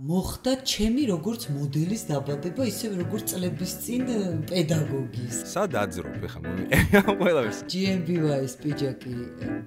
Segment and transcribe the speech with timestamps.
[0.00, 4.04] მოხდა ჩემი როგორც მოდელის დაბადება, ისე როგორც წლების წინ
[4.48, 5.40] პედაგოგის.
[5.52, 7.58] სად აძრობ ხა მომიყია ყველას?
[7.68, 9.12] GMBY-ის პიჯაკი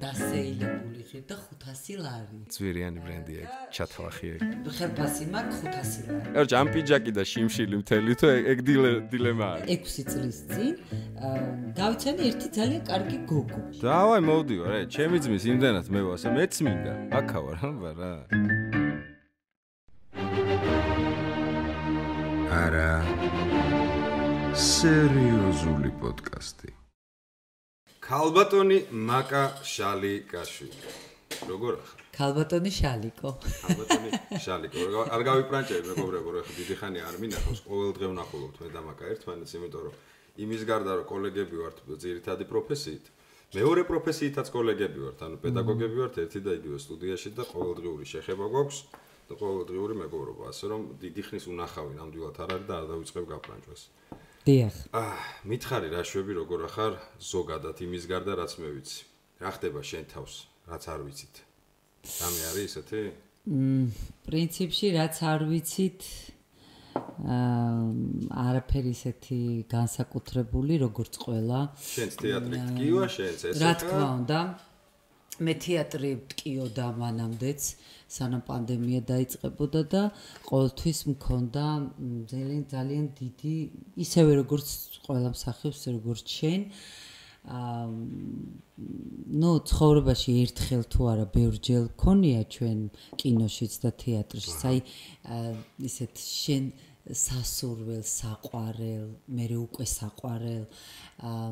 [0.01, 2.39] დასეილებული ხარ და 500 ლარი.
[2.49, 4.41] ძვირიანი ბრენდია, ჩათლახი ეგ.
[4.73, 6.25] ხერფასი მაქვს 500 ლარი.
[6.33, 8.57] კაროჩ ამ პიჯაკი და შიმშილი მთელი თუ ეგ
[9.13, 9.57] დილემაა.
[9.69, 10.73] 6 წლის წინ
[11.77, 13.59] გავიცანი ერთი ძალიან კარგი გოგო.
[13.85, 16.93] დავაი მოვდივარ, ე, ჩემი ძმის იმდანაც მე ვასე, მეც მინდა.
[17.21, 17.57] აქა ვარ,
[18.01, 18.82] რა.
[22.53, 22.89] არა
[24.63, 26.69] სერიოზული პოდკასტი.
[28.03, 28.77] ქალბატონი
[29.09, 29.43] მაკა
[29.73, 30.91] შალი გაშვილი
[31.49, 32.03] როგორ ახლა?
[32.17, 33.29] ქალბატონი შალიკო.
[33.41, 34.09] ქალბატონი
[34.45, 34.85] შალიკო.
[35.17, 39.55] არ გავიპრანჭები მეგობრებო რა დიდი ხანი არ მინახავს ყოველ დღე ვნახულობთ მე და მაკა ერთმანეთს
[39.57, 39.95] იმიტომ რომ
[40.45, 43.05] იმის გარდა რომ კოლეგები ვართ ძირითადი პროფესიით
[43.57, 48.79] მეორე პროფესიითაც კოლეგები ვართ ანუ პედაგოგები ვართ ერთი და იგივე სტუდიაში და ყოველდღიური შეხება გვაქვს
[49.31, 53.81] ყოველდღიური მეგობრობა, ასე რომ დიდი ხნის უნახავი ნამდვილად არ არის და არ დავიწყებ გაფრანჭვას.
[54.43, 54.75] დიახ.
[54.91, 55.15] აა,
[55.47, 56.93] მითხარი რა შვები როგორ ახარ
[57.23, 58.99] ზოგადად იმის გარდა რაც მე ვიცი.
[59.39, 60.33] რა ხდება შენ თავს,
[60.67, 61.35] რაც არ ვიცით?
[62.03, 63.01] სამი არის ესეთი?
[63.47, 63.87] მ,
[64.27, 66.01] პრინციპში რაც არ ვიცით
[66.93, 67.79] აა
[68.43, 69.39] არაფერი ესეთი
[69.71, 71.59] განსაკუთრებული როგორც ყველა.
[71.79, 73.57] შენ თეატრი გკივა შენ ეს?
[73.63, 74.39] რა თქმა უნდა.
[75.43, 77.61] მე თეატრი ვტკიოდა მანამდეც,
[78.13, 80.01] სანამ პანდემია დაიწყებოდა და
[80.49, 81.65] ყოველთვის მქონდა
[82.31, 83.55] ძალიან ძალიან დიდი,
[84.05, 84.67] ისევე როგორც
[85.05, 86.61] ყველა მსახიობს, როგორც შენ.
[87.43, 87.87] აა
[89.43, 92.79] ნუ ცხოვრებაში ერთხელ თუ არა ბევრჯერ ქონია ჩვენ
[93.19, 94.59] კინოშიც და თეატრშიც.
[94.69, 94.77] აი
[95.89, 96.63] ისეთ შენ
[97.03, 100.63] სასურველ, საყვარელ, მე უკვე საყვარელ
[101.19, 101.51] აა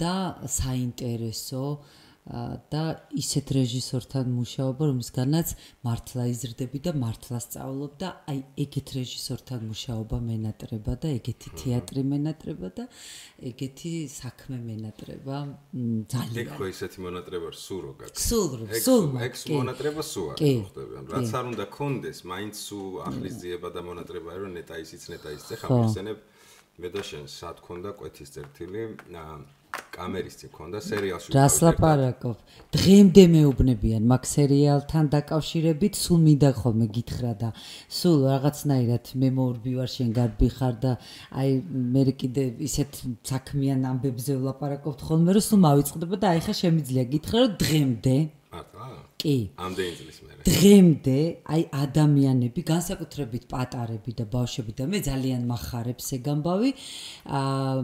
[0.00, 0.16] და
[0.48, 2.82] საინტერესო აა და
[3.16, 10.92] ისეთ რეჟისორთან მუშაობა, რომისგანაც მართლა იზრდები და მართლა სწავლობ და აი ეგეთ რეჟისორთან მუშაობა მენატრება
[11.00, 12.84] და ეგეთი თეატრი მენატრება და
[13.48, 15.36] ეგეთი საქმე მენატრება.
[16.12, 16.36] ძალიან.
[16.44, 18.20] ეგ ხო ისეთი მონატრება სულ რო გაქვს.
[18.28, 20.96] სულ სულ ეგ მონატრება სულ არის ხდება.
[21.16, 25.50] რაც არ უნდა კონდეს, მაინც სულ ახლისძიება და მონატრება არის, რომ ნეტა ისიც ნეტა ისიც
[25.64, 26.18] ხა მიხსენებ
[26.78, 27.90] მე და შენ სად ქონდა?
[27.96, 28.82] კვეთის წერტილი.
[29.16, 29.57] აა
[29.98, 37.32] კამერის წინ ქონდა სერიალში რას ლაპარაკობ დღემდე მეუბნებიან მაგ სერიალთან დაკავშირებით სულ მინდა ხოლმე გითხრა
[37.42, 37.50] და
[37.98, 40.94] სულ რაღაცნაირად მე მოვბივარ შენ გარბი ხარ და
[41.42, 41.52] აი
[41.98, 43.02] მე კიდე ისეთ
[43.32, 48.16] საქმიან ამბებზე ვლაპარაკობთ ხოლმე რომ სულ მავიწყდება და აი ხა შემიძლია გითხრა რომ დღემდე
[49.18, 49.36] კი.
[49.58, 50.42] ამდენი წლის მერე.
[50.46, 51.18] დღემდე
[51.52, 56.70] აი ადამიანები განსაკუთრებით პატარები და ბავშვები და მე ძალიან מחარებს ეგ ამბავი
[57.26, 57.74] აა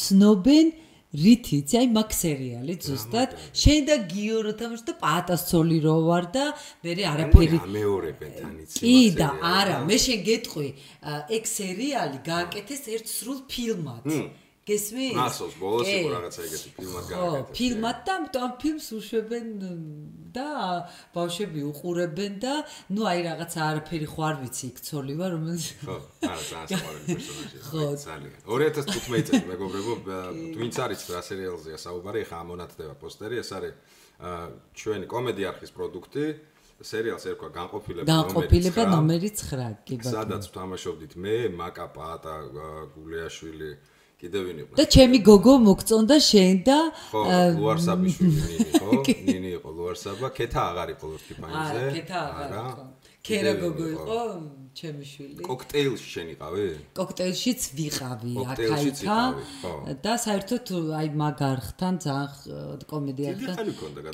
[0.00, 0.66] ცნობენ
[1.10, 3.32] რითიც აი მაგ სერიალი ზუსტად
[3.62, 6.44] შენ და გიო რო თამაშ და პატასოლი რო ვარ და
[6.86, 10.70] მე არაფერი მეორებენ თანიც კი და არა მე შენ გეტყვი
[11.34, 14.06] ეგ სერიალი გააკეთეს ერთ სრულ ფილმად
[14.70, 15.14] გესმის?
[15.18, 17.50] მასოს ბოლოს იყო რაღაცა ეგეთი ფილმად გააკეთეს.
[17.50, 18.12] ხო, ფილმად და
[18.46, 19.46] ამ ფილმს უშვებენ
[20.30, 20.48] და
[21.14, 22.54] ბავშვები უყურებენ და
[22.94, 25.96] ნუ აი რაღაცა არაფერი ხო არ ვიცი იქ ცოლი ვარ რომელიც ხო,
[26.30, 27.60] არა ძალიან სწორი პერსონაჟია.
[27.66, 28.34] ხო, ძალიან.
[28.46, 29.92] 2015 წელი მეგობრებო,
[30.54, 33.74] twins არის რა სერიალზეა საუბარი, ხა ამონათდება პოსტერი, ეს არის
[34.76, 36.24] ჩვენი კომედი არქის პროდუქტი.
[36.80, 38.72] სერიალს ერქვა განყოფილება ნომერი 9.
[38.72, 40.12] განყოფილება ნომერი 9, კი ბატონო.
[40.16, 42.34] სადაც თამაშობდით მე, მაკა პაატა,
[42.96, 43.70] გულიაშვილი,
[44.20, 44.72] კიდევ ვინ იყო?
[44.76, 46.78] და ჩემი გოგო მოგწონდა შენ და
[47.10, 47.20] ხო,
[47.56, 48.90] ლუარსაბიშვილი ხო?
[49.26, 51.78] ნინი იყო ლუარსაბა, ქეთა აღარ იყო ლურთი პაინზე.
[51.80, 52.84] არა, ქეთა აღარ იყო.
[53.20, 54.18] ქერა გოგო იყო
[54.80, 55.42] ჩემი შვილი.
[55.44, 56.64] კოქტეილში შენ იყავი?
[56.96, 59.16] კოქტეილშიც ვიყავი, აკაითა.
[60.04, 60.66] და საერთოდ
[61.00, 63.66] აი მაგარხთან ძალიან კომედიასთან.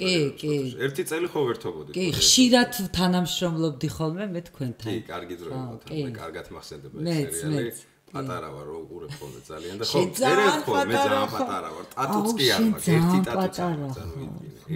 [0.02, 0.54] კი, კი.
[0.86, 1.90] ერთი წელი ხო ვერთობოდი.
[1.94, 4.90] კი, ხშირად თანამშრომლობდი ხოლმე მე თქვენთან.
[4.90, 7.54] კი, კარგი დრო იყო თან, მე კარგად მახსენდება ეს სერიალი.
[7.54, 7.95] მეც, მეც.
[8.12, 12.46] პატარა ვარ უყურებ ხოლმე ძალიან და ხო წერეთ ხო მე ძალიან პატარა ვარ ტატუც კი
[12.54, 12.88] არ მაქვს.
[12.96, 13.90] ერთი ტატუ ძალიან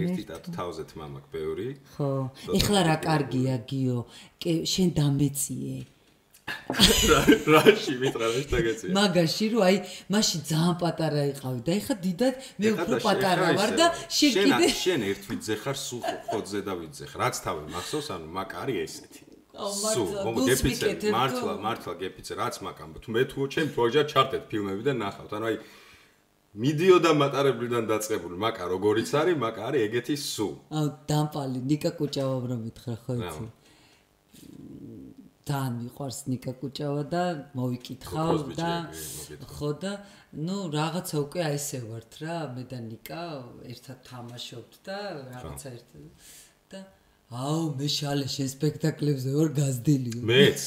[0.03, 1.69] ერთი ტატუ თავზე თმა მაქვს ბევრი.
[1.95, 2.09] ხო
[2.57, 3.99] ეხლა რა კარგია გიო?
[4.73, 5.77] შენ დამეციე.
[7.53, 9.77] რაში მითხრა ეს დაგეცი მაგაში რო აი
[10.13, 13.87] მაშინ ძალიან პატარა იყავი და ეხლა დიდად მე უფრო პატარა ვარ და
[14.17, 16.01] შენ კიდე შენ ერთ ვიძე ხარ სულ
[16.31, 19.20] ხოძე და ვიძე ხარ რაც თავი მახსოვს ანუ მაკარი ესეთი
[19.51, 24.83] სუ, მოგ გეფიცე, მართლა, მართლა გეფიცე, რაც მაგამ, თუ მე თუ ჩემ პროჟექტ ჩარტეთ ფილმები
[24.87, 25.55] და ნახავთ, ანუ აი
[26.51, 30.47] მიდიოდა მატარებლიდან დაწყებული, მაკა როგორიც არის, მაკა არის ეგეთი სუ.
[30.77, 33.45] აუ, დამპალი, ნიკა კუჭავა რო მითხრა ხო იცი.
[35.51, 37.23] თან მიყვარს ნიკა კუჭავა და
[37.57, 38.71] მოვიკითხავ და
[39.51, 39.91] ხო და
[40.47, 43.23] ну რაღაცა უკვე აი ესე ვართ რა მე და ნიკა
[43.73, 44.99] ერთად თამაშობთ და
[45.33, 46.03] რაღაცა ერთად
[46.71, 46.79] და
[47.31, 50.63] აუ მე შალე შენ სპექტაკლებზე ვარ გაზდილი მეც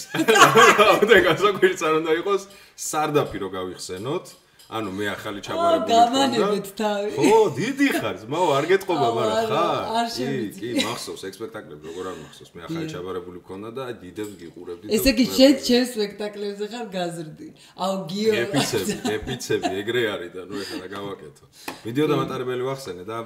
[1.10, 2.46] და გასაკვირიც არ უნდა იყოს
[2.88, 4.32] სარდაფი რო გავიხსენოთ
[4.74, 7.08] ანუ მე ახალი ჩაბარებული გამანებეთ თავი.
[7.20, 9.82] ხო, დიდი ხარ, მაო არ გეტყობა, მაგრამ ხარ.
[10.00, 12.50] არ კი, კი, მახსოვს ექსპექტაკლები როგორ არ მახსოვს.
[12.56, 14.84] მე ახალი ჩაბარებული მქონდა და დიდებს გიყურებდი.
[14.88, 20.42] და ესე იგი შენ შენ სპექტაკლებზე ხარ გაზრდი აუ გიო ეპიცები, ეპიცები ეგრე არის და
[20.48, 21.44] ნუ ეხლა რა გავაკეთო.
[21.84, 23.16] ვიდეო დამატარებელი ვახსენე და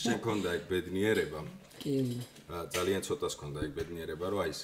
[0.00, 1.40] შენ ქონდა ეგ ბედნიერება.
[1.82, 1.94] კი
[2.50, 4.60] რა, ძალიან ცოტას ქონდა ეგ ბედნიერება, რომ აი ეს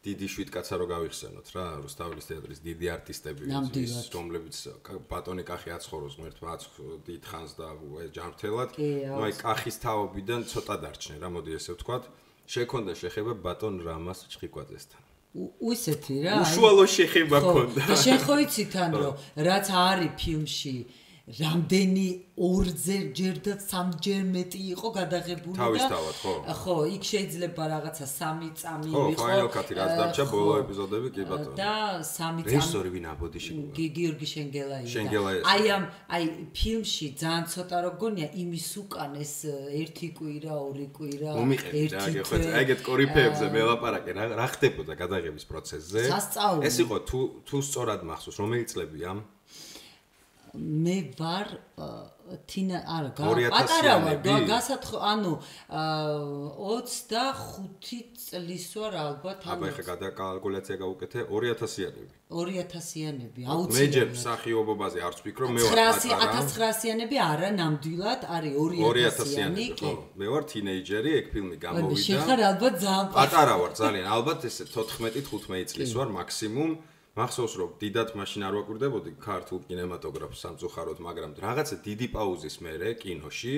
[0.00, 3.42] დიდი შვიდკაცა რო გავიხსენოთ რა, რუსთაველის თეატრის დიდი არტისტები,
[3.84, 4.56] ის, რომლებიც
[5.12, 6.72] ბატონი კახი აცხოვროს ღმერთმა აწ-
[7.04, 7.66] დიდხანს და
[8.16, 8.70] ჯანმრთელად.
[8.80, 12.04] ნუ აი კახის თავობიდან ცოტა დარჩნენ, რა მოდი ესე ვთქვათ.
[12.50, 15.02] შექონდა შეხება ბატონ რამას ჩხიკვაძესთან.
[15.62, 17.82] უისეთი რა უშუალო შეხება ქონდა.
[17.86, 20.74] და შენ ხო იცით ან რომ რაც არის ფილმში
[21.30, 22.08] რამდენი
[22.40, 26.32] ორზე ჯერ და სამჯერ მეტი იყო გადაღებული და თავისთავად, ხო.
[26.60, 30.34] ხო იქ შეიძლება რაღაცა სამი წამი ხო, ვიყო final cut-ი რაც დარჩა, ხო.
[30.40, 31.54] ბოლო ეპიზოდები კი, ბატონო.
[31.60, 34.88] და სამი წამი რეჟისორი ვინ აბოდიში გიორგი შენგელაია.
[34.94, 35.42] შენგელაია.
[35.52, 35.84] აი ამ
[36.16, 36.24] აი
[36.56, 39.34] ფილმში ძალიან ცოტა რო გონია იმის უკან ეს
[39.82, 44.10] ერთი კვირა, ორი კვირა, რა, გეხოთ, აი ეგეთ კორიფეებზე მელაპარაკე,
[44.40, 46.00] რა ხდებოდა გადაღების პროცესზე?
[46.10, 46.64] სასწაული.
[46.66, 49.10] ეს იყო თუ თუ სწორად მახსოვს, რომელი წლებია?
[50.54, 51.46] მე ვარ
[52.50, 53.50] თინა არა გა- 2000-იანები?
[53.54, 55.32] პატარა ვარ გა- გასათხ ანუ
[55.70, 62.14] აა, 25 წლის ვარ ალბათ აბა ანუ ეხა გადაკალკულაცია გავუკეთე 2000-იანები.
[62.30, 66.42] 2000-იანები მე ჯერ აუცილებლად მსახიობობაზე არც ვფიქრო, მე ვარ 900 პატარა.
[66.50, 72.20] 1900-იანები არა ნამდვილად არის 2000-იანი 2000-იანები, კი მე ვარ თინეიჯერი, ეგ ფილმი გამოვიდა.
[72.26, 76.72] ხარ ალბათ ძალიან პატარა ვარ ძალიან, ალბათ ესე 14-15 წლის ვარ მაქსიმუმ.
[77.18, 83.54] მახსოვს რომ დიდად მაშინ არ ვაკვირდებოდი ქართულ კინემატოგრაფს სამწუხაროდ, მაგრამ რაღაცა დიდი პაუზის მერე კინოში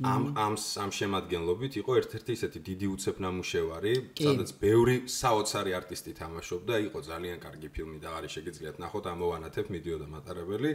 [0.00, 6.74] ამ ამ ამ შემადგენლობით იყო ერთ-ერთი ისეთი დიდი უცებ ნამუშევარი, სადაც ბევრი საოცარი არტისტი თამაშობდა,
[6.88, 10.72] იყო ძალიან კარგი ფილმი და არის შეგიძლიათ ნახოთ, ამოვანათებ მიდიოდა მატარებელი.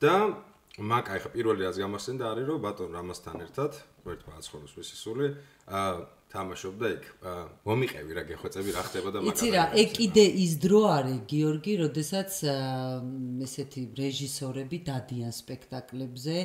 [0.00, 0.14] და
[0.74, 3.72] მაკა ეხა პირველი რაც გამახსენდა არის რომ ბატონ რამასთან ერთად,
[4.10, 5.26] ერთმა აცხოვროს მისი სული,
[5.70, 5.92] აა
[6.34, 7.04] თამაშობდა იქ.
[7.68, 9.30] მომიყევი რა გეხვეწები რა ხდებოდა მაგას.
[9.38, 12.30] იცი რა, ეგ კიდე ის დრო არის გიორგი, როდესაც
[13.46, 16.36] ესეთი რეჟისორები დადიან სპექტაკლებზე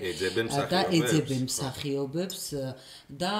[0.70, 2.44] და ეძებენ მსახიობებს
[3.10, 3.34] და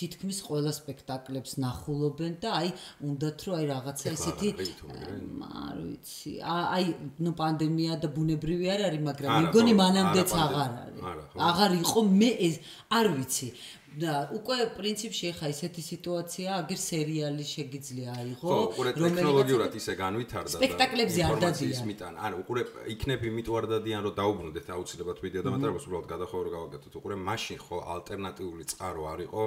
[0.00, 2.68] თითქმის ყველა სპექტაკლებს ნახულობენ და აი
[3.04, 6.32] უნდათ რომ აი რაღაცა ესეთი არ ვიცი.
[6.40, 6.84] აი
[7.20, 11.00] ნუ პანდემია და ბუნებრივი არ არის, მაგრამ მეგონი ხო, მანამდეც აღარ არის.
[11.36, 12.54] აღარ იყო მე ეს
[12.88, 13.48] არ ვიცი.
[13.96, 20.60] და უკვე პრინციპში ახლა ესეთი სიტუაცია, აგერ სერიალი შეგიძლია აიღო, უყურე ტექნოლოგიურად ისე განვითარდა და
[20.60, 21.84] სპექტაკლებზე არ დადიან.
[21.90, 22.12] მიტან.
[22.20, 22.62] არა, უყურე
[22.92, 26.92] იქნებ იმიტომ არ დადიან, რომ დაუბრუნდეთ აუცილებლად ვიდეო დამატებას, უბრალოდ გადახოვრო გავაკეთოთ.
[27.00, 29.42] უყურე მაშინ ხო ალტერნატიული წყარო არ იყო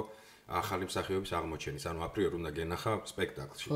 [0.50, 1.84] ახალი მსახიობის აღმოჩენის.
[1.86, 3.68] ანუ აპრიორ უნდა გენახა სპექტაკლში.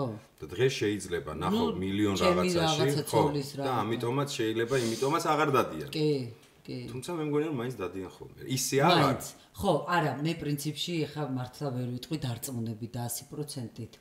[0.42, 3.22] და დღეს შეიძლება ნახო მილიონ რაღაცაში, რაღაცა ხო.
[3.62, 5.90] და ამიტომაც შეიძლება, იმიტომაც აღარ დადიან.
[5.94, 6.10] კი,
[6.66, 6.78] კი.
[6.90, 8.40] თუმცა მე მგონია რომ მაინც დადიან ხოლმე.
[8.58, 9.28] ისე არ არის.
[9.54, 13.92] ხო, არა, მე პრინციპში ახლა მართლა ვერ ვიტყვი დარწმუნები და 100%-ით.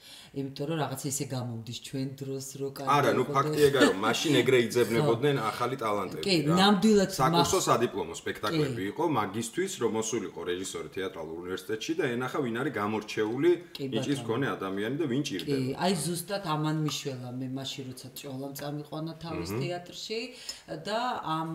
[0.42, 2.90] იმიტომ რომ რაღაცა ისე გამომდის ჩვენ დროს რო კარგი.
[2.90, 6.24] არა, ნუ იყო და- ფაქტი ეგაა, რომ მაშინ ეგრე იძებნებოდნენ ახალი ტალანტები.
[6.26, 6.56] კი, რა.
[6.58, 12.74] ნამდვილად საკურსო სადიპლომო სპექტაკლები იყო მაგისტვის, რომ მოსულიყო რეჟისორი თეატრალურ უნივერსიტეტში და ენახა ვინ არის
[12.74, 15.78] გამორჩეული კი, ნიჭის მქონე ადამიანი და ვინ კი, ჭირდება.
[15.86, 20.20] აი ზუსტად ამან მიშველა მე მაშინ როცა ჭოლამ წამიყვანა თავის თეატრში
[20.82, 21.00] და
[21.38, 21.52] ამ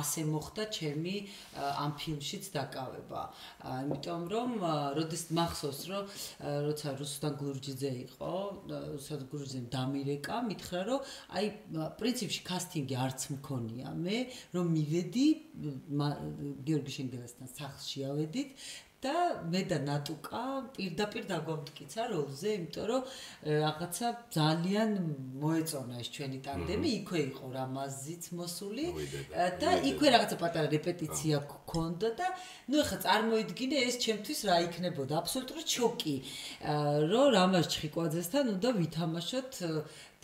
[0.00, 1.14] ასე მოხდა ჩემი
[1.60, 3.33] ამ ფილმშიც დაკავება.
[3.64, 4.50] იმიტომ რომ
[4.98, 6.04] როდის მახსოვს რომ
[6.68, 8.32] როცა რუსუდან გურჯიძე იყო,
[8.94, 11.00] რუსუდან გურჯიძემ დამირეკა, მითხრა რომ
[11.38, 11.46] აი
[12.00, 13.88] პრინციპში კასტინგი არც მქონია.
[14.04, 14.18] მე,
[14.54, 15.26] რომ მივედი
[16.66, 18.48] გიორგი შენგელასთან სახლში ავედით
[19.04, 19.14] და
[19.52, 20.42] მე და ნატუკა
[20.76, 23.02] პირდაპირ დაგვამტკიცა როლზე, იმიტომ რომ
[23.64, 24.90] რაღაცა ძალიან
[25.44, 28.86] მოეწონა ეს ჩვენი ტანდემი, იქვე იყო რამაზიც მოსული.
[29.60, 32.26] და იქვე რაღაცა პატარა რეპეტიცია გქონდა და
[32.72, 36.16] ნუ ეხლა წარმოიდგინე ეს ჩემთვის რა იქნებოდა, აბსოლუტურად შოკი,
[37.12, 39.52] რომ რამაზ ჩხიკვაძესთან უნდა ვითამაშოთ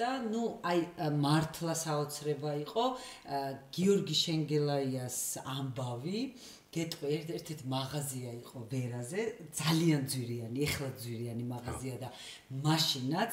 [0.01, 0.81] და ნუ აი
[1.21, 2.85] მართლა საოცრება იყო
[3.77, 6.23] გიორგი შენგელაიას ამბავი
[6.75, 9.21] გეტყვი ერთ- ერთ-ერთი მაღაზია იყო ვერაზე.
[9.61, 12.09] ძალიან ძვირიანი ეხლა ძვირიანი მაღაზია და
[12.67, 13.33] მაშინაც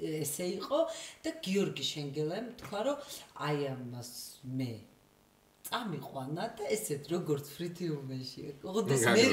[0.00, 0.78] ესე იყო
[1.24, 2.96] და გიორგი შენგელაიმ თქვა რომ
[3.46, 4.10] აი ამას
[4.58, 4.70] მე
[5.70, 8.42] წამიყვანა და ესეთ როგორც ფრითიუმეში.
[8.66, 9.24] ოღონდ მე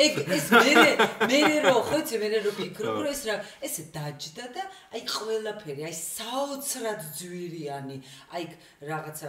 [0.00, 0.84] ეგ ეს მე
[1.28, 3.34] მე რო ხო იცი მე რო ფიქრობ რომ ეს რა
[3.68, 4.64] ესე დაჯდა და
[4.96, 7.96] აი ყველაფერი აი საოცრად ძვირიანი.
[8.32, 8.44] აი
[8.80, 9.28] რაღაცა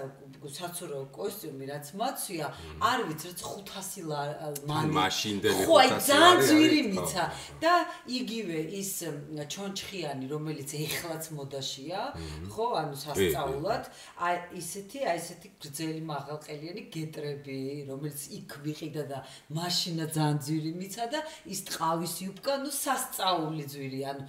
[0.56, 2.48] საცურო კოსტიუმი რაც მაცვია
[2.80, 7.24] არ ვიცი რაც 500 ლარი მაშინდელი ხო აი 500 ძალიან ძვირი მიცა.
[7.60, 7.74] და
[8.08, 8.92] იგივე ის
[9.52, 12.02] ჩონჩხიანი რომელიც ეხლაც მოდაშია
[12.48, 13.84] ხო ანუ სასწაულად
[14.24, 16.02] აი ისეთი აი ესეთი გრძელი
[16.46, 17.58] მაღალყელიანი გეტრები
[17.90, 19.18] რომელიც იქ ვიყიდა და
[19.50, 24.24] მაშინა ძალიან ძვირი მიცა და ის ტყავის იუბკა ნუ სასწაული ძვირი ანუ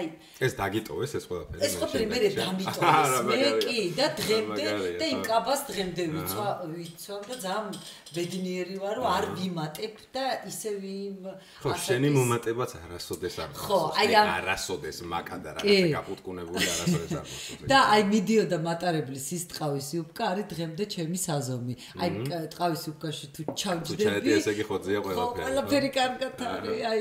[0.00, 0.06] აი
[0.40, 4.66] ეს დაგიტოვეს ეს ყველაფერი ეს ყოფილი მე დამიტოვეს მე კი და დღემდე
[5.00, 5.26] და იმ ხო.
[5.28, 7.66] კაბას დღემდე ვიცვა ვიცვამ და ძალიან
[8.10, 11.20] ბედნიერი ვარ რომ არ ვიმატებ და ისე ვიმ
[11.60, 14.00] ხო, შენი მომატებაც არასოდეს არ ხო, მოხდეს.
[14.00, 14.08] აი
[14.40, 17.68] არასოდეს მაკა და რაღაცა გაფუტკუნებული არასოდეს არ მოხდეს.
[17.70, 21.18] და აი მიდიოდა მატარებლის ის ტყავის იუბკა არის დღემდე ჩემი
[21.50, 21.74] საზომი.
[22.00, 22.08] აი
[22.54, 24.02] ტყავის იუბკაში თუ ჩავჯდები.
[24.06, 26.82] ჩაედი, ესე იგი ხოძია ხო, ყველაფერი, ყველაფერი კარგად არის.
[26.90, 27.00] აი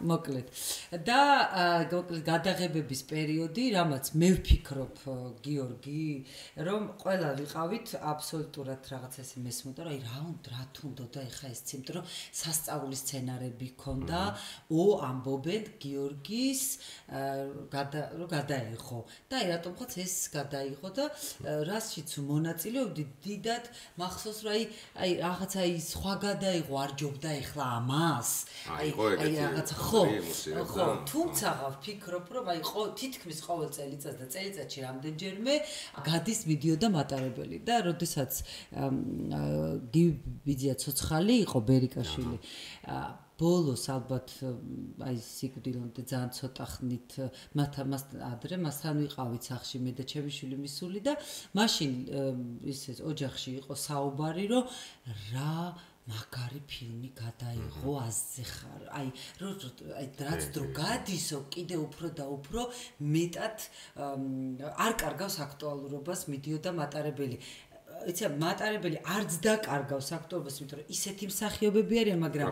[0.00, 0.48] მოკლედ.
[1.06, 1.20] და
[1.92, 4.96] მოკლედ გადაღებების პერიოდი, რამაც მე ვფიქრობ
[5.44, 6.06] გიორგი,
[6.68, 11.60] რომ ყველა ვიყავით აბსოლუტურად რაღაცა ესე მესმოდა, რომ აი რა უნდა რა თუნდოდა ეხა ეს
[11.68, 12.04] ციმტო, რომ
[12.40, 14.20] სასწაული სცენარები ქონდა,
[14.70, 16.62] ო ამბობენ გიორგის
[17.70, 19.00] გადა რომ გადაიღო.
[19.30, 21.04] და აი რატომღაც ეს გადაიღო და
[21.70, 23.64] რასშიც მონაწილეობდი დიდად
[24.00, 24.64] მახსოვს რომ აი
[25.00, 28.30] აი რაღაცა ის სხვა გადაიღო არ ჯობდა ეხლა ამას.
[28.70, 30.02] აი, ეგეთი რაღაცა ხო
[30.70, 35.54] ხო თუმცა ვფიქრობ რომ აი ხო თითქმის ყოველ წელიწადს და წელიწადში რამდენჯერმე
[36.06, 38.32] გადის მიდიოდა მატარებელი და როდესაც
[38.74, 38.94] ამ,
[39.34, 39.40] ა,
[39.90, 42.38] გიბიძია ცოცხალი იყო ბერიკაშვილი
[43.40, 44.32] ბოლოს ალბათ
[45.00, 47.14] აი სიკვდილამდე ძალიან ცოტა ხნით
[47.56, 51.14] მათ მას ადრე მასთან ვიყავით სახში მე და ჩემი შვილი მისული და
[51.56, 51.94] მაშინ
[52.72, 54.64] ისე ოჯახში იყო საუბარი რომ
[55.32, 55.54] რა
[56.10, 58.82] მაგარი ფილმი გადაიღო აზზე ხარ.
[58.98, 59.08] აი,
[59.40, 62.60] რო რო- აი რაც დრო გადისო, კიდე უფრო და უფრო
[63.14, 63.56] მეტად
[64.84, 67.36] არ კარგავს აქტუალურობას მიდიოდა მატარებელი.
[68.10, 72.48] იცი, მატარებელი არც დაკარგავს აქტუალურობას, იმიტომ რომ ისეთი მსახიობები არიან, მაგრამ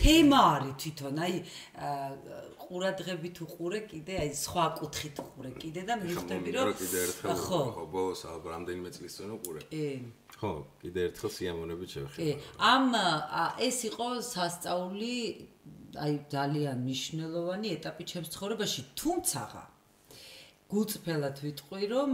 [0.00, 1.34] თემა არის თვითონ, აი
[1.86, 2.08] აა,
[2.66, 7.60] ყურადღებით უყურე კიდე, აი სხვა კუთხით უყურე კიდე და მივხვდები რომ კიდე ერთხელ ხო,
[7.94, 9.60] ბოლოს ალბათ რამდენიმე წლის წინ უყურე.
[9.70, 9.86] კი.
[10.40, 12.32] ხო, კიდე ერთხელ სიამოვნებით კი, შევხედე.
[12.58, 15.14] ამ ა, ეს იყო სასწაული
[15.96, 19.42] აი ძალიან მნიშვნელოვანი ეტაპი ჩემს ცხოვრებაში, თუმცა
[20.66, 22.12] გულწრფელად ვიტყვი, რომ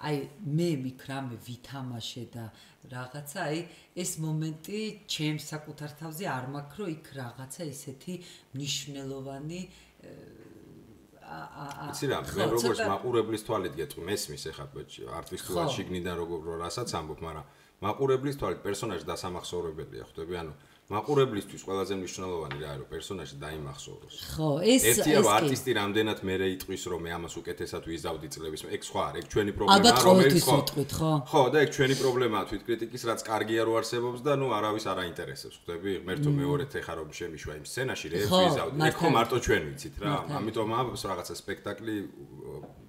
[0.00, 0.16] აი
[0.56, 2.44] მე მიქ რამე ვითამაშე და
[2.88, 3.58] რაღაცა აი
[4.00, 4.80] ეს მომენტი
[5.12, 8.14] ჩემს საკუთარ თავზე არ მაქვს, რომ იქ რაღაცა ისეთი
[8.56, 10.12] მნიშვნელოვანი ე,
[11.20, 14.66] ა ა ა იცი რა, მე როგორც მაყურებლის თვალით გეტყვი, მესმის ახლა
[15.20, 15.74] არტისტულად ხო.
[15.76, 17.46] შიგნიდან როგორ რო რასაც ამბობ, მაგრამ
[17.84, 20.34] მაყურებლის თვალით პერსონაჟი დასამახსოვრებელია, ხვდები?
[20.42, 20.52] ანუ
[20.90, 24.14] მაყურებლისთვის ყველაზე მნიშვნელოვანი რა არის, პერსონაჟი დაიმახსოვროს.
[24.34, 25.12] ხო, ეს ეს კი.
[25.22, 29.26] არტისტი რამდენად მეરે იტყვის რომ მე ამას უკეთესად ვიზავდი წლების მე ეგ სხვა არის ეგ
[29.30, 31.12] ჩვენი პრობლემაა ყოველთვის ვიტყვით, ხო?
[31.30, 34.98] ხო და ეგ ჩვენი პრობლემაა თვით კრიტიკის რაც კარგია რო არსებობს და ნუ არავის არ
[35.04, 35.90] აინტერესებს ხვდები?
[36.02, 38.78] ღმერთო მეორეთ ეხა რომ შემიშვა იმ სცენაში რეებს ხო, ვიზავდი.
[38.90, 40.10] ეგ ხო მარტო ჩვენ ვიცით რა.
[40.42, 41.94] ამიტომ ამბობს რაღაცა სპექტაკლი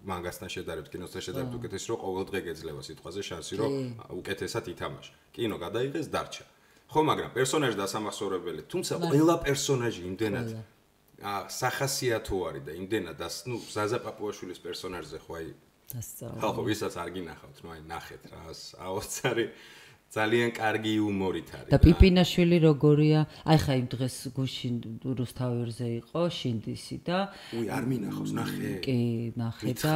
[0.09, 3.71] მანგასთან შედარებით კინოსთან შედარებით უკეთესი რომ ყოველ დღე გეძლევა სიტყვაზე შანსი რომ
[4.17, 5.13] უკეთესად ითამაშა.
[5.37, 6.45] კინო გადაიღეს დარჩა
[6.91, 10.47] ხო მაგრამ პერსონაჟი დასამახსოვრებელი თუმცა ყველა პერსონაჟი იმდენად
[11.21, 15.47] ა სახასიათო არის და იმდენად და ნუ ზაზა პაპუაშვილის პერსონაჟზე ხო აი
[15.91, 16.39] დასწავლა.
[16.41, 18.41] ხალხო ვისაც არ გინახავთ ნუ აი ნახეთ რა
[18.87, 19.45] აოცარი
[20.11, 23.19] ძალიან კარგი იუმორით არის და პიპინაშვილი როგორია?
[23.47, 24.75] აი ხა იმ დღეს გუშინ
[25.07, 27.19] რუსთავერზე იყო შინდისი და
[27.55, 28.71] უი არ მინახავს ნახე.
[28.83, 28.99] კი
[29.39, 29.95] ნახე და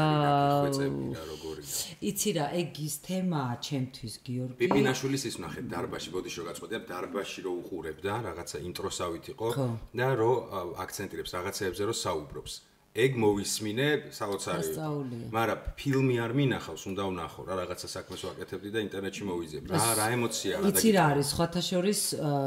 [2.00, 4.56] იცი რა ეგ ის თემაა ჩემთვის გიორგი.
[4.64, 9.48] პიპინაშვილის ის ნახე დარბაში ბოდიშო გაწყვეტია დარბაში რო უყურებ და რაღაცა ინტროსავით იყო
[10.00, 10.32] და რო
[10.80, 12.54] აქცენტირებს რაღაცეებზე რო საუბრობს
[12.96, 14.72] ეგ მოვისმინე საოცარი.
[15.36, 20.06] მაგრამ ფილმი არ მინახავს უნდა ვნახო რა რაღაცა საქმეს ვაკეთებდი და ინტერნეტში მოვიზიებ რა რა
[20.16, 22.00] ემოცია რა იცი რა არის სხვათა შორის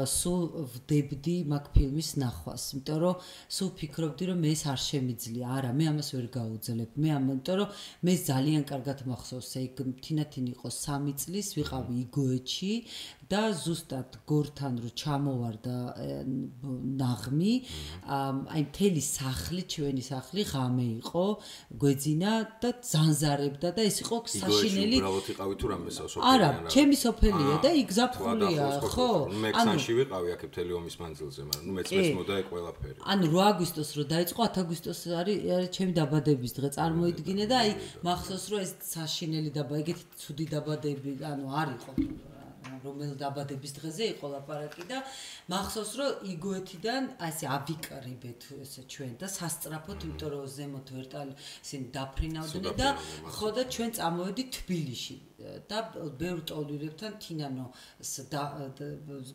[0.09, 0.41] სულ
[0.73, 3.15] ვდებდი მაგ ფილმის ნახვას იმიტომ რომ
[3.57, 5.45] სულ ფიქრობდი რომ ეს არ შემიძლია.
[5.59, 7.69] არა მე ამას ვერ გაუძლებ მე ამ იმიტომ რომ
[8.09, 12.73] მე ძალიან კარგად მახსოვს ეგ თინათინ იყო 3 წლის ვიყავი იგოეთში
[13.29, 15.77] და ზუსტად გორთან რო ჩამოვარდა
[16.97, 17.53] ნაღმი
[18.09, 21.25] აი მთელი სახლი ჩვენი სახლი ღამე იყო,
[21.83, 24.97] გვეძინა და ზანზარებდა და ეს იყო საშინელი.
[24.97, 26.25] უბრალოდ იყავი თუ რამე სოფელი?
[26.25, 28.65] არა, ჩემი სოფელია და იქ ზაფხულია,
[28.97, 29.09] ხო?
[29.29, 32.97] მე ქსანში ვიყავი აქ მთელი ომის მანძილზე, მაგრამ ნუ მეც მეც მოდაი ყველაფერი.
[33.13, 35.37] ანუ 8 აგვისტოს რო დაიწყო 10 აგვისტოს არის
[35.75, 37.71] ჩემი დაბადების დღე წარმოიდგინე და აი
[38.09, 41.91] მახსოვს რომ ეს საშინელი დაბა ეგეთი ცუდი დაბადები ანუ არ იყო
[42.85, 44.99] რომელ დაბადების დღეზე იყო ლაპარაკი და
[45.53, 52.77] მახსოვს რომ იგოეთიდან ასე ავიკრიბეთ ესე ჩვენ და სასწრაფოდ იმიტომ რომ ზემოთ ვერტალი ისინი დაფრინავდნენ
[52.83, 52.89] და
[53.37, 55.79] ხო და ჩვენ წამოვედით თბილისში და
[56.19, 57.65] ბევრ ტოლირებთან თინანო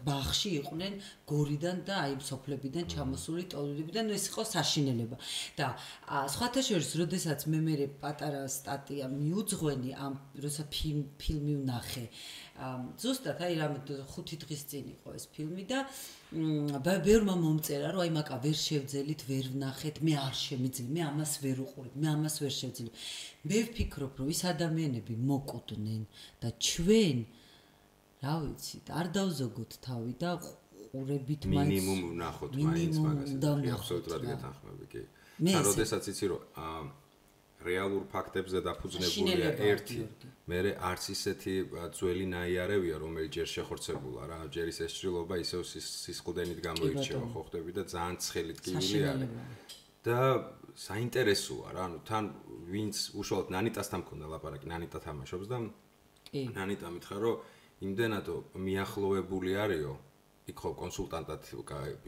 [0.09, 0.99] ბახში იყვნენ
[1.31, 5.17] გორიდან და აი სოფლებიდან ჩამოსული ტოლირებიდან ეს იყო საშინელება.
[5.59, 5.67] და
[6.35, 7.75] სხვათა შორის როდესაც მე მე
[8.05, 12.05] პატარა სტატია მიუძღვენი ამ როცა ფილმი ვნახე
[12.55, 15.81] ზუსტად აი რამე 5 დღის წინ იყო ეს ფილმი და
[17.03, 21.63] ბევრმა მომწერა რომ აი მაკა ვერ შევძელით ვერ ვნახეთ მე არ შემიძლია მე ამას ვერ
[21.67, 22.91] უყურებ მე ამას ვერ შევძელი
[23.51, 26.03] მე ვფიქრობ რომ ის ადამიანები მოკუდნენ
[26.43, 27.19] და ჩვენ
[28.23, 30.31] რა ვიცი არ დავზოგოთ თავი და
[30.95, 33.33] ყურებით მაინც მინიმუმ ვნახოთ მაინც მაგას
[33.77, 35.03] აბსოლუტურად გეთანხმები კი.
[35.43, 36.87] მე როდესაც იცი რომ
[37.67, 39.99] რეალურ ფაქტებზე დაფუძნებულია ერთი
[40.45, 41.53] მე არც ისეთი
[41.97, 47.83] ძველი ნაიარევია რომელიც ჯერ შეხორცებულა რა ჯერ ის ესჭრილობა ისევ სისხლდენით გამოირჩევა ხო ხდები და
[47.89, 49.31] ძალიან ცხელი ტკივილი არის.
[50.05, 50.19] და
[50.77, 51.81] საინტერესოა რა.
[51.89, 52.25] ანუ თან
[52.69, 55.57] ვინც უშუალოდ ნანიტასთან მქონდა ლაპარაკი ნანიტა თამაშობს და
[56.35, 57.37] ნანიტა მითხრა რომ
[57.89, 58.27] იმდენად
[58.69, 59.95] მიახლოვებული არისო
[60.45, 61.47] იქ ხო კონსულტანტად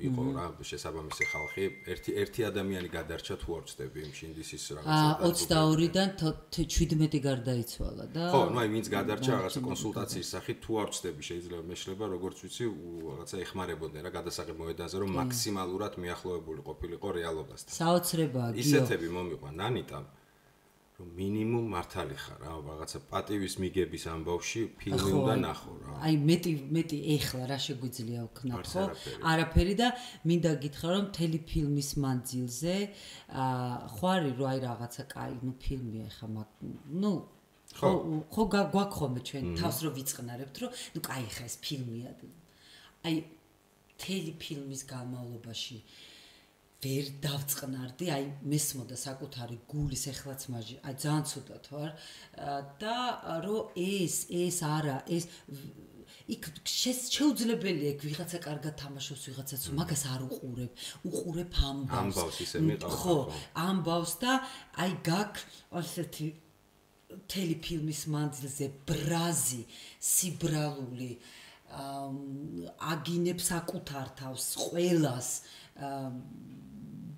[0.07, 1.65] იყო რა შესაბამისი ხალხი.
[1.89, 8.43] ერთი ერთი ადამიანი გადარჩა თუ არ ვწდები იმ შინდისის რაღაცა 22-დან 17 გარდაიცვალა და ხო
[8.53, 12.65] ნუ აი ვინც გადარჩა რაღაცა კონსულტაციის სახით თუ არ ვწდები შეიძლება მეშლება როგორც ვიცი
[13.09, 20.05] რაღაცა ეხმარებოდნენ რა გადასაღებ მოედანზე რომ მაქსიმალურად მიახლოებული ყოფილიყო რეალობასთან საოცრებაა ისეთები მომიყვა ნანიტამ
[20.97, 25.97] რომ მინიმუმ მართალი ხარ რა რაღაცა პატივის მიგების ამბავში ფილმი უნდა ნახო რა.
[26.09, 28.85] აი მეტი მეტი ეხლა რა შეგვიძლია ვქნათ ხო
[29.33, 29.75] არაფერი.
[29.81, 29.89] და
[30.25, 32.77] მინდა გითხრა რომ მთელი ფილმის მანძილზე
[33.45, 37.13] აა ხო არის რომ აი რაღაცა კაი ნუ ფილმია ხა ნუ
[37.77, 37.89] ხო.
[38.33, 42.11] ხო გვაქვს ხოლმე ჩვენ თავს რო ვიწყნარებთ რომ ნუ კაი ხა ეს ფილმია.
[43.05, 46.16] აი მთელი ფილმის განმავლობაში აა
[46.85, 51.91] ვერ დავწყნარდი, აი მესმოდა საკუთარი გულის ეხლაც მაჟი, აი ძალიან ცუდად ვარ
[52.81, 52.97] და
[53.47, 55.25] რომ ეს ეს არა, ეს
[56.27, 60.73] იქ შეუძლებელია იქ ვიღაცა კარგად თამაშობს, ვიღაცაც მაგას არ უყურებ,
[61.07, 62.19] უყურებ ამბავს.
[62.19, 62.93] ამბავს ისე მიყავს.
[62.99, 63.17] ხო,
[63.63, 64.33] ამბავს და
[64.83, 65.33] აი გაკ
[65.81, 66.27] ასეთი
[67.31, 69.63] ტელეფილმის მანძილზე ბრაზი,
[70.03, 71.13] სიბრალული
[72.93, 75.29] აგინებს საკუთარ თავს, ყველას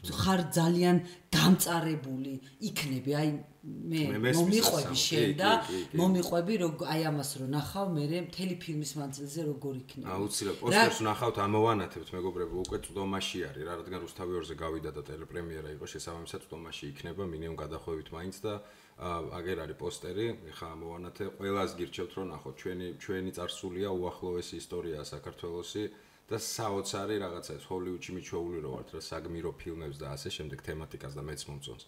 [0.07, 0.97] ხარ ძალიან
[1.35, 2.35] გამწარებული
[2.71, 3.31] იქნები აი
[3.69, 5.51] მე მომიყვები შენ და
[5.99, 11.37] მომიყვები რომ აი ამას რო ნახავ მე მთელი ფილმის მანძილზე როგორ იქნება აუცილებლად პოსტერს ნახავთ
[11.45, 16.85] ამოვანათებთ მეგობრებო უკვე წვდომაში არის რა რადგან რუსთავი ორზე გავიდა და ტელეპრემიერა იყო შესაბამისად წვდომაში
[16.95, 18.55] იქნება მინიმუმ გადახვევით მაინც და
[18.99, 25.85] აგერ არის პოსტერი ეხა ამოვანათე ყველას გირჩევთ რომ ნახოთ ჩვენი ჩვენი წარსულია უახლოესი ისტორია საქართველოსი
[26.29, 31.15] და საოცარი რაღაცა ეს ჰოლივუდში მიჩვეული რო ვართ რა საგმირო ფილმებს და ასე შემდეგ თემატიკას
[31.17, 31.85] და მეც მომწონს.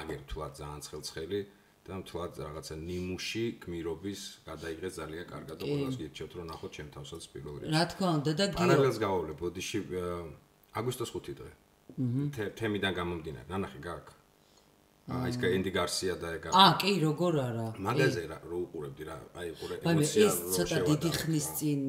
[0.00, 1.40] აგერ თულად ძალიან ცხელცხელი
[1.90, 7.22] და თულად რაღაცა ნიმუში გმირობის გადაიღე ძალიან კარგად და ყველას გირჩევთ რომ ნახოთ ჩემ თავსაც
[7.34, 7.72] პირველ რიგში.
[7.74, 9.78] რა თქმა უნდა და გიო პარალელს გავავლე ბოდიში
[10.78, 11.52] აგვისტოს 5 დღე.
[12.60, 14.19] თემიდან გამომდინარე ნანახი გაქვს.
[15.10, 16.50] აა ის კენდი გარსია და ეგა.
[16.54, 17.66] აა კი, როგორ არა.
[17.86, 20.30] მაგაზე რა რო უყურებდი რა, აი უყურე ემოცია რო შევა.
[20.30, 21.80] ეს ცოტა დიდი ხნის წინ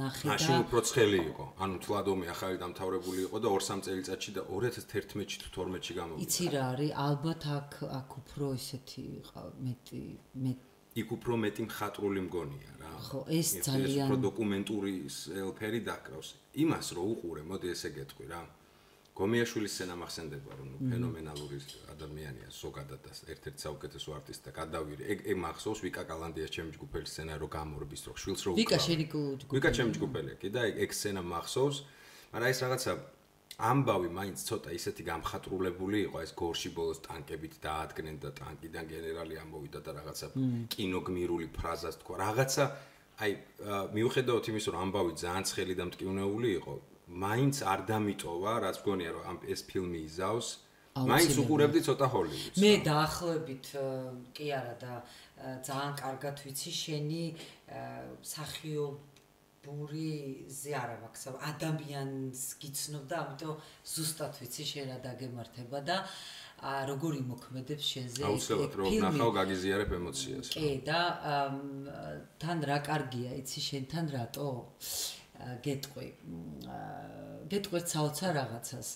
[0.00, 1.46] ნახე და მაშინ უფრო ცხელი იყო.
[1.62, 6.22] ანუ თლადომი ახალი დამთავრებული იყო და 2-3 წელიწადში და 2011-ში თუ 12-ში გამოვიდა.
[6.24, 6.90] იცი რა არის?
[7.06, 9.04] ალბათ აქ აქ უფრო ისეთი
[9.66, 10.02] მეტი
[10.42, 10.52] მე
[10.92, 12.90] იქ უფრო მეტი მხატვრული მგონია რა.
[13.08, 14.92] ხო, ეს ძალიან ეს უფრო დოკუმენტური
[15.40, 16.28] ელფერი დაკრავს.
[16.64, 18.42] იმას რო უყურე, მოდი ესე გეტყვი რა.
[19.12, 21.58] გომიაშვილის სცენა მახსენდება რომ ფენომენალური
[21.92, 25.02] ადამიანია ზოგადად და ერთ-ერთი საუკეთესო არტისტი და გადავირი.
[25.12, 29.04] ეგ ეგ მახსოვს ვიკა კალანდიას ჩემი ჯგუფელი სცენა რო გამორბის რო შვილს რო ვიკა შენი
[29.12, 31.76] ჯგუფელი ვიკა ჩემი ჯგუფელია კი და ეგ სცენა მახსოვს.
[32.32, 32.92] მაგრამ ეს რაღაცა
[33.60, 39.80] ამბავი მაინც ცოტა ისეთი გამხატრულებული იყო ეს გორში ბოლოს ტანკებით დაადგნენ და ტანკიდან გენერალი ამოვიდა
[39.84, 40.26] და რაღაცა
[40.72, 42.14] კინოგმირული ფრაზას თქვა.
[42.24, 42.64] რაღაცა
[43.20, 43.32] აი
[43.92, 46.74] მიუხედავად იმის რომ ამბავი ძალიან ცხელი და მტკივნეული იყო
[47.12, 50.48] მაინც არ დამიტოვა, რაც მგონია რომ ამ ეს ფილმი იზავს.
[50.92, 52.58] მაინც უყურებდი ცოტა ჰოლივუდს.
[52.60, 53.66] მე დაახლოებით
[54.36, 54.92] კი არა და
[55.66, 57.24] ძალიან კარგად ვიცი შენი
[58.20, 58.84] სახიო
[59.62, 63.60] ბურიზე არა მაქვს ადამიანს გიცნობ და ამიტომ
[63.94, 65.96] ზუსტად ვიცი შენ რა დაგემართება და
[66.90, 71.00] როგორი მოქმედებს შენზე აუცილებლად რომ ნახავ გაგიზიარებ ემოციას კი და
[72.42, 74.50] თან რა კარგია იცი შენთან რატო
[75.66, 76.08] გეტყვი
[77.52, 78.88] გეტყვი საოცარ რაღაცას.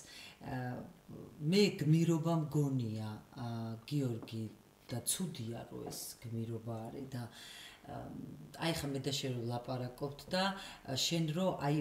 [1.51, 3.09] მე გმირობა მგონია
[3.89, 4.43] გიორგი
[4.91, 7.23] და ცუდია რომ ეს გმირობა არის და
[8.57, 10.43] აი ხა მე და შენ რო ლაპარაკობთ და
[10.97, 11.75] შენ რო აი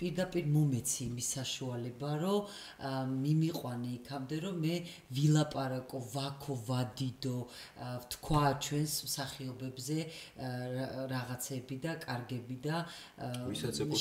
[0.00, 2.38] პირდაპირ მომეცი იმის საშუალება რომ
[3.24, 4.76] მიმიყვანე იქამდე რომ მე
[5.18, 7.36] ვილაპარაკო ვაქო ვადიდო
[8.14, 9.98] თქვა ჩვენს მსახიობებზე
[11.12, 12.76] რაღაცები და კარგები და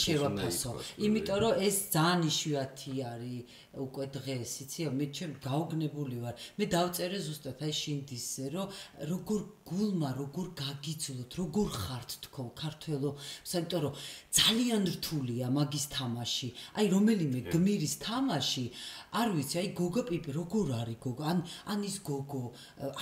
[0.07, 0.71] შევაფასო.
[1.03, 3.43] იმიტომ რომ ეს ძალიან იშვიათი არის
[3.85, 8.67] უკვე დღეს იცი მე ჩემ გაუგნებული ვარ მე დავწერე ზუსტად აი შინდისზე რომ
[9.13, 13.09] როგორ გულმა როგორ გაგიცულო ვთქვათ, როგორ ხართ თქო ქართველო,
[13.43, 13.93] საერთოდ რომ
[14.31, 16.49] ძალიან რთულია მაგის თამაში.
[16.77, 18.65] აი რომელიმე გმირის თამაში,
[19.11, 21.23] არ ვიცი, აი გოგო პიპი როგორ არის გოგო?
[21.31, 22.43] ან ან ის გოგო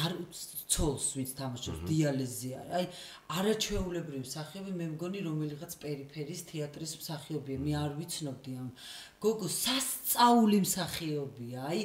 [0.06, 0.12] არ
[0.74, 2.74] ცოლს ვიც თამაშობს დიალეზზე არის.
[2.78, 2.86] აი
[3.26, 7.58] არაჩვეულებრივი მსახიობი მე მგონი რომელიღაც პერიფერის თეატრის მსახიობია.
[7.66, 8.68] მე არ ვიცნობდი ამ
[9.26, 11.58] გოგო სასწაული მსახიობია.
[11.66, 11.80] აი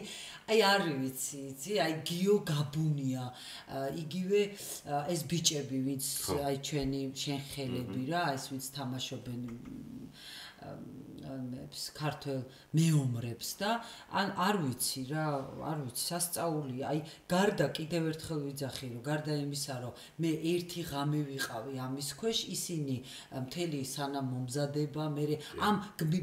[0.53, 1.73] აი არ ვიცი, იცი?
[1.81, 3.25] აი გიო გაბუნია.
[4.05, 4.41] იგივე
[5.17, 6.05] ეს ბიჭები, ვინც
[6.45, 9.41] აი ჩვენი შენხელები რა, ეს ვინც თამაშობენ
[11.35, 12.41] ამებს ქართულ
[12.79, 13.71] მეომრებს და
[14.21, 15.27] ან არ ვიცი რა,
[15.71, 16.85] არ ვიცი, სასწაულია.
[16.91, 17.01] აი
[17.33, 19.93] გარდა კიდევ ერთხელ ვიძახი რომ გარდა იმისა რომ
[20.25, 22.97] მე ერთი ღამე ვიყავი ამის ქვეშ, ისინი
[23.47, 25.25] მთელი სანამ მომზადება, მე
[25.69, 25.77] ამ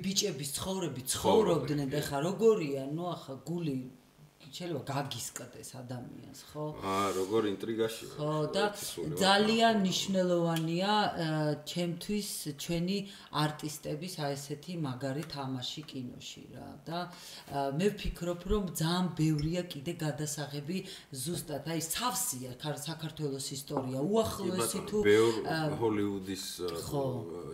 [0.08, 3.78] ბიჭების ცხოვრები ცხოვრობდნენ და ხა როგორია, ნუ ახლა გული
[4.56, 6.66] შეიძლება გაგისკდეს ადამიანს, ხო?
[6.84, 8.18] აა, როგორ ინტრიგაში ვარ.
[8.18, 8.64] ხო, და
[9.24, 10.94] ძალიან მნიშვნელოვანია
[11.72, 12.30] ჩემთვის
[12.64, 12.98] ჩვენი
[13.44, 16.70] არტისტების აი ესეთი მაგარი თამაში კინოში რა.
[16.88, 17.00] და
[17.78, 20.78] მე ვფიქრობ, რომ ძალიან ბევრია კიდე გადასაღები
[21.12, 24.00] ზუსტად აი სავსია საქართველოს ისტორია.
[24.02, 24.98] უახლოესი თუ
[25.82, 26.46] ჰოლივუდის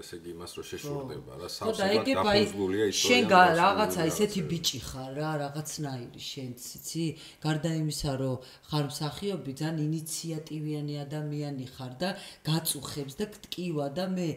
[0.04, 3.04] ესე იგი იმას რო შეშურდება რა, სავსება დაფუძნებულია ისტორია.
[3.04, 3.24] შენ
[3.64, 7.06] რაღაცა ესეთი ბიჭი ხარ რა, რაღაცნაირი შენც იცი?
[7.44, 12.10] გარდა იმისა, რომ ხარ მსახიობი, ძალიან ინიციატივიანი ადამიანი ხარ და
[12.44, 14.28] გაწუხებს და გტკივა და მე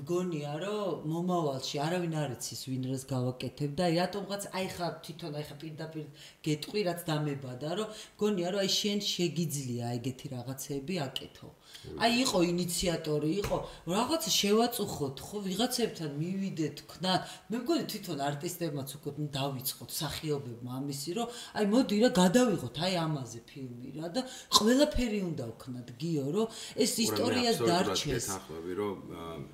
[0.00, 5.44] მგონია, რომ მომავალში არავინ არ იცის ვინ რას გავაკეთებ და რატომღაც აი ხარ თვითონ აი
[5.50, 6.06] ხა პირდაპირ
[6.48, 11.50] გეტყვი რაც დამებადა, რომ მგონია, რომ აი შენ შეგიძლია ეგეთი რაღაცები აკეთო.
[11.80, 13.56] აი იყო ინიციატორი, იყო
[13.88, 17.12] რაღაც შევაწუხოთ, ხო, ვიღაცებთან მივიდეთ, ქნა.
[17.50, 23.40] მე მგონი თვითონ არტისტებმაც უკვე დავიწყოთ სახიობებმა ამისი, რომ აი მოდი რა გადავიღოთ აი ამაზე
[23.48, 24.20] ფილმი რა და
[24.56, 26.46] ყველაფერი უნდა ვქნათ გიო, რომ
[26.84, 28.16] ეს ისტორიას დარჩეს.
[28.20, 28.96] ეს ახლა რომ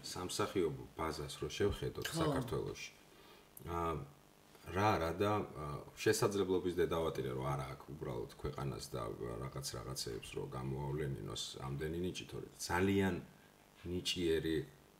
[0.03, 2.91] სამსახიობო ბაზას რო შევხედოთ საქართველოში.
[3.67, 4.16] აა
[4.75, 5.33] რა რა და
[5.95, 9.03] შესაძლებლობის დედავატირე რომ არა აქვს უბრალოდ ქვეყანას და
[9.43, 12.49] რაღაც რაღაცეებს რომ გამოავლენინოს ამდენი ნიჭი თორე.
[12.59, 13.15] ძალიან
[13.87, 14.57] ნიჭიერი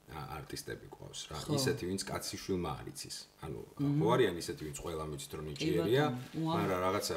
[0.07, 1.37] არტისტები ყავს რა.
[1.59, 3.59] ისეთი ვინც კაციშვილმა არიცის ანუ
[3.99, 6.05] ხო არიან ისეთი ვინც ყველა მიცით რომ ნიჭიერია
[6.47, 7.15] მაგრამ რაღაცა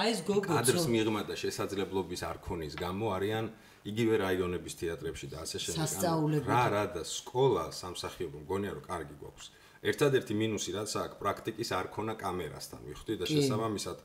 [0.00, 3.44] აი ეს გოგო ადრს მიღმა და შესაძლებლობის არ ქონის გამო არიან
[3.90, 6.42] იგივე რაიონების თეატრებში და ასე შემდეგ.
[6.48, 9.46] რა რა და სკოლა სამსახიობო მგონია რომ კარგი გვაქვს
[9.80, 13.98] ერთადერთი მინუსი რაც აქვს პრაქტიკის არ ქონა კამერასთან ვიხდი და შესაბამისად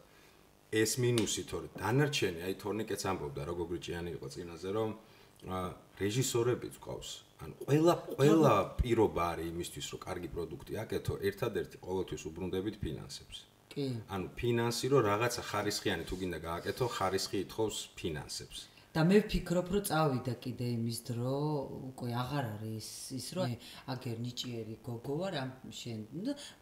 [0.81, 4.89] ეს მინუსი თორე დანარჩენი აი თორნიკეც ამბობდა რომ გოგრიჭიანი იყო წინაზე რომ
[5.99, 7.09] რეჟისორები ყავს
[7.43, 13.37] ან ყველა ყველა პირობა არის იმისთვის რომ კარგი პროდუქტი აკეთო ერთადერთი ყოველთვის უბრუნდებით ფინანსებს.
[13.75, 13.85] კი.
[14.15, 18.59] ანუ ფინანსი რომ რაღაცა ხარისხიანი თუ გინდა გააკეთო ხარისხი ითხოვს ფინანსებს
[18.95, 21.35] და მე ვფიქრობ, რომ წავიდა კიდე იმის დრო,
[21.91, 22.87] უკვე აღარ არის
[23.19, 23.55] ის, რომ
[23.91, 25.99] აგერ ნიჭიერი გოგო ვარ ამ შენ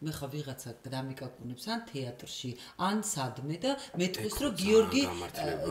[0.02, 2.50] მე ხა ვიღაცა დამიკაკუნებს ან თეატრში,
[2.82, 5.02] ან სადმე და მეტყვის, რომ გიორგი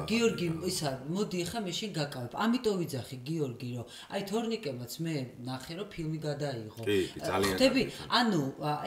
[0.07, 2.31] გიორგი ისა მოდი ხა მე შენ გაკავებ.
[2.31, 6.81] ამიტომ ვიძახი გიორგი, რომ აი თორნიკემაც მე ნახე, რომ ფილმი გადაიღო.
[7.43, 8.41] ხტები, ანუ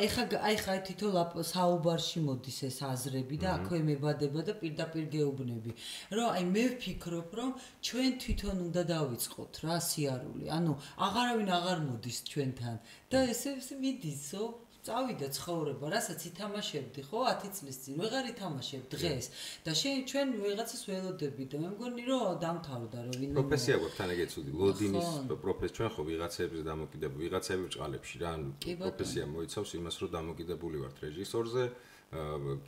[0.07, 1.13] ეხა აი ხა თითო
[1.53, 5.71] საუბარში მოდის ეს აზრები და აქვე მებადება და პირდაპირ გეუბნები,
[6.17, 7.51] რომ აი მე ვფიქრობ, რომ
[7.87, 10.47] ჩვენ თვითონ უნდა დავიწყოთ რა სიარული.
[10.59, 10.73] ანუ
[11.07, 12.77] აღარავინ აღარ მოდის ჩვენთან.
[13.11, 14.43] და ესე ესე მიდისო.
[14.87, 17.95] წავიდა ცხოვრება, რასაც ითამაშებდი, ხო, 10 წლის წინ.
[18.03, 19.27] ვეღარ ითამაშებ დღეს.
[19.67, 24.11] და შენ ჩვენ ვიღაცას ველოდები და მე მგონი რომ დამთავრდა რომ ვინ პროფესია გვაქვს თან
[24.15, 25.09] ეგეცუდი ლოდინის
[25.43, 25.75] პროფესია.
[25.77, 28.51] ჩვენ ხო ვიღაცებზე დამოკიდებული ვიღაცები ბჭყალებში რა ანუ
[28.87, 31.65] პროფესია მოიცავს იმას რომ დამოკიდებული ვართ რეჟისორზე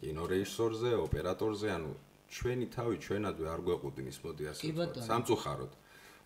[0.03, 1.93] კინორეჟისორზე ოპერატორზე ანუ
[2.29, 5.73] ჩვენი თავი ჩვენადვე არ გვეყუდინის მოდი ასე ვთქვათ სამწუხაროდ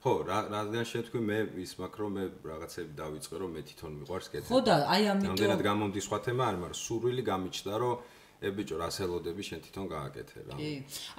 [0.03, 3.93] ხო, რა რადგან შენ თქვი მე ის მაქვს რომ მე რაღაცები დავიწყე რომ მე თვითონ
[4.03, 4.51] მიყვარს კეთება.
[4.51, 7.95] ხო და აი ამიტომ რამდენად გამომდის სხვა თემა არის, მაგრამ სურვილი გამიჩნდა რომ
[8.43, 10.55] ე ბიჭო რა სელოდები შენ თვითონ გააკეთე რა.
[10.59, 10.73] კი.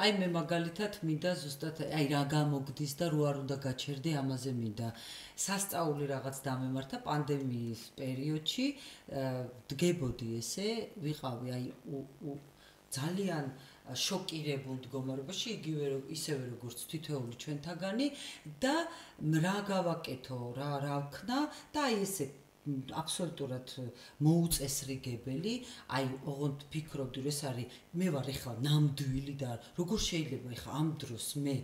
[0.04, 4.88] აი მე მაგალითად მინდა ზუსტად აი რა გამოგდის და რო არ უნდა გაჩერდე ამაზე მინდა.
[5.48, 8.66] სასწაული რაღაც დამემართა პანდემიის პერიოდში,
[9.16, 10.70] აა, დგებოდი ესე,
[11.00, 11.66] ვიყავი აი
[12.94, 13.46] ძალიან
[13.92, 18.08] შოკირებულ მდგომარეობაში, იგივე ისევე როგორც თითოეული ჩვენთაგანი
[18.64, 18.76] და
[19.44, 21.40] რა გავაკეთო, რა რა ვქნა
[21.76, 22.30] და აი ესე
[22.64, 23.72] აბსოლუტურად
[24.24, 25.54] მოუწესრიგებელი,
[25.98, 30.90] აი ოღონდ ფიქრობდი რომ ეს არის მე ვარ ეხლა ნამდვილი და როგორ შეიძლება ეხლა ამ
[31.04, 31.56] დროს მე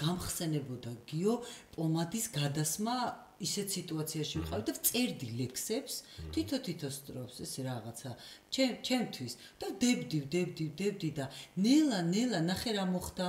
[0.00, 1.34] გამხსენებოდა გიო
[1.76, 2.96] პომადის გადასმა
[3.42, 5.94] ისეთ სიტუაციაში ვიყავი და წერდი ლექსებს
[6.32, 8.10] თითო თითო სტროფს ეს რაღაცა
[8.54, 9.32] ჩემ ჩემთვის.
[9.60, 11.26] და დებდი დებდი დებდი და
[11.60, 13.28] ნელა ნელა ნახე რა მოხდა.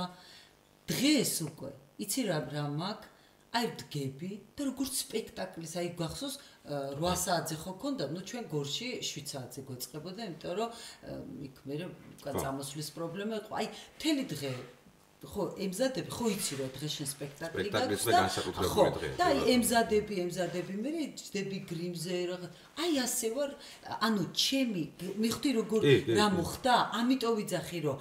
[0.88, 3.16] დღეს უკვე იცი რა რა მაქვს?
[3.48, 6.34] აი დგები და როგორც სპექტაკლის აი გახსოვს
[6.68, 10.70] 8 საათზე ხო ქონდა ნუ ჩვენ გორში 7 საათზე გვეწყებოდა იმიტომ რომ
[11.48, 12.40] იქ მე უკან ხო.
[12.44, 13.52] წამოსვლის პრობლემა იყო.
[13.60, 14.52] აი მთელი დღე
[15.18, 18.20] ხო ემზადები ხო იცი რომ დღეს შენ სპექტაკლი გაქვს და
[18.70, 18.84] ხო,
[19.18, 19.46] და აი რა.
[19.54, 23.50] ემზადები ემზადები მე ჯდები გრიმზე რაღაც აი ასე ვარ
[23.98, 24.82] ანუ ჩემი
[25.18, 25.80] მიხდი როგორ
[26.14, 27.96] რა მოხდა ამიტომ ვიძახი რომ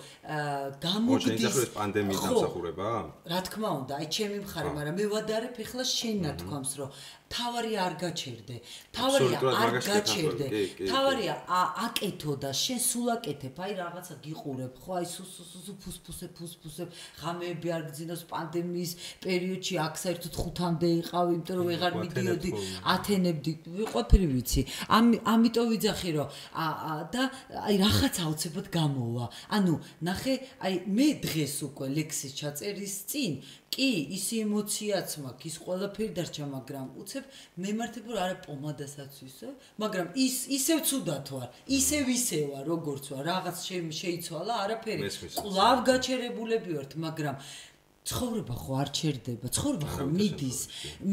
[0.86, 2.90] გამოგდის იზახრებს პანდემიის ხო, დამსახურება?
[3.34, 4.76] რა თქმა უნდა, აი ჩემი მხარე, ხო.
[4.78, 6.90] მაგრამ მე ვადარებ ეხლა შენ ნათქვამს, რომ
[7.28, 8.56] თავარი არ გაჩერდე.
[8.96, 10.46] თავარია არ გაჩერდე.
[10.88, 11.34] თავარია
[11.86, 16.84] აკეთო და შენ სულ აკეთებ, აი რაღაცა გიყურებ, ხო, აი სუ სუ სუ ფუსფუსე ფუსფუსე,
[17.20, 18.92] ღამეები არ გძინოს პანდემიის
[19.24, 22.50] პერიოდში აქ საერთოდ ხუთამდე იყავ, იმიტომ რომ ვეღარ მიდიოდი,
[22.96, 23.52] ათენებდი,
[23.92, 24.62] ყოფილი ვიცი.
[24.88, 26.28] ამ ამიტომ ვიძახი რომ
[27.14, 27.24] და
[27.68, 29.26] აი რაღაც აუცილებლად გამოვა.
[29.58, 29.74] ანუ
[30.08, 33.32] ნახე, აი მე დღეს უკვე ლექსის ჩაწერის წინ
[33.74, 37.24] კი, ის ემოციაც მაქვს, ის ყველაფერი დარჩა, მაგრამ უცებ
[37.64, 39.50] მემართება რომ არა პომადასაც ვისო,
[39.84, 45.02] მაგრამ ის ისევ ცუდად ვარ, ისევ ისე ვარ, როგორც ვარ, რაღაც შე- შეიცვალა, არაფერი.
[45.42, 47.36] კლავ გაჩერებულები ვართ, მაგრამ
[48.08, 50.60] ცხოვრება ხო არ ჩერდება, ცხოვრება ხო მიდის.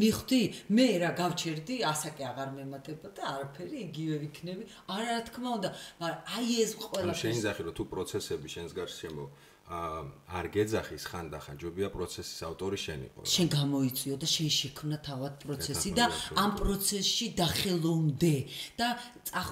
[0.00, 0.42] მიხდი,
[0.78, 4.62] მე რა გავჩერდი, ასაკი აღარ მემატება და არაფერი იგივე ვიქნები.
[4.94, 5.68] არა რა თქმა უნდა,
[6.00, 9.24] მაგრამ აი ეს ყველაფერი რომ თუ პროცესები შენს გარშემო
[9.64, 13.20] არ გეძახის ხანდახან ჯობია პროცესის ავტორი შენ იყო.
[13.24, 16.04] შენ გამოიწვიო და შენ შექმნა თავად პროცესი და
[16.36, 18.36] ამ პროცესში დახელომდე
[18.76, 18.88] და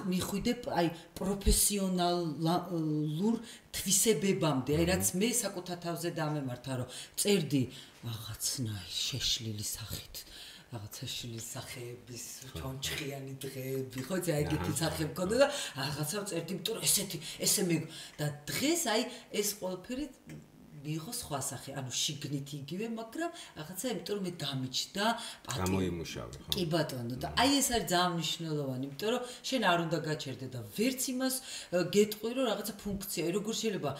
[0.05, 3.35] მიხვიდე აი პროფესიონალურ
[3.73, 4.71] თვისებებამდე.
[4.77, 7.73] აი რაც მე საკუთარ თავზე დამემართა რომ წერდი
[8.05, 10.29] რაღაცნაირ შეშლილი სახით
[10.73, 12.23] რაღაცა შლის სახეების
[12.57, 17.77] ჩონჩხიანი დღეები ხო აი ეგეთი სახე მქონდა და რაღაცა წერდი იმიტომ რომ ესეთი ესე მე
[18.21, 19.05] და დღეს აი
[19.41, 20.07] ეს ყველაფერი
[20.83, 25.05] მიიღო სხვა სახე, ანუ შიგნით იგივე, მაგრამ რაღაცა იმიტომ რომ მე გამიჩნდა
[25.47, 25.59] პატი.
[25.63, 26.49] გამოიმუშავე, ხო?
[26.53, 30.59] კი ბატონო, და აი ეს არის ძალიან მნიშვნელოვანი, იმიტომ რომ შენ არ უნდა გაჩერდე და
[30.77, 31.35] ვერც იმას
[31.95, 33.91] გეტყვი რომ რაღაცა ფუნქცია, როგორ შეიძლება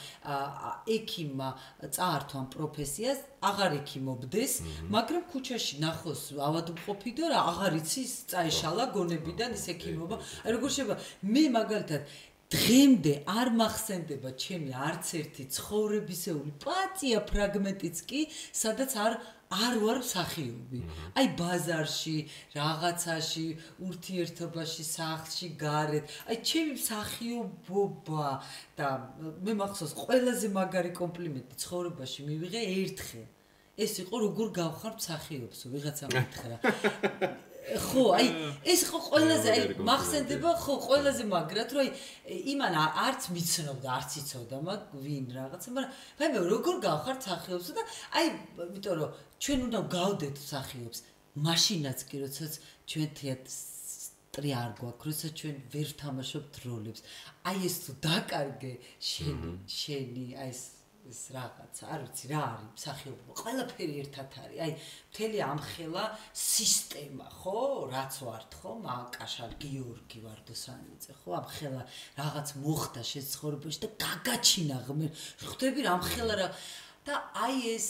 [0.98, 1.50] ექიმმა
[1.96, 4.54] წაართვა ამ პროფესიას, აღარ ექიმობდეს,
[4.96, 10.16] მაგრამ ქუჩაში ნახოს ავადმყოფი და რა აღარ იცის წაეშალა გონებიდან ის ექიმობა.
[10.48, 10.96] აი როგორ შეიძლება
[11.34, 12.02] მე მაგალითად
[12.54, 18.22] დღემდე არ მახსენდება ჩემი არც ერთი ცხოვრებისეული პატია ფრაგმენტიც კი,
[18.64, 19.18] სადაც არ
[19.54, 20.80] არ ვარ მსახიობი.
[21.20, 22.16] აი ბაზარში,
[22.58, 23.46] რაღაცაში,
[23.86, 26.10] ურთიერთობაში, სახლში, გარეთ.
[26.30, 28.30] აი ჩემი მსახიობობა
[28.78, 28.88] და
[29.46, 33.26] მე მახსოვს ყველაზე მაგარი კომპლიმენტი ცხოვრებაში მივიღე ერთხელ.
[33.74, 36.56] ეს იყო როგორ გავხარ მსახიობსო, ვიღაცა მითხრა.
[37.64, 38.28] ხო, აი
[38.68, 41.90] ეს ხო ყველაზე აი მახსენდება ხო ყველაზე მაგრად რომ აი
[42.54, 47.84] იმან არც მიცნობდა, არც იცოდა მაგ ვინ რაღაცა, მაგრამ მე როგორ გავხარ მსახიობსო და
[48.20, 48.26] აი
[48.68, 49.10] იმიტომ რომ
[49.44, 51.00] ჩვენ უნდა გავდეთ მსახიობს.
[51.34, 52.54] მაშინაც კი როდესაც
[52.90, 57.02] ჩვენ თეატრი არ გვაქვს, როდესაც ჩვენ ვერ ვთამაშობთ როლებს.
[57.48, 60.62] აი ეს თუ დაკარგე შენი, შენი აი ეს
[61.04, 63.32] ეს რაღაცა, არ ვიცი რა არის მსახიობობა.
[63.44, 64.58] ყველაფერი ერთად არის.
[64.64, 64.72] აი
[65.12, 67.60] მთელი ამხელა სისტემა, ხო?
[67.94, 68.72] რაც ვართ, ხო?
[68.88, 71.30] მაკაშარ გიორგი ვარდოსანიძე, ხო?
[71.44, 71.82] ამხელა
[72.22, 75.12] რაღაც მოხდა შეცხოვრებაში და გაგაჩინა ღმერ.
[75.44, 76.48] ხვდები რა ამხელა რა
[77.04, 77.90] და აი ეს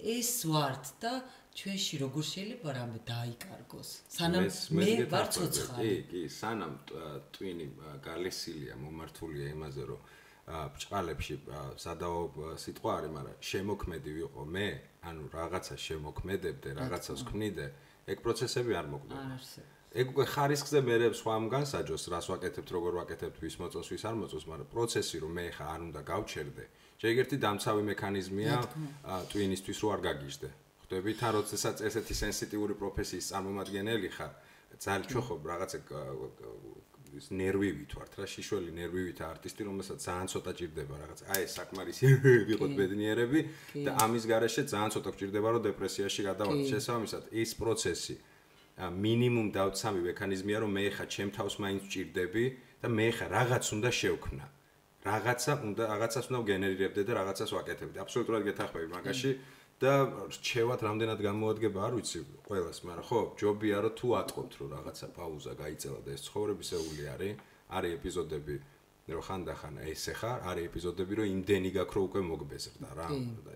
[0.00, 1.12] ეს ვართ და
[1.50, 3.90] ჩვენში როგორ შეიძლება რამე დაიკარგოს.
[4.16, 4.46] სანამ
[4.78, 5.94] მე ვარ კი, ცოცხალი.
[6.10, 7.66] კი, სანამ ა, ტვინი
[8.06, 10.00] გალესილია, მომართულია იმაზე, რომ
[10.50, 11.34] ბჭყალებში
[11.80, 12.20] სადაო
[12.58, 14.68] სიტყვა არის, მაგრამ შემოქმედი ვიყო მე,
[15.08, 17.66] ანუ რაღაცა შემოქმედებდე, რაღაცას ქმნიდე,
[18.10, 19.22] ეგ პროცესები არ მოკვდება.
[19.90, 24.44] ეგ უკვე ხარისხზე მე სხვამ განსაჯოს, რას ვაკეთებთ, როგორ ვაკეთებთ, ვის მოწონს, ვის არ მოწონს,
[24.50, 26.64] მაგრამ პროცესი რომ მე ხა არ უნდა გავჩერდე.
[27.00, 28.56] შეიძლება ერთი დამცავი მექანიზმია
[29.30, 30.48] ტვინისთვის რო არ გაგიჟდე.
[30.90, 34.32] ხვდები თან როდესაც ესეთი სენსიტიური პროფესიის წარმომადგენელი ხარ
[34.80, 35.78] ძალიან ჩვენ ხო რაღაცა
[37.18, 41.20] ის ნერვივით ვართ რა შიშველი ნერვივით არტისტი რომელსაც ძალიან ცოტა ჭირდება რაღაც.
[41.34, 42.04] აი ეს საკმარისი
[42.50, 43.40] ვიყოთ ბედნიერები
[43.86, 48.14] და ამის garaშე ძალიან ცოტა გჭირდება რომ დეპრესიაში გადავარდეთ შესაბამისად ის პროცესი
[48.80, 52.44] მინიმუმ დავცამი მექანიზმია რომ მე ხა ჩემ თავს მაინც ჭირდები
[52.80, 54.46] და მე ხა რაღაც უნდა შევქმნა
[55.04, 59.30] რაღაცა უნდა რაღაცას უნდა გენერირებდე და რაღაცას ვაკეთებდე აბსოლუტურად გეთახმები მაგაში
[59.80, 59.92] და
[60.28, 65.52] რჩევად რამდენად გამოადგება არ ვიცი ყველას მაგრამ ხო ჯობია რომ თუ ატყობთ რომ რაღაცა პაუზა
[65.62, 67.32] გაიწელა და ეს ცხოვრებისეული არის.
[67.70, 68.54] არის ეპიზოდები
[69.10, 73.08] რომ ხანდახან ესე ხარ არის ეპიზოდები რომ იმდენი გაქვს რომ უკვე მოგბეზრდა რა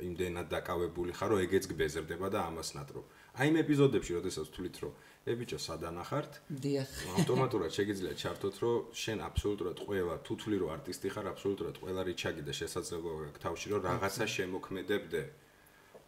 [0.09, 3.03] იმდენად დაკავებული ხარ რომ ეგეც გბეზრდება და ამას ნატრო
[3.39, 4.93] აი იმ ეპიზოდებში როდესაც თulit რომ
[5.31, 6.33] ე ბიჭო სადანახართ
[6.65, 6.91] დიახ.
[7.19, 12.43] ავტომატურად შეგიძლია ჩართოთ რომ შენ აბსოლუტურად ყველა თუ თვლი რომ არტისტი ხარ აბსოლუტურად ყველა რიჩაგი
[12.49, 15.23] და შესაძლებლობა გაქვს თავში რომ რაღაცა შემოქმედებდე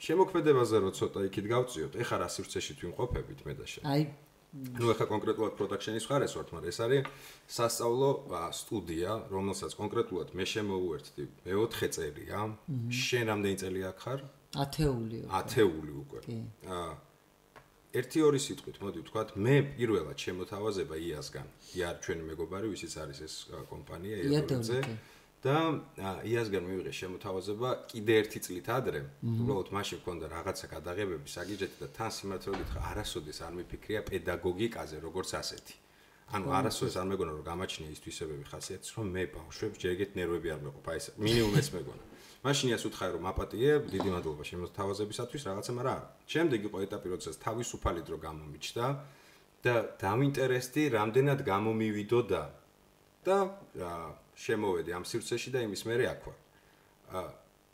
[0.02, 3.82] შემოქმედებაზე რო ცოტა იქით გავწიოთ, ეხლა რა სივრცეში თვიმყოფებით მე და შენ.
[3.86, 4.02] აი
[4.56, 7.02] ну ეხლა კონკრეტულად production-ის ხარეს ვართ, მაგრამ ეს არის
[7.56, 8.10] სასწავლო
[8.56, 11.24] სტუდია, რომელსაც კონკრეტულად მე შემოუერთდი.
[11.44, 12.40] მე-4 წელია.
[12.88, 14.20] შენ რამდენი წელი აქ ხარ?
[14.56, 15.32] ათეული უკვე.
[15.40, 16.20] ათეული უკვე.
[16.76, 16.92] აა
[17.96, 21.46] 1-2 სიტყვით, მოდი ვთქვათ, მე პირველად შემოთავაზება იასგან.
[21.76, 23.34] ია ჩვენი მეგობარი, ვისიც არის ეს
[23.72, 24.80] კომპანია, იადოზე.
[25.46, 25.56] და
[26.26, 29.00] იასგან მივიღე შემოთავაზება კიდე ერთი წლით ადრე.
[29.22, 35.30] უბრალოდ მაშინ მქონდა რაღაცა გადაღებები საგიჟეთი და თან სიმართლედ ხა არასოდეს არ მიფიქრია პედაგოგიკაზე როგორც
[35.40, 35.74] ასეთი.
[36.34, 40.48] ანუ არასოდეს არ მეგონა რომ გამაჩნია ის თვისებები ხასიათის რომ მე ბავშვებს ჯერ ეგეთ ნერვები
[40.50, 42.02] არ მეყოფ აი ეს მინიმუმ ეს მეგონა.
[42.46, 46.10] მაშინ ის უთხარი რომ აპატიე დიდი მადლობა შემოთავაზებისათვის რაღაცა მაგრამ არა.
[46.26, 48.86] შემდეგ იყო ეტაპი როდესაც თავისუფალი დრო გამომიჩდა
[49.62, 52.42] და დავინტერესდი რამდენად გამომივიდო და
[53.26, 53.38] და
[54.36, 56.38] შემოვედი ამ სივრცეში და იმის მერე აქ ვარ.
[57.16, 57.20] ა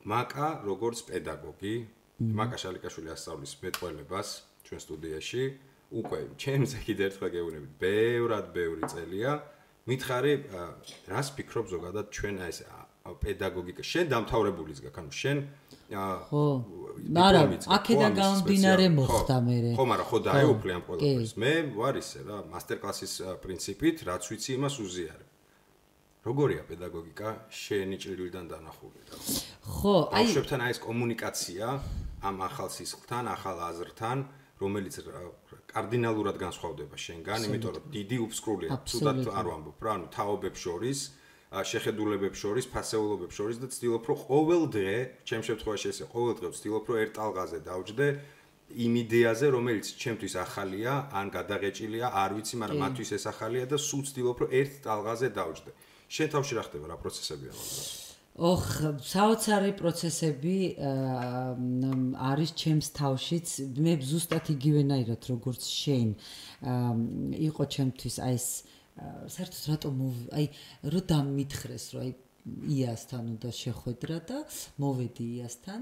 [0.06, 1.74] მაკა როგორც პედაგოგი,
[2.38, 4.28] მაკა შალიკაშვილი ასწავლის მეტყველებას
[4.66, 5.44] ჩვენ სტუდიაში,
[5.92, 9.32] უკვე ჩემზე კიდე ერთხელ გეუბნებით, ბევრად ბევრი წელია.
[9.82, 10.32] მითხარი,
[11.10, 12.58] რას ფიქრობ ზოგადად ჩვენ ეს
[13.02, 15.38] პედაგოგიკა შენ დამთავრებულიც გაქვს, ანუ შენ
[16.30, 16.44] ხო.
[17.18, 19.56] მაგრამ აქედან გამომდინარე მოხდა მე.
[19.74, 21.32] ხო, მაგრამ ხო დაეუფლე ამ ყველაფერს.
[21.42, 25.31] მე ვარ ისე რა, მასტერკლასის პრინციპით, რაც ვიცი იმას უზიარებ.
[26.22, 29.16] როგორია პედაგოგიკა შენი ჭრილიდან დანახული და
[29.66, 31.66] ხო აი ბავშვებთან აი ეს კომუნიკაცია
[32.30, 34.18] ამ ახალ სისხლთან ახალ აზრთან
[34.62, 34.94] რომელიც
[35.74, 40.98] კარდინალურად განსხვავდება შენგან იმიტომ რომ დიდი უფსკრულია თუდად არ ვამბობ რა ანუ თაობებს შორის
[41.52, 44.94] შეხედულებებს შორის ფასეულობებს შორის და ცდილობ რომ ყოველ დღე
[45.26, 48.06] ჩემ შემთხვევაში ესე ყოველ დღე ვცდილობ რომ ერთ ტალღაზე დავჯდე
[48.86, 54.02] იმ იდეაზე რომელიც ჩემთვის ახალია ან გადაღეჭილია არ ვიცი მაგრამ მათთვის ეს ახალია და სულ
[54.08, 55.72] ცდილობ რომ ერთ ტალღაზე დავჯდე
[56.12, 56.86] შენ თავში რა ხდება?
[56.92, 58.64] რა პროცესებია მაგას ოხ
[59.04, 63.48] საოცარი პროცესები არის ჩემს თავშიც.
[63.76, 66.08] მე ზუსტად იგივენაირად როგორც შენ
[67.48, 68.46] იყო ჩემთვის აი ეს
[69.36, 69.94] საერთოდ რატომ
[70.32, 70.46] აი
[70.92, 72.12] რო დამითხრეს რომ აი
[72.72, 74.38] იასთან უნდა შეხვედრა და
[74.80, 75.80] მოვედი იასთან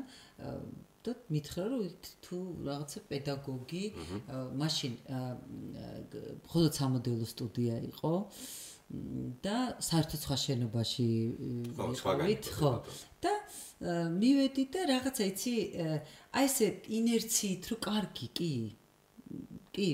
[1.06, 1.80] და მითხრა რომ
[2.26, 3.84] თუ რაღაცა პედაგოგი
[4.60, 4.92] მაშინ
[6.44, 8.12] მხოლოდ სამოდელო სტუდია იყო
[9.44, 11.06] და საერთოდ სხვა შენობაში
[11.78, 12.72] ვიყავით, ხო.
[13.22, 13.34] და
[14.10, 15.54] მივედი და რაღაცა იცი,
[16.34, 16.66] აი ესე
[16.98, 18.52] ინერციით რო კარგი, კი.
[19.70, 19.88] კი.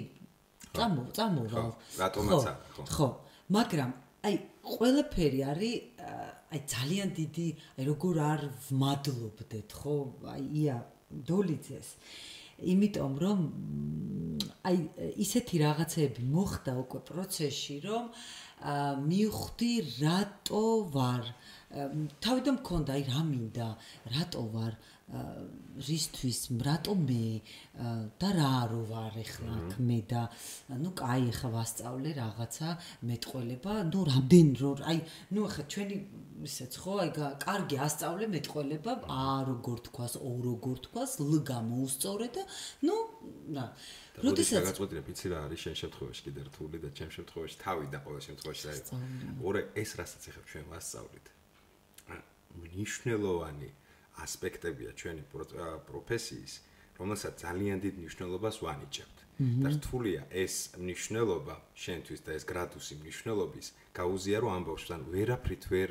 [0.76, 1.64] წამო, წამო რა.
[2.00, 2.82] რატომაც არა, ხო.
[2.96, 3.08] ხო.
[3.52, 3.90] მაგრამ
[4.26, 5.76] აი ყველაფერი არის
[6.56, 9.96] აი ძალიან დიდი, აი როგორ არ ვმადლობდეთ, ხო?
[10.32, 10.76] აი ია
[11.28, 11.88] დოლიძეს.
[12.56, 13.38] იმიტომ რომ
[14.64, 14.76] აი
[15.20, 18.04] ისეთი რაღაცები მოხდა უკვე პროცესში, რომ
[18.64, 20.64] მივხვდი რატო
[20.96, 21.24] ვარ?
[22.24, 23.68] თავიდან მქონდა აი რა მინდა?
[24.16, 24.76] რატო ვარ?
[25.86, 26.40] რისთვის?
[26.66, 27.26] რატო მე?
[28.18, 30.22] და რა არო ვარ ეხლა აქ მე და
[30.82, 32.68] ну კაი ეხლა ვასწავლე რაღაცა
[33.10, 34.98] მეტყველება ну რამდენ რო აი
[35.36, 35.96] ну ეხლა ჩვენი
[36.48, 36.92] ისეც ხო?
[37.04, 37.10] აი
[37.44, 42.42] კარგი ასწავლე მეტყველება ა როგორ თქვას ო როგორ თქვას ლ გამოუსწორე და
[42.88, 42.96] ну
[43.54, 43.66] რა.
[44.24, 48.22] როდესაც გაგაწყვეტილე ვიცი რა არის შენ შემთხვევაში კიდე რთული და ჩემ შემთხვევაში თავი და ყოველ
[48.26, 48.94] შემთხვევაში რა იყო.
[49.44, 51.26] ორე ეს რასაც ეხებ ჩვენ ვასწავლით.
[52.56, 53.68] მნიშვნელოვანი
[54.24, 55.22] ასპექტებია ჩვენი
[55.90, 56.52] პროფესიის,
[56.96, 59.18] რომელსაც ძალიან დიდ მნიშვნელობას ვანიჭებთ.
[59.36, 65.90] და რთულია ეს მნიშვნელობა შენთვის და ეს გრადუსი მნიშვნელობის გაუზიარო ამბობს, ან ვერაფრით ვერ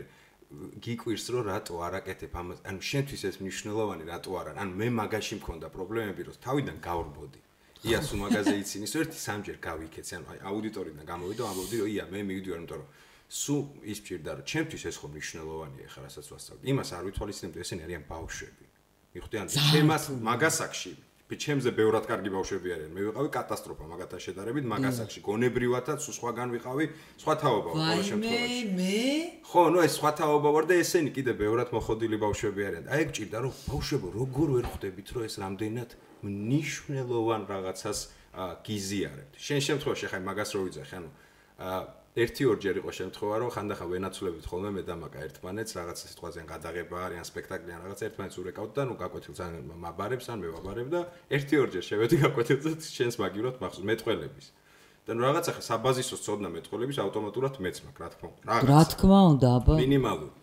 [0.81, 4.51] გიკვირს რომ რატო არაკეთებ ამას, ან შენთვის ეს მნიშვნელოვანი რატო არა?
[4.57, 7.39] ან მე მაგაში მქონდა პრობლემები, რომ თავიდან გავრბოდი.
[7.83, 12.79] იას უმაგაზე იცინის ერთი სამჯერ გავიქეცე ანუ აუდიტორიდან გამოვიდო ამბობდი რომ ია მე მივიდივარ იმიტომ
[12.79, 12.89] რომ
[13.29, 13.55] სუ
[13.91, 18.03] ის ჭირდა რომ ჩემთვის ეს ხომ მნიშვნელოვანია ხა რასაც ვასწავლე იმას არ ვითვალისწინებდი ესენი არიან
[18.09, 18.65] ბავშვები.
[19.15, 20.91] მიხვდი ან ჩემას მაგასაკში
[21.25, 22.91] ჩემზე ბევრად კარგი ბავშვები არიან.
[22.93, 25.19] მე ვიყავი კატასტროფა მაგათა შედარებით მაგასაკში.
[25.25, 26.85] გონებრივათაც სხვაგან ვიყავი,
[27.17, 28.61] სხვა თაობა ყოველ შემთხვევაში.
[28.77, 28.99] მე
[29.41, 32.85] ხო, ნუ ეს სხვა თაობა ვარ და ესენი კიდე ბევრად მოხოდილი ბავშვები არიან.
[32.93, 35.89] აი ეგ ჭირდა რომ ბავშვებო როგორ ვერ ხვდებით რომ ეს რამდენად
[36.29, 37.99] მნიშვნელოვან რაღაცას
[38.35, 39.33] გიზიარებთ.
[39.41, 41.09] შენ შემთხვევაში ხაი მაგას რო ვიძახი, ანუ
[42.15, 46.95] ერთი ორჯერ იყო შემთხვევა, რომ ხანდახან ვენაცვლებით ხოლმე მე და მაგა ერთმანეთს რაღაც სიტყვაზე გადაღება
[47.05, 50.87] არის ან სპექტაკლი ან რაღაც ერთმანეთს ურეკავთ და ნუ გაკვეთილ ძალიან მაბარებს ან მე ვაბარებ
[50.95, 51.01] და
[51.35, 54.47] ერთი ორჯერ შევედი გაკვეთილ და შენს მაგივრად მახსოვს მეტყველების.
[55.05, 58.53] და ნუ რაღაცა ხა საბაზისო სწავლა მეტყველების ავტომატურად მეც მაგ რა თქმა უნდა.
[58.63, 59.73] რა თქმა უნდა, აბა.
[59.83, 60.33] მინიმალური.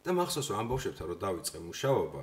[0.00, 2.22] და მახსოვს რომ ამ ბავშვებთან რომ დავიწყე მუშაობა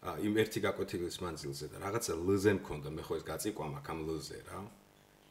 [0.00, 3.98] ა იმ ერთი გაკვეთილის მანძილზე და რაღაცა ლზე მქონდა მე ხო ეს გაწიკვა მაგ ამ
[4.06, 4.58] ლზე რა.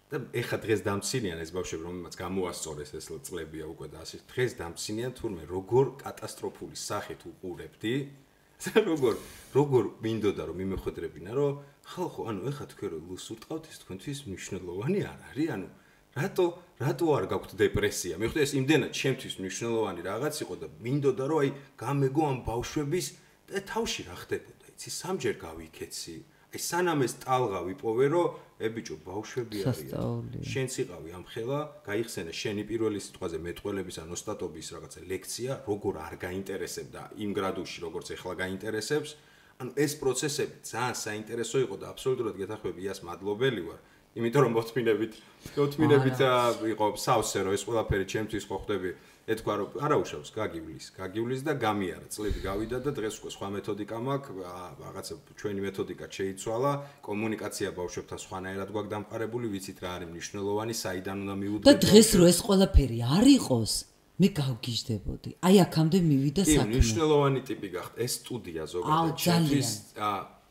[0.10, 5.12] და ეხა დღეს დამცინიან ეს ბავშვები რომელმაც გამოასწორეს ეს წლებია უკვე და ასე დღეს დამცინიან
[5.14, 7.94] თურმე როგორ კატასტროფული სახით უყურებდი?
[8.90, 9.14] როგორ
[9.54, 11.62] როგორ მინდოდა რომ მიმეხვედრებინა რომ
[11.94, 15.68] ხალხო ანუ ეხა თქვენ რომ ლუსურტყავთ ეს თქვენთვის მნიშვნელოვანი არ არის ანუ
[16.18, 16.46] რატო
[16.82, 18.14] რატო არ გაქვთ დეპრესია?
[18.18, 21.50] მე ხვდე ეს იმდენად ჩემთვის მნიშვნელოვანი რაღაც იყო და მინდოდა რომ აი
[21.80, 23.08] გამეგო ამ ბავშვების
[23.48, 24.66] და თავში რა ხდებოდა?
[24.74, 26.16] იცი სამჯერ გავიქეცი.
[26.50, 30.44] აი სანამ ეს ტალღა ვიპოვე რომ ე ბიჭო ბავშვები არიან.
[30.44, 36.14] შენც იყავი ამ ხელა გაიხსენე შენი პირველი სიტყვაზე მეტყველების ან ოსტატობის რაღაცა ლექცია როგორ არ
[36.26, 39.10] გაინტერესებდა იმ გრადუსში როგორც ეხლა გაინტერესებს.
[39.60, 43.80] ანუ ეს პროცესები ძალიან საინტერესო იყო და აბსოლუტურად გეთახმები იას მადლობელი ვარ.
[44.20, 45.14] იმიტომ რომ მოთმინებით
[45.56, 46.20] მოთმინებით
[46.74, 48.92] იყო სავსე რომ ეს ყველაფერი ჩემთვის ხო ხდები
[49.34, 54.40] ეთქვა რომ არაუშავს გაგივლის გაგივლის და გამიარა წლები გავიდა და დღეს უკვე სხვა მეთოდიკა მაქვს
[54.84, 56.72] რაღაცა ჩვენი მეთოდიკა შეიცვალა
[57.10, 62.26] კომუნიკაცია ბავშვებთან სხვანაირად გვაქვს დამყარებული ვიცით რა არის მნიშვნელოვანი საიდან უნდა მივუდგეთ და დღეს რო
[62.34, 63.74] ეს ყველაფერი არ იყოს
[64.20, 65.30] მე გავგიჟდებოდი.
[65.48, 66.60] აი აქამდე მივიდა საქმე.
[66.60, 69.16] კი მნიშვნელოვანი ტიპი გახდა ეს სტუდია ზოგადად.
[69.16, 69.70] ჩემთვის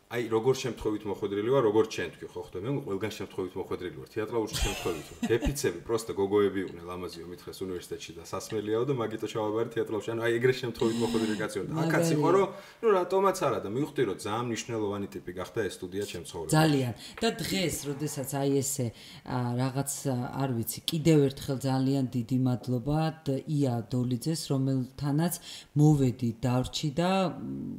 [0.09, 2.65] აი როგორ შემთხვევით მოხვედრილი ვარ, როგორ ჩვენ თქვი ხო ხდება?
[2.73, 5.07] მე ყველგან შემთხვევით მოხვედრილი ვარ, თეატრალურ შემთხვევით.
[5.29, 10.09] დეფიცები პროსტა გოგოები იყვნენ, ლამაზიო მითხეს უნივერსიტეტში და სასმელიაო და მაგიტო ჩავაბარი თეატრალში.
[10.09, 11.67] ანუ აი ეგრე შემთხვევით მოხვედრილი კაცი ვარ.
[11.85, 12.49] აკაც იყო რომ,
[12.81, 16.57] ნუ რატომაც არა და მივხვდი რომ ძალიან მნიშვნელოვანი ტიპი გახდა ეს სტუდია ჩემ ცხოვრებაში.
[16.57, 16.93] ძალიან.
[17.21, 18.87] და დღეს, როდესაც აი ესე
[19.29, 23.01] რაღაც არ ვიცი, კიდევ ერთხელ ძალიან დიდი მადლობა
[23.45, 25.35] ია დოლიძეს, რომელთანაც
[25.77, 27.11] მოვედი დავრჩი და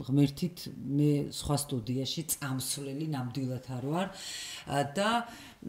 [0.06, 4.08] ღმერთით მე სხვა სტუდიაში წამსვლელი ნამდვილად არ ვარ.
[4.96, 5.12] და
[5.60, 5.68] აი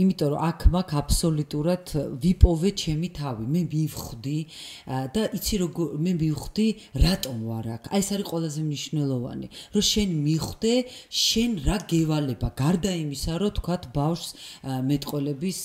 [0.00, 1.84] იმიტომ რომ აქ მაქვს აბსოლუტურად
[2.24, 3.44] ვიპოვე ჩემი თავი.
[3.44, 4.38] მე მივხვდი
[5.12, 7.92] და იცი როგორ მე მივხვდი რატომ ვარ აქ?
[7.92, 9.46] აი ეს არის ყველაზე მნიშვნელოვანი
[9.76, 10.72] რომ შენ მივხვდე
[11.12, 12.48] შენ რა გევალება?
[12.56, 14.30] გარდა იმისა რომ თქვათ ბავშვს
[14.88, 15.60] მეტყოლების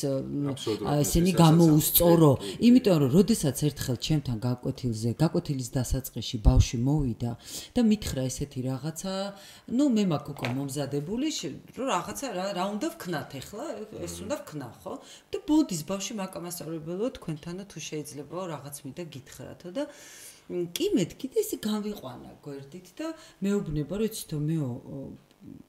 [1.07, 2.31] ესენი გამოუსწორო.
[2.67, 7.31] იმიტომ რომ როდესაც ერთხელ ჩემთან გაკვეთილზე გაკვეთილის დასაწყისში ბავშვი მოვიდა
[7.71, 9.11] და მითხრა ესეთი რაღაცა
[9.71, 11.31] ну მე მაქვს უკვე მომზადებული
[11.77, 13.65] რომ რაღაცა რა რა უნდა ვქნათ ახლა
[14.05, 14.93] ეს უნდა ვქნა ხო?
[15.31, 19.83] და ბოდის ბავში მაკამასწორებელო თქვენთანა თუ შეიძლებაო რაღაც მინდა გითხრათო და
[20.47, 23.07] კი მეთქით ესე განვიყვანა გვერდით და
[23.43, 24.69] მეუბნება რომ იცითო მეო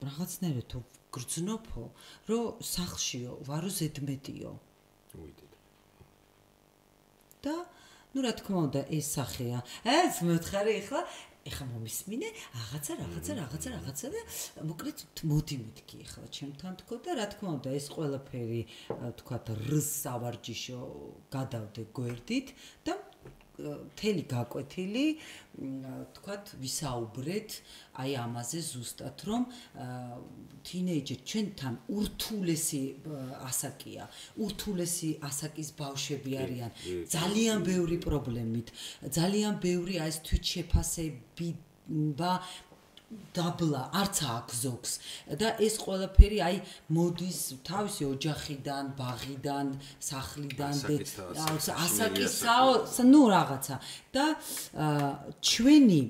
[0.07, 0.79] რაღაცნაირად თუ
[1.15, 1.83] გრძნობო
[2.29, 4.51] რომ სახშიო ვარო ზედმეტიო.
[5.19, 5.53] უიდეთ
[7.43, 7.55] და
[8.13, 9.59] ну რა თქმა უნდა ეს სახეა.
[9.85, 11.01] ეს მოთხარი ახლა
[11.49, 14.21] ეხა მომისმინე რაღაცა რაღაცა რაღაცა რაღაცა და
[14.69, 14.97] მოკლედ
[15.31, 18.61] მოდი მეთქი ეხლა ჩემთან თქო და რა თქმა უნდა ეს ყველაფერი
[19.19, 19.37] თქვა
[19.69, 20.79] რს ავარჯიშო
[21.33, 22.47] გადავდე გვერდით
[22.85, 22.93] და
[23.99, 25.05] თელი გაკვეთილი
[26.15, 27.49] თქვათ ვისაუბრეთ
[28.03, 29.41] აი ამაზე ზუსტად რომ
[30.69, 32.83] თინეიჯერ ჩვენთან ურთულესი
[33.49, 34.03] ასაკია.
[34.39, 36.71] ურთულესი ასაკის ბავშვები არიან.
[37.15, 38.67] ძალიან ბევრი პრობლემით.
[39.19, 41.49] ძალიან ბევრი აი ეს თვითშეფასები
[41.89, 42.31] და
[43.33, 44.91] დაბლა არც აქვს ზოგს
[45.41, 46.57] და ეს ყველაფერი აი
[46.93, 49.67] მოდის თავისი ოჯახიდან, ბაღიდან,
[50.09, 50.75] სახლიდან
[51.85, 52.71] ასაკისაო
[53.09, 53.75] ნუ რაღაცა.
[54.13, 54.25] და
[55.41, 56.01] ჩვენი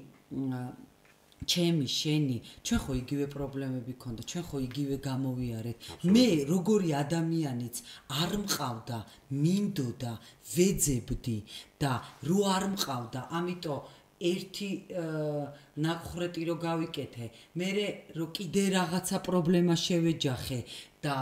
[1.49, 5.77] ჩემი შენი ჩვენ ხო იგივე პრობლემები ქონდა ჩვენ ხო იგივე გამოვიარეთ.
[6.13, 7.75] მე როგორი ადამიანიც
[8.21, 8.97] არ მყავდა
[9.43, 10.13] მინდოდა
[10.53, 11.37] ვეძებდი
[11.81, 11.93] და
[12.27, 13.79] რო არ მყავდა ამიტომ
[14.19, 14.69] ერთი
[15.79, 17.25] ნახრეტი რო გავიკეთე,
[17.59, 17.69] მე
[18.19, 20.59] რო კიდე რაღაცა პრობლემა შევეჯახე
[20.99, 21.15] და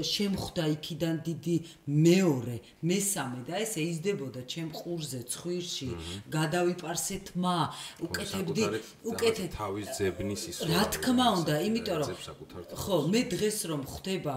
[0.00, 1.56] შემხვდა იქიდან დიდი
[1.92, 5.88] მეორე, მესამე და ეს ეიზდებოდა ჩემ ყურზე, ცხვირში,
[6.32, 7.58] გადავიპარსე თმა,
[8.00, 8.64] უკეთებდი,
[9.12, 12.10] უკეთე თავის ძებნის ის რა თქმა უნდა, იმიტომ რომ
[12.80, 14.36] ხო, მე დღეს რომ ხვდება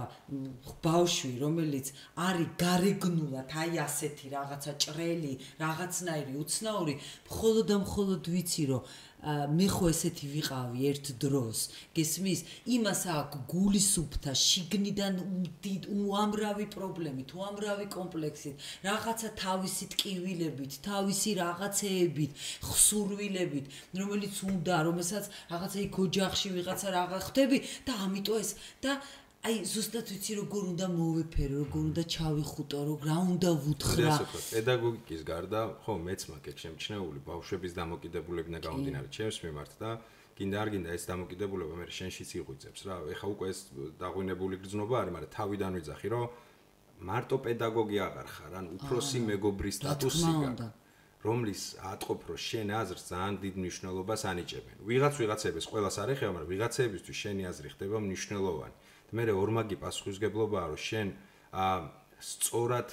[0.83, 1.87] ბავშვი, რომელიც
[2.27, 6.93] არის გარეგნულად აი ასეთი რაღაცა ჭრელი, რაღაცნაირი უცნაური,
[7.31, 8.81] მხოლოდ და მხოლოდ ვიცი რომ
[9.23, 11.59] მე ხო ესეთი ვიყავი ერთ დროს.
[11.95, 12.39] გესმის?
[12.75, 18.55] იმას აქვს გულისუფთა შიგნიდან უდიდ უამრავი პრობლემით უამრავი კომპლექსით.
[18.83, 22.31] რაღაცა თავისი ტკივილებით თავისი რაღაცეებით
[22.67, 23.65] ხსურვილებით
[24.03, 27.57] რომელიც უნდა რომელსაც რაღაცა იქ ოჯახში ვიღაცა რაღა ხდები
[27.87, 28.51] და ამიტომ ეს
[28.83, 28.91] და
[29.43, 34.05] აი ზუსტად ვიცი როგორ უნდა მოვეფერო, როგორ უნდა ჩავიხუტო, როგორ რა უნდა ვუთხრა.
[34.07, 39.89] ასე ვთქვათ, პედაგოგიკის გარდა, ხო, მეც მაქვს შემჩნეული ბავშვების დამოკიდებულებინა გამომდინარე ჩემს მიმართ და
[40.39, 42.95] კიდე არ გინდა ეს დამოკიდებულება მე შენშიც იღვიძებს რა.
[43.11, 43.59] ეხა უკვე ეს
[43.99, 46.23] დაღვინებული გრძნობა არის, მაგრამ თავიდან ვიძახი, რომ
[47.03, 50.71] მარტო პედაგოგი აღარ ხარ, ან უფროსი მეგობრის სტატუსი გაქვს.
[51.23, 54.77] რომლის ატყობ რომ შენ აზრს ძალიან დიდ მნიშვნელობას ანიჭებენ.
[54.87, 58.75] ვიღაც ვიღაცების ყოველას არ ეხება, მაგრამ ვიღაცებისთვის შენი აზრი ხდება მნიშვნელოვანი.
[59.13, 61.07] მე ორმაგი პასუხისგებლობაა რომ შენ
[62.23, 62.89] სწორად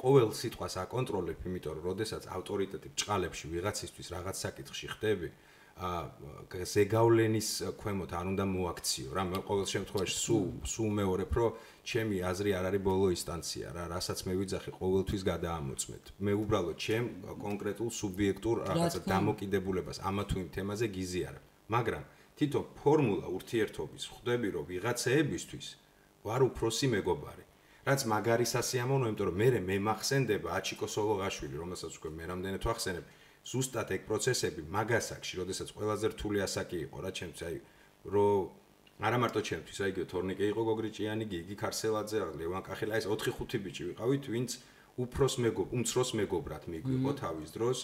[0.00, 5.28] ყოველ სიტყვას აკონტროლებ, იმიტომ რომ როდესაც ავტორიტეტი ბჭყალებში ვიღაცისთვის რაღაც საკითხში ხდები,
[5.80, 5.90] ა
[6.52, 7.48] ზეგავლენის
[7.80, 9.24] ქვემოთ არ უნდა მოაქციო რა.
[9.48, 11.52] ყოველ შემთხვევაში სულ სულ მეორებ რომ
[11.88, 16.04] ჩემი აზრი არ არის ბოლო ინსტანცია რა რასაც მე ვიძახი ყოველთვის გადაამოწმეთ.
[16.20, 17.06] მე უბრალოდ ჩემ
[17.44, 22.04] კონკრეტულ სუბიექტურ რაღაცა დამოკიდებულებას ამა თუ იმ თემაზე გიზიარებ მაგრამ
[22.40, 25.66] თვითონ ფორმულა ურთიერთობის ხვდები რომ ვიღაცეებისთვის
[26.24, 27.44] ვარ უფროსი მეგობარი
[27.84, 33.04] რაც მაგარი სასიამოვნო იმიტომ რომ მე მე მახსენდება აჩიკო სოლოღაშვილი რომელსაც უკვე მე რამდენად ვახსენებ
[33.52, 37.56] ზუსტად ეგ პროცესები მაგასაკში როდესაც ყველაზე რთული ასაკი იყო რა ჩემთვის აი
[38.08, 43.82] რომ არა მარტო ჩემთვის აი თორნიკე იყო გოგრიჭიანი გიგი ქარსელაძე ლევან კახელა ეს 4-5 ბიჭი
[43.92, 44.50] ვიყავით ვინც
[45.04, 47.78] უფროს მეგობ უმცროს მეგობრად მიგვიყო თავის დროს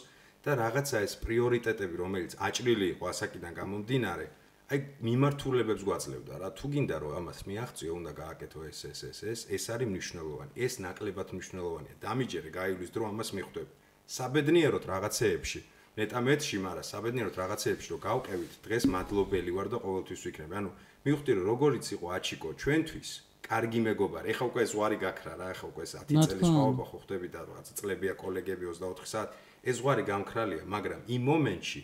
[0.45, 4.27] და რაღაცა ეს პრიორიტეტები რომელიც აჭრილი იყო ასაკიდან გამომდინარე
[4.67, 6.49] აი მიმართულებებს გვაძლევდა რა.
[6.59, 10.75] თუ გინდა რომ ამას მიაღწიო უნდა გააკეთო ეს ეს ეს ეს ეს არის მნიშვნელოვანი ეს
[10.83, 11.95] ნაკლებად მნიშვნელოვანია.
[12.03, 13.73] დამიჯერე გაივლის დრო ამას მიხვდები.
[14.17, 15.61] საბედნიეროდ რაღაცეებში
[16.03, 20.55] ნეტამეთში მაგრამ საბედნიეროდ რაღაცეებში რომ გავყევით დღეს მადლობელი ვარ და ყოველთვის ვიქნები.
[20.59, 20.71] ანუ
[21.07, 23.11] მივხვდი რომ როგორიც იყო აჩიკო ჩვენთვის
[23.47, 24.27] კარგი მეგობარი.
[24.35, 28.13] ეხა უკვე ზღვარი გაქრა რა ეხა უკვე 10 წელი სხვაობა ხო ხდები და რაღაცა წლებია
[28.19, 29.31] კოლეგები 24 საათ
[29.63, 31.81] ეს ზღვარი გამქრალია მაგრამ იმ მომენტში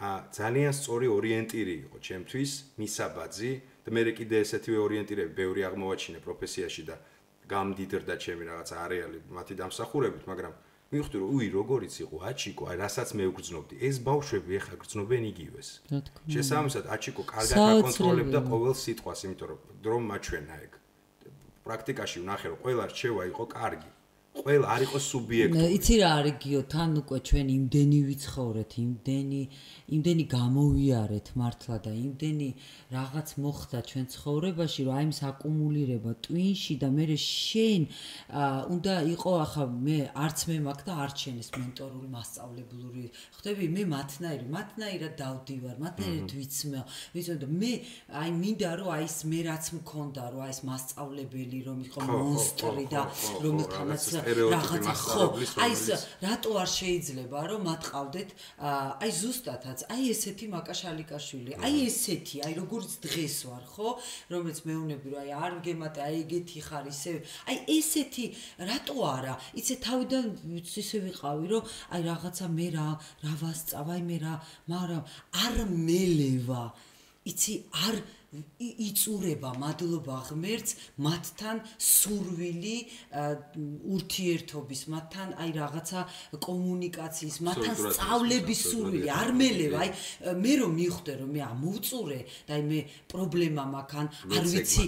[0.00, 3.52] ძალიან სწორი ორიენტირი იყო ჩემთვის მისაბაძი
[3.84, 6.96] და მე კიდე ესეთივე ორიენტირები ბევრი აღმოვაჩინე პროფესიაში და
[7.52, 10.54] გამდიდრდა ჩემი რაღაც არეალი მათი დამსახურებით მაგრამ
[10.90, 15.68] მივხვდი რომ უი როგორიც იყო აჩიკო აი რასაც მე ვგრძნობდი ეს ბავშვები ეხა გრძნობენ იგივეს.
[16.34, 20.72] შესაბამისად აჩიკო კარგად აკონტროლებდა ყოველ სიტყვას იმიტომ რომ დრო მაჩვენა ეგ.
[21.66, 23.90] პრაქტიკაში ვნახე რომ ყველა რჩევა იყო კარგი
[24.30, 25.58] ყველა არ იყოს სუბიექტი.
[25.74, 29.42] იცი რა არის გიო, თან უკვე ჩვენ იმდენი ვიცხოვრეთ, იმდენი
[29.90, 32.48] იმდენი გამოვიარეთ მართლა და იმდენი
[32.94, 37.82] რაღაც მოხდა ჩვენ ცხოვრებაში, რომ აი ეს აკუმულირება ტვინში და მე შენ
[38.74, 43.04] უნდა იყო ახლა მე არც მე მაქვს და არც შენ ეს მენტორული მასწავლებლური.
[43.34, 46.80] ხვდები, მე მათნაირი, მათნაირად დავდივარ, მათნაირად ვიცმე.
[47.14, 47.72] ვიცი და მე
[48.14, 52.84] აი მინდა რომ აი ეს მე რაც მქონდა, რომ აი ეს მასწავლებელი რომ იყო მონსტრი
[52.94, 53.02] და
[53.42, 55.24] რომელთანაც რაღაცა ხო
[55.64, 55.84] აი ეს
[56.24, 58.30] რატო არ შეიძლება რომ მათყავდეთ
[59.00, 63.88] აი ზუსტადაც აი ესეთი მაკაშალიკაშვილი აი ესეთი აი როგორც დღეს ვარ ხო?
[64.32, 67.12] რომელიც მეუნები რომ აი არ გემატე აი ეგეთი ხარ ისე
[67.48, 68.26] აი ესეთი
[68.70, 69.34] რატო არა?
[69.60, 70.24] იცი თავიდან
[70.60, 71.62] ისე ვიყავი რომ
[71.94, 72.88] აი რაღაცა მე რა
[73.24, 74.34] რა ვასწავ აი მე რა
[74.70, 75.02] მაგრამ
[75.44, 76.64] არ მელევა
[77.30, 77.54] იცი
[77.86, 77.96] არ
[78.30, 82.76] იწურება მადლობა ღმერთს მათთან სურვილი
[83.90, 86.00] ურთიერთობის მათთან აი რაღაცა
[86.38, 89.08] კომუნიკაციის მათთან სწავლების სურვილი.
[89.10, 89.90] არ მელევა აი
[90.46, 94.06] მე რომ მივხვდე რომ მე ამოვწურე და აი მე პრობლემა მაქვს ან
[94.38, 94.84] არ ვიცი.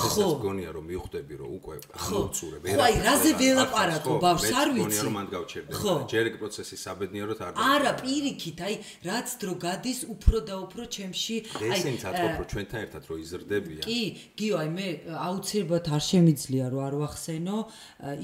[0.00, 0.28] ხო.
[0.40, 4.88] გონია რომ მივხვდები რომ უკვე ამოვწურე ვერა ხო აი რაზე ველაპარაკო ბავშვს არ ვიცი.
[4.88, 5.72] გონია რომ მანდ გავჩერდე
[6.16, 8.74] ჯერ ეგ პროცესი საბედნიეროდ არ არა პირიქით აი
[9.04, 13.82] რაც დრო გადის უფრო და უფრო ჩემში აი ესენც ატყობ რომ ჩვენთან ერთად რომ იზრდებიან.
[13.86, 14.00] კი,
[14.38, 14.86] გიო, აი მე
[15.26, 17.58] აუცილებლად არ შემიძლია რომ არ ვახსენო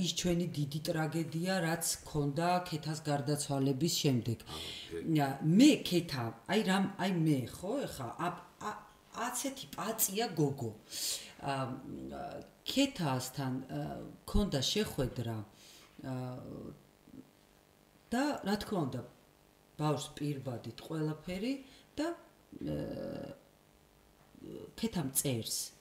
[0.05, 4.39] ის ჩვენი დიდი ტრაგედია, რაც ქონდა ქეთას გარდაცვალების შემდეგ.
[5.59, 8.09] მე ქეთა, აი რამ, აი მე ხო, ეხა
[9.13, 10.73] აცეთი პაწია გოგო.
[12.63, 13.55] ქეთასთან
[14.31, 15.37] ქონდა შეხვედრა
[18.13, 19.01] და რა თქმა უნდა
[19.81, 21.53] ბავშვს პირბადით ყველაფერი
[21.99, 22.07] და
[24.79, 25.73] ქეთამ წერს.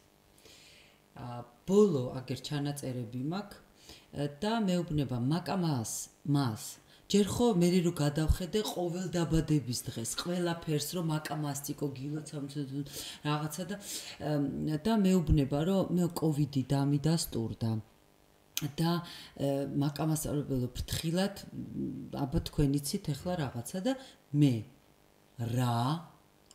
[1.15, 3.59] ა ბოლო აგერ ჩანაწერები მაქვს
[4.43, 5.91] და მეუბნება მაკამას
[6.35, 6.63] მას
[7.11, 12.61] ჯერ ხო მე რო გადავხედე ყოველ დაბადების დღეს ყველაფერს რომ მაკამასტიკო გილოცამცო
[13.27, 13.75] რაღაცა და
[14.87, 17.71] და მეუბნება რომ მე კოვიდი დამიდასტურდა
[18.79, 18.91] და
[19.83, 21.35] მაკამასწავლებელო ფრთხილად
[22.23, 23.93] აბა თქვენიცით ახლა რაღაცა და
[24.39, 24.53] მე
[25.55, 25.79] რა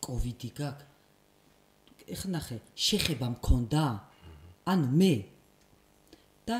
[0.01, 0.96] კოვიდი გაქვს?
[2.07, 3.83] ეხლა ნახე, შეხება მქონდა?
[4.71, 5.13] ანუ მე.
[6.47, 6.57] და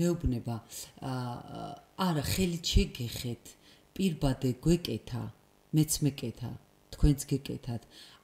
[0.00, 0.56] მეუბნება
[1.04, 1.64] აა
[2.06, 3.50] არა ხელით შეგეხეთ
[3.96, 5.22] პირბადე გვეკეთა
[5.76, 6.50] მეც მეკეთა
[6.94, 7.82] თქვენც გეკეთათ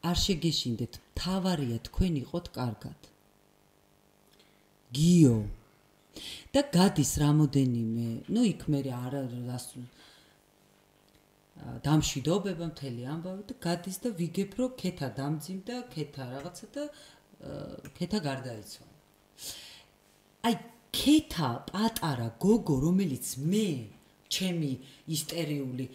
[0.08, 3.00] არ შეგეშინდეთ თავარია თქვენ იყოთ კარგად.
[4.96, 5.36] გიო.
[6.54, 9.66] და გადის რამოდენიმე ნუ იქ მე არა რას
[11.54, 16.82] დამშვიდობება მთელი ამბავი და გადის და ვიგებ რომ ქეთა დამძიმდა ქეთა რაღაცა და
[17.98, 18.94] ქეთა გარდაიცვალა.
[20.48, 20.54] აი
[20.98, 23.68] ქეთა პატარა გოგო რომელიც მე
[24.34, 24.72] ჩემი
[25.16, 25.86] ისტერიული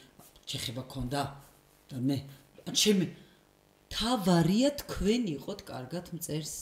[0.47, 1.23] შეხება ქონდა
[1.91, 2.17] და მე
[2.71, 3.05] ჩემი
[3.93, 6.55] თავარია თქვენ იყოთ კარგად მწერს.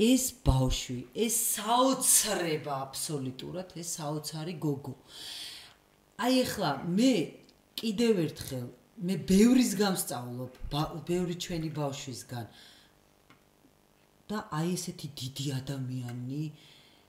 [0.00, 4.94] ეს ბავშვი ეს საოცრება აბსოლუტურად ეს საოცარი გოგო.
[6.24, 7.39] აი ახლა მე
[7.80, 8.66] კიდევ ერთხელ
[9.08, 10.58] მე ბევრის გამსწავლობ
[11.08, 12.46] ბევრი ჩვენი ბავშვისგან.
[14.30, 16.42] და აი ესეთი დიდი ადამიანი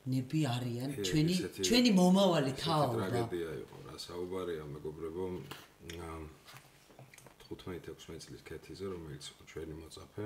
[0.10, 0.90] ნები არიან.
[1.06, 1.36] ჩვენი
[1.68, 3.06] ჩვენი მომავალი თაობა.
[3.12, 5.26] ტრაგედია იყო რა საუბარია მეგობრებო.
[7.52, 10.26] 15-16 წლის კეთიზე რომელიც ჩვენი მოწაფე.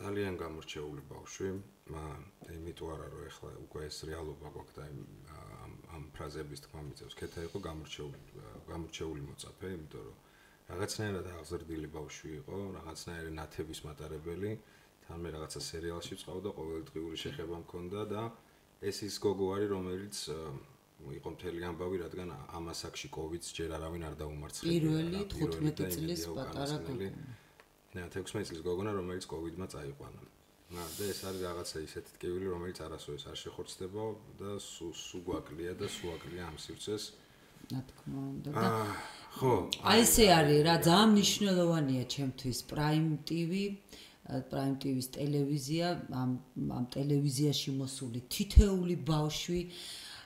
[0.00, 1.48] ძალიან გამორჩეული ბავშვი.
[1.92, 2.20] მან
[2.56, 4.82] იმიტომ არა რომ ეხლა უკვე ეს რეალობა გვაქვს და
[5.96, 7.14] ამ ფრაზების თქმა მიწევს.
[7.20, 8.18] კეთა იყო გამორჩეული
[8.72, 10.16] გამორჩეული მოწაფე იმიტომ რომ
[10.72, 14.52] რაღაცნაირად აღზრდილი ბავშვი იყო რაღაცნაირად ნათების მატარებელი
[15.06, 18.22] თან მე რაღაცა სერიალში ვწყავდა ყოველდღიური შეხება მქონდა და
[18.88, 20.16] ეს ის გოგო არის რომელიც
[21.18, 26.76] იყო მთელი ამბავი რადგან ამ ასაკში კოვიდს ჯერ არავინ არ დაუმარცხებია პირველი 15 წლის პატარა
[26.88, 27.08] გოგო
[27.94, 30.20] ნე 16 წლის გოგონა რომელიც კოვიდმა წაიყვანა.
[30.22, 30.41] ნა
[30.72, 34.04] და ეს არის რაღაცა ისეთი ტკივილი რომელიც არასოდეს არ შეხორცდება
[34.40, 37.04] და სუ გვაკლია და სუ აკლია ამ სივრცეს.
[37.72, 38.50] რა თქმა უნდა.
[38.56, 38.68] და
[39.36, 39.52] ხო
[39.90, 43.52] აი ესე არის რა ძალიან მნიშვნელოვანია ჩემთვის Prime TV
[44.52, 45.86] Prime TV-ს ტელევიზია
[46.22, 46.30] ამ
[46.78, 49.60] ამ ტელევიზიაში მოსული თითეული ბავშვი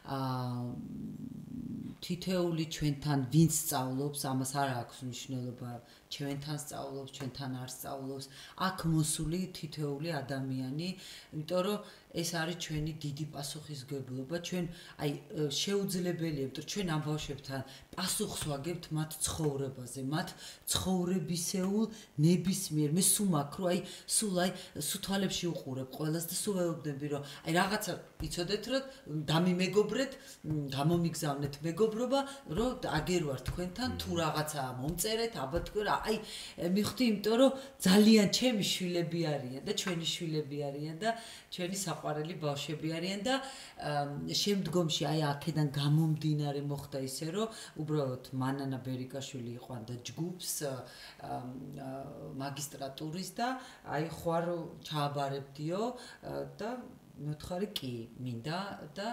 [0.07, 0.63] აა
[2.07, 5.71] თითეული ჩვენთან ვინც სწავლობს, ამას არ აქვს მნიშვნელობა,
[6.17, 8.27] ჩვენთან სწავლობს, ჩვენთან არ სწავლობს,
[8.67, 10.89] აქ მოსული თითეული ადამიანი,
[11.35, 11.79] იმიტომ რომ
[12.17, 14.65] ეს არის ჩვენი დიდი პასუხისგებლობა, ჩვენ
[15.05, 15.11] აი
[15.53, 17.61] შეუძლებელია, იმიტომ რომ ჩვენ ამ ბავშვებთან
[17.93, 20.29] პასუხს ვაგებთ მათ ცხოვრებაზე, მათ
[20.73, 21.85] ცხოვრებისეულ
[22.25, 22.91] ნებისმიერ.
[22.97, 23.81] მე სულ მაქრო, აი
[24.17, 24.51] სულ აი
[24.89, 27.93] სუთვალებში უყურებ ყველას და სულ ვეუბნები, რომ აი რაღაცა
[28.27, 28.83] იცოდეთ, რომ
[29.29, 30.13] დამიმეგობრეთ,
[30.73, 32.21] გამომიგზავნეთ მეგობრობა,
[32.57, 36.17] რომ აგერ ვარ თქვენთან თუ რაღაცა მომწერეთ, აბა თქვენ აი
[36.77, 37.51] მიხდი, იმიტომ რომ
[37.87, 41.11] ძალიან ჩემი შვილები არიან და ჩვენი შვილები არიან და
[41.53, 43.35] ჩვენი საყვარელი საყვარელი ბავშვები არიან და
[44.39, 47.49] შემდგომში აი აქედან გამომდინარე მოხდა ისე რომ
[47.83, 50.53] უბრალოდ მანანა ბერიკაშვილი იყვანდა ჯგუფს
[52.43, 53.49] მაგისტრატურის და
[53.91, 54.47] აი ხوار
[54.87, 55.83] ჩააბარებდიო
[56.63, 56.71] და
[57.27, 57.93] მეთხარი კი
[58.23, 58.63] მინდა
[58.95, 59.07] და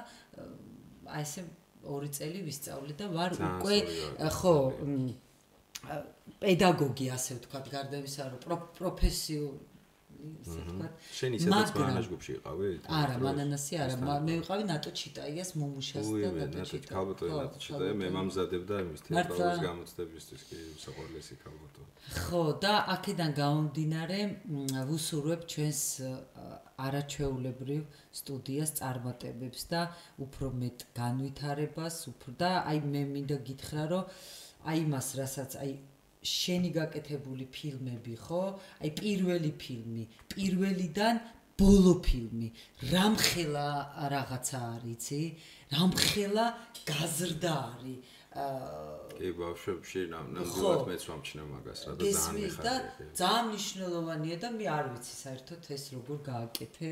[1.10, 1.50] აი ესე
[1.84, 3.78] ორი წელი ვისწავლე და ვარ უკვე
[4.38, 4.56] ხო
[6.40, 9.73] პედაგოგი ასე ვთქვათ, გარდა იმისა, რომ პროფესიული
[10.44, 10.88] ისე თქვა.
[11.18, 12.68] შენ ისედაც მანაჟ გუფში იყავი?
[13.00, 13.96] არა, მანანასი არა,
[14.28, 16.92] მე ვიყავი ნატო ჩიტაიას მომუშას და ნატო ჩიტაია.
[16.94, 21.82] ქალბატო ნატო ჩიტაია მე მამზადებდა იმის თეატრალის გამოცდებისთვის კი საყოველესი ქალბატო.
[22.24, 24.20] ხო, და აქედან გამომდინარე
[24.90, 25.82] ვუსურვებ ჩვენს
[26.84, 27.82] არაჩვეულებრივ
[28.20, 29.82] სტუდიას წარმატებებს და
[30.26, 34.04] უფრო მეტ განვითარებას, უფრო და აი მე მინდა გითხრა რომ
[34.72, 35.72] აი მას რასაც აი
[36.24, 38.44] შენი გაკეთებული ფილმები, ხო?
[38.84, 40.04] აი პირველი ფილმი,
[40.34, 41.22] პირველიდან
[41.60, 42.50] ბოლო ფილმი,
[42.92, 43.68] რამხელა
[44.16, 45.22] რაღაცა არის, იცი?
[45.76, 46.46] რამხელა
[46.90, 48.00] გაზრდა არის.
[48.34, 53.10] აა კი ბავშვებში ნამდვილად მეც ვამჩნევ მაგას რა და ძალიან მიხარია.
[53.20, 56.90] ძალიან მნიშვნელოვანია და მე არ ვიცი საერთოდ ეს როგორ გააკეთე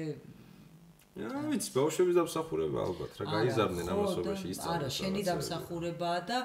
[1.12, 4.76] რა ვიცი, ბავშვების დამსახურება ალბათ რა გაიზარდნენ ამასობაში ისწავლეს.
[4.80, 6.38] არა, შენი დამსახურებაა და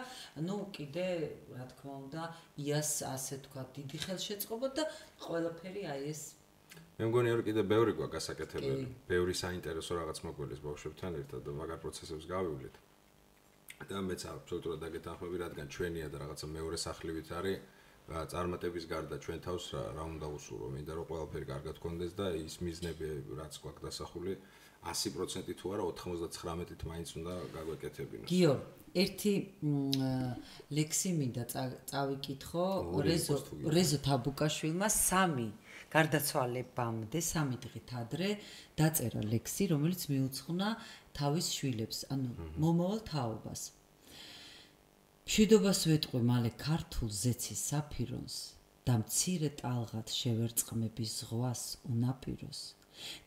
[0.42, 1.06] ნუ კიდე
[1.54, 2.22] რა თქმა უნდა,
[2.58, 4.82] იას ასე თქვა დიდი ხელშეწყობა და
[5.22, 6.22] ყველაფერი აი ეს
[6.98, 11.78] მე მგონია რომ კიდე ბევრი გვა გასაკეთებელი, ბევრი საინტერესო რაღაც მოგველის ბავშვებთან ერთად და მაგარ
[11.86, 12.74] პროცესებს გავივლეთ.
[13.76, 17.58] და მეც აბსოლუტურად დაგეთანხმები, რადგან ჩვენია და რაღაცა მეორე სახლივით არის
[18.32, 22.54] წარმატების გარდა ჩვენ თავს რა რა უნდა უსურო, მინდა რომ ყველაფერი კარგად გქონდეს და ის
[22.62, 23.06] მიზნები
[23.36, 24.32] რაც გვაქვს დასახული
[24.92, 28.28] 100% თუ არა 99-ით მაინც უნდა გაგვეკეთებინოს.
[28.30, 28.52] გიო,
[29.02, 29.32] ერთი
[30.78, 31.44] ლექსი მინდა
[31.90, 32.66] წავიკითხო
[33.08, 33.36] რეზო
[33.76, 35.48] რეზო თაბუკაშვილმა სამი
[35.94, 38.30] გარდაცვალებამდე სამი დღით ადრე
[38.78, 40.68] დაწერა ლექსი, რომელიც მიუძღვნა
[41.18, 42.30] თავის შვილებს, ანუ
[42.62, 43.62] მომავალ თაობას.
[45.26, 48.36] მშვიდობას ვეტყვი მალე ქართულ ზეცის საფირონს
[48.86, 52.60] და მცირე ტალღად შევერწყმების ზღვას უნაპიროს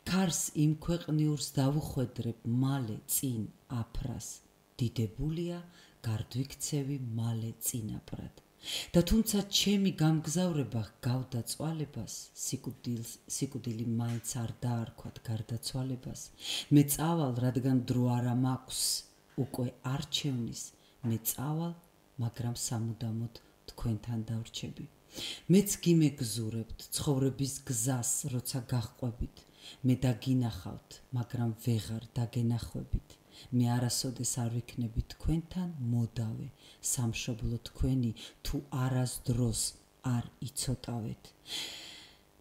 [0.09, 3.41] ქარს იმ ქვეყნიურს დავუხვედრებ მალე წინ
[3.81, 4.27] აფრას.
[4.79, 5.57] დიდებულია
[6.07, 8.39] გარდვიქცევი მალე წინაპრად
[8.95, 12.15] და თუმცა ჩემი გამგზავრება გავდა წვალებას
[12.45, 16.23] სიკუდილს სიკუდილი მაინც არ დაარქვათ გარდაცვალებას
[16.77, 18.81] მე წავალ რადგან დრო არა მაქვს
[19.45, 20.63] უკვე არჩევნის
[21.11, 21.75] მე წავალ
[22.23, 24.85] მაგრამ სამუდამოდ თქვენთან დავრჩები.
[25.53, 29.37] მეც გიმეგზურებთ ცხოვრების გზას როცა გახვებით
[29.87, 33.07] მე დაგინახავთ მაგრამ ვეღარ დაგენახვებით.
[33.55, 36.47] მე არასოდეს არ ვიქნები თქვენთან მოდავე.
[36.93, 38.11] სამშობლო თქვენი
[38.45, 39.61] თუ არასდროს
[40.15, 41.23] არ იცოტავეთ.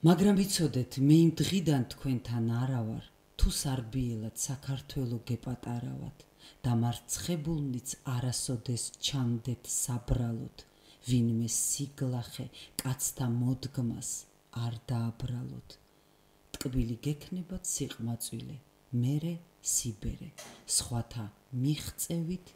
[0.09, 3.05] მაგრამ იცოდეთ მე იმ დღიდან თქვენთან არავარ.
[3.39, 6.17] თუ სარბიელად საქართველო გეპატარავად.
[6.65, 10.57] და მარცხებულნიც არასოდეს ჩამდეთ საბრალოდ.
[11.09, 12.47] ვინმე სიგლახე
[12.83, 14.11] კაცთა მოდგმას
[14.65, 15.77] არ დააბრალოთ
[16.59, 18.57] ტკბილი გექნებათ სიყმაწვილე
[19.03, 20.31] მერე სიბერე.
[20.79, 21.25] სხვათა
[21.63, 22.53] მიღწევით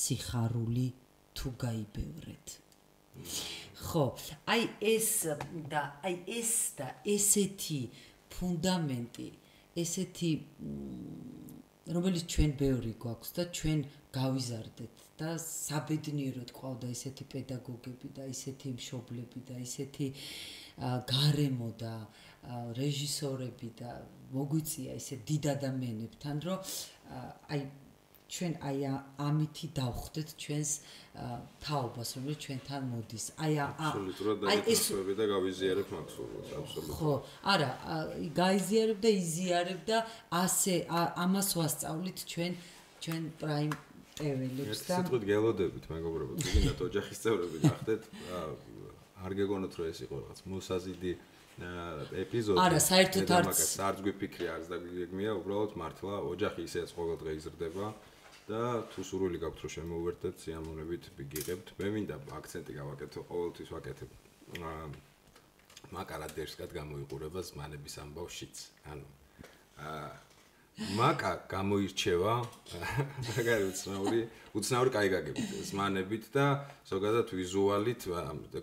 [0.00, 0.88] სიხარული
[1.36, 2.46] თუ გაიბევრეთ.
[3.80, 4.04] ხო
[4.52, 4.62] აი
[4.94, 5.10] ეს
[5.72, 7.80] და აი ეს და ესეთი
[8.32, 9.28] ფუნდამენტი
[9.82, 10.30] ესეთი
[11.96, 13.80] რომელიც ჩვენ ბევრი გვაქვს და ჩვენ
[14.14, 20.08] გავიზარდეთ და საბედნიეროდ ყავდა ესეთი პედაგოგები და ესეთი მშობლები და ესეთი
[21.12, 21.94] გარემო და
[22.48, 23.90] რეჟისორები და
[24.32, 26.58] მოგვიწია ესე დიდ ადამიანებთან, რომ
[27.50, 27.60] აი
[28.30, 28.78] ჩვენ აი
[29.18, 30.70] ამითი დავხვდეთ ჩვენს
[31.64, 33.24] თაობას, რომელიც ჩვენთან მოდის.
[33.42, 34.82] აი აი ეს
[35.18, 36.94] და გავიზიარებ მაქსულოს, აბსოლუტურად.
[36.94, 37.12] ხო,
[37.52, 37.70] არა,
[38.40, 39.98] გაიზიარებ და იზიარებ და
[40.30, 40.74] ასე
[41.24, 42.52] ამას ვასწავლით ჩვენ
[43.02, 43.72] ჩვენ პრაიმ
[44.20, 48.02] ტეველებს და თვითონ გელოდებით, მეგობრებო, თუნდაც ოჯახის წევრები გახდეთ,
[49.24, 51.12] არ გეგონოთ რომ ეს იყო რაღაც მოსაზიდი
[51.58, 52.58] ეპიზოდი.
[52.60, 57.86] არა, საერთოდ არც სარძგვი ფიქრი არც და გეგმია, უბრალოდ მართლა ოჯახი ისეც ყოველდღე იზრდება
[58.48, 61.66] და თუ სურვილი გაქვთ რომ შემოვერთდეთ სიამოვნებით გიღებთ.
[61.78, 64.10] მე მინდა აქცენტი გავაკეთო, ყოველთვის ვაკეთებ.
[64.60, 64.84] აა
[65.90, 68.56] მაკარადერსკად გამოიყურება ზმანების ამბავშიც.
[68.90, 69.06] ანუ
[69.80, 70.29] აა
[70.80, 72.34] მაკა გამოირჩევა
[73.28, 74.20] მაგარი უცნაური
[74.56, 76.46] უცნაური კაი გაგებით ზმანებით და
[76.88, 78.06] ზოგადად ვიზუალით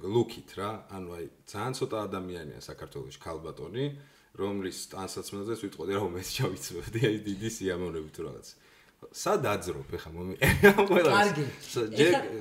[0.01, 0.69] ლუკით რა.
[0.97, 3.85] ანუ აი ძალიან ცოტა ადამიანია საქართველოს ქალბატონი
[4.33, 8.47] რომლის ტანსაცმელზეც ვიტყოდი რა უმეტს ჩავიცნობდი აი დიდი სიამოვნებით რაღაც.
[9.13, 11.45] სად აძრობ ეხა მომიყენა ყველა კარგი.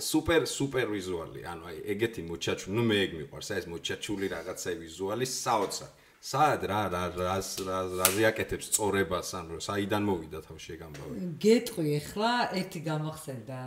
[0.01, 1.41] სუპერ სუპერ ვიზუალი.
[1.53, 6.06] ანუ აი ეგეთი მოჩაჩუ ნუ მე ეგ მიყვარს აი ეს მოჩაჩული რაღაცა ვიზუალი საოცარი.
[6.23, 12.81] სად რა რა რას რაზე აკეთებს წორებას ანუ საიდან მოვიდა თავში ეგამბავი გეტყვი ახლა ერთი
[12.89, 13.61] გამახსენდა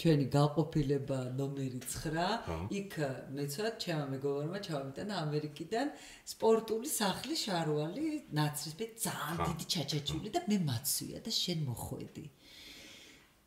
[0.00, 2.94] ჩვენი გაყოფილება ნომერი 9 იქ
[3.36, 5.92] მეცად ჩემო მეგობარმა ჩავიტანა ამერიკიდან
[6.32, 8.06] სპორტული სახლი შარვალი
[8.40, 12.26] ნაცრისფერ ძალიან დიდი ჩაჩაჩული და მე მაცვია და შენ მოხვედი.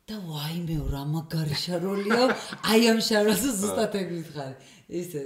[0.04, 2.24] და ვაიმე რა მაგარი შაროლია
[2.70, 4.54] აი ამ შარვალს ზუსტად ეგ ვითხარი
[5.00, 5.22] ისე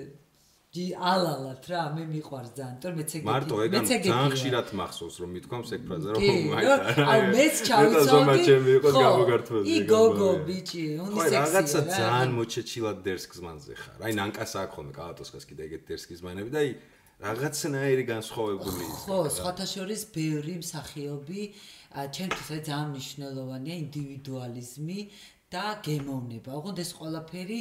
[0.68, 5.16] დი ალალათ რა მე მიყვარს ძალიან თორე მეც ეგეთი მარტო ეგ ან ძალიან ხშირად მახსოვს
[5.22, 6.20] რომ მithქვამს ეგ ფრაზა რომ
[6.52, 13.96] მაინც აი მეც ჩავიცოდი ხო ი გოგო ბიჭი უნისექსი რაღაცა ძალიან მოჩეჩილად დერსკს მანზე ხარ.
[14.04, 16.70] აი ნანკასა აქვს ხოლმე კალატოსკას კიდე ეგეთ დერსკის მანები და აი
[17.18, 21.42] რაღაცნაირი განსხვავებული ხო სხვათა შორის ბევრი მსახიობი
[22.14, 24.98] ჩემთვის ძალიან მნიშვნელოვანია ინდივიდუალიზმი
[25.48, 26.50] და გემოვნება.
[26.58, 27.58] ოღონდ ეს ყველაფერი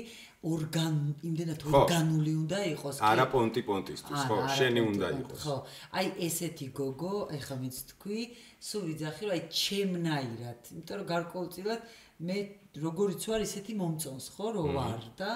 [0.51, 0.95] ორგან
[1.29, 2.99] იმდენად ორგანული უნდა იყოს.
[2.99, 5.39] არა პონტი პონტისთვის, ხო, შენი უნდა იყოს.
[5.43, 5.55] ხო.
[5.97, 8.21] აი ესეთი გოგო, ეხლა ვინც თქვი,
[8.67, 11.81] სულ ვიძახი რომ აი ჩემნაირად, იმიტომ რომ გარკვეულწილად
[12.27, 12.37] მე
[12.81, 15.31] როგორიც ვარ ისეთი მომწონს, ხო, რო ვარ და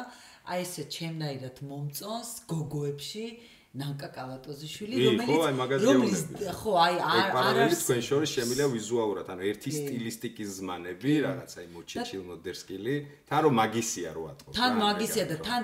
[0.51, 3.25] აი ესე ჩემნაირად მომწონს გოგოებში
[3.71, 10.49] ნანკა კალატოზიშვილი რომელიც რომელიც ხო აი არ არის თქვენ შორის შემილია ვიზუალურად ანუ ერთი სტილისტიკის
[10.59, 12.95] ზმანები რაღაცა მოჩეჩილ მოდერსკილი
[13.31, 15.61] თან რომ მაგისია რო ატყობ თან მაგისია და თან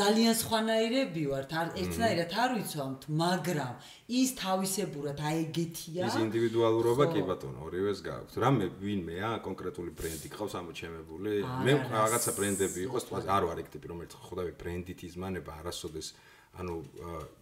[0.00, 1.52] ძალიან სხვანაირები ვართ
[1.84, 3.74] ერთნაირად არ ვიცავთ მაგრამ
[4.08, 8.32] ის თავისებურად აი ეგეთია ის ინდივიდუალურობა კი ბატონო ორივეს გააქვთ.
[8.44, 11.32] რამე ვინმეა კონკრეტული ბრენდი ყავს ამოჩემებული.
[11.66, 16.08] მე რაღაცა ბრენდები იყოს თქო არ ვარ ეგ ტიპი რომელიც ხვდები ბრენდით იზმანება არასოდეს
[16.58, 16.74] ანუ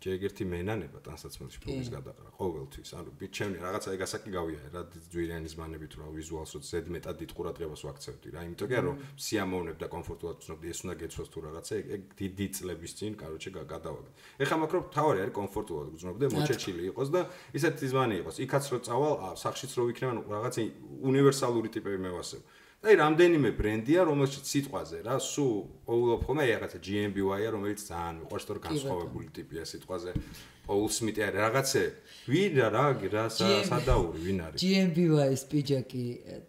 [0.05, 2.89] ჯეგერთი მენანება ტანსაცმელში პრობლემის გადაყრა ყოველთვის.
[3.01, 8.41] ანუ ბიჩემნი რაღაცა ეგასაკი გავია რა ძვირიანის მანებით რა ვიზუალსაც ზედმეტად დიდ ყურადღებას ვაქცევდი რა.
[8.47, 12.93] იმიტომ კი რომ სიამოვნებ და კომფორტულად ვცნობდი ეს უნდა გეცვას თუ რაღაცა ეგ დიდი წლების
[12.99, 14.11] წინ კაროჩე გადავაგდე
[14.45, 17.21] ეხლა მაქრო თავარი არის კომფორტულად ვცნობდი მოჩეჩილი იყოს და
[17.57, 18.37] ისეთი ზმანი იყოს.
[18.45, 20.61] იქაც რო წავალ სახშიც რო ვიქნებ ანუ რაღაცა
[21.09, 22.41] უნივერსალური ტიპები მევასებ
[22.87, 25.47] აი რამდენიმე ბრენდია, რომელშიც სიტყვაზე რა, სუ
[25.87, 30.11] პოულობ ხოლმე აი რაღაცა GMBY-ა, რომელიც ძალიან მიყვარს, თორე განსხვავებული ტიპია სიტყვაზე.
[30.67, 31.83] პოულ სმიტი არის რაღაცე.
[32.31, 32.85] ვინ რა რა
[33.15, 34.59] რა სა- სადაური, ვინ არის?
[34.63, 36.05] GMBY-ის პიჯაკი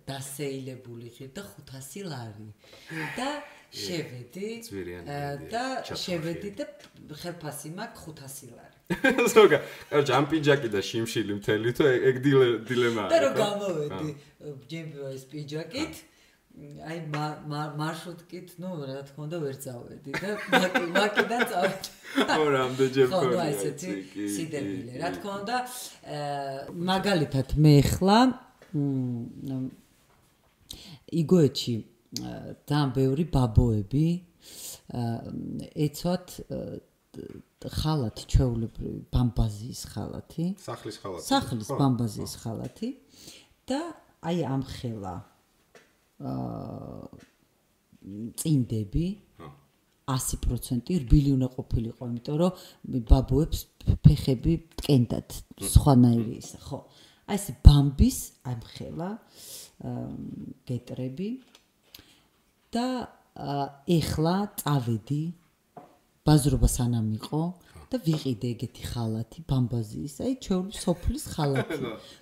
[0.09, 2.47] დასეილებული ხარ და 500 ლარი.
[3.17, 3.29] და
[3.73, 4.49] შევედი
[5.53, 6.65] და შევედი და
[7.21, 8.75] ხელფასი მაქვს 500 ლარი.
[9.35, 9.57] ზოგა,
[9.91, 13.09] კაროჩ ამ პიჯაკი და შიმშილი მთელი თუ ეგ დილე- დილემაა.
[13.11, 13.37] და რო ხო?
[13.41, 14.09] გამოვედი
[14.71, 15.93] GMBY-ის პიჯაკით
[16.57, 21.89] აი მა- მა- მარშრუტკით, ნუ რა თქმა უნდა ვერ წავედი და მაკი- მაკიდან წავედი.
[22.41, 24.23] ო რამდენჯერ ხო, აი ესეთი კი,
[25.01, 25.55] რა თქმა უნდა,
[26.17, 28.19] აა, მაგალითად მე ხლა
[28.73, 29.69] მ,
[31.21, 31.75] იგოეთში
[32.67, 34.07] ძალიან ბევრი ბაბოები
[35.85, 36.77] ეცვათ აა,
[37.77, 40.45] ხალათი, ჩვეულებრივი ბამბაზიის ხალათი.
[40.61, 41.25] სახლის ხალათი.
[41.29, 41.77] სახლის ხო?
[41.81, 42.89] ბამბაზიის ხალათი
[43.69, 43.79] და
[44.25, 45.15] აი ამ ხელა
[46.21, 47.07] აა
[48.39, 49.05] წინდები
[49.37, 49.49] ხო.
[50.07, 52.51] 100% რბილი უნდა ყოფილიყო, იმიტომ რომ
[53.09, 53.59] ბაბუებს
[54.05, 55.29] ფეხები ტკენდათ
[55.73, 56.79] სხვანაირი ისა, ხო.
[57.27, 60.05] აი ეს ბამბის ამ ხელა აა,
[60.69, 61.29] გეტრები
[62.71, 62.87] და
[63.97, 65.23] ეხლა წავედი
[66.25, 67.41] ბაზრობა სანამ იყო
[67.87, 71.77] და ვიყიდე ეგეთი ხალათი ბამბაზიის, აი ჩვეული სოფლის ხალათი.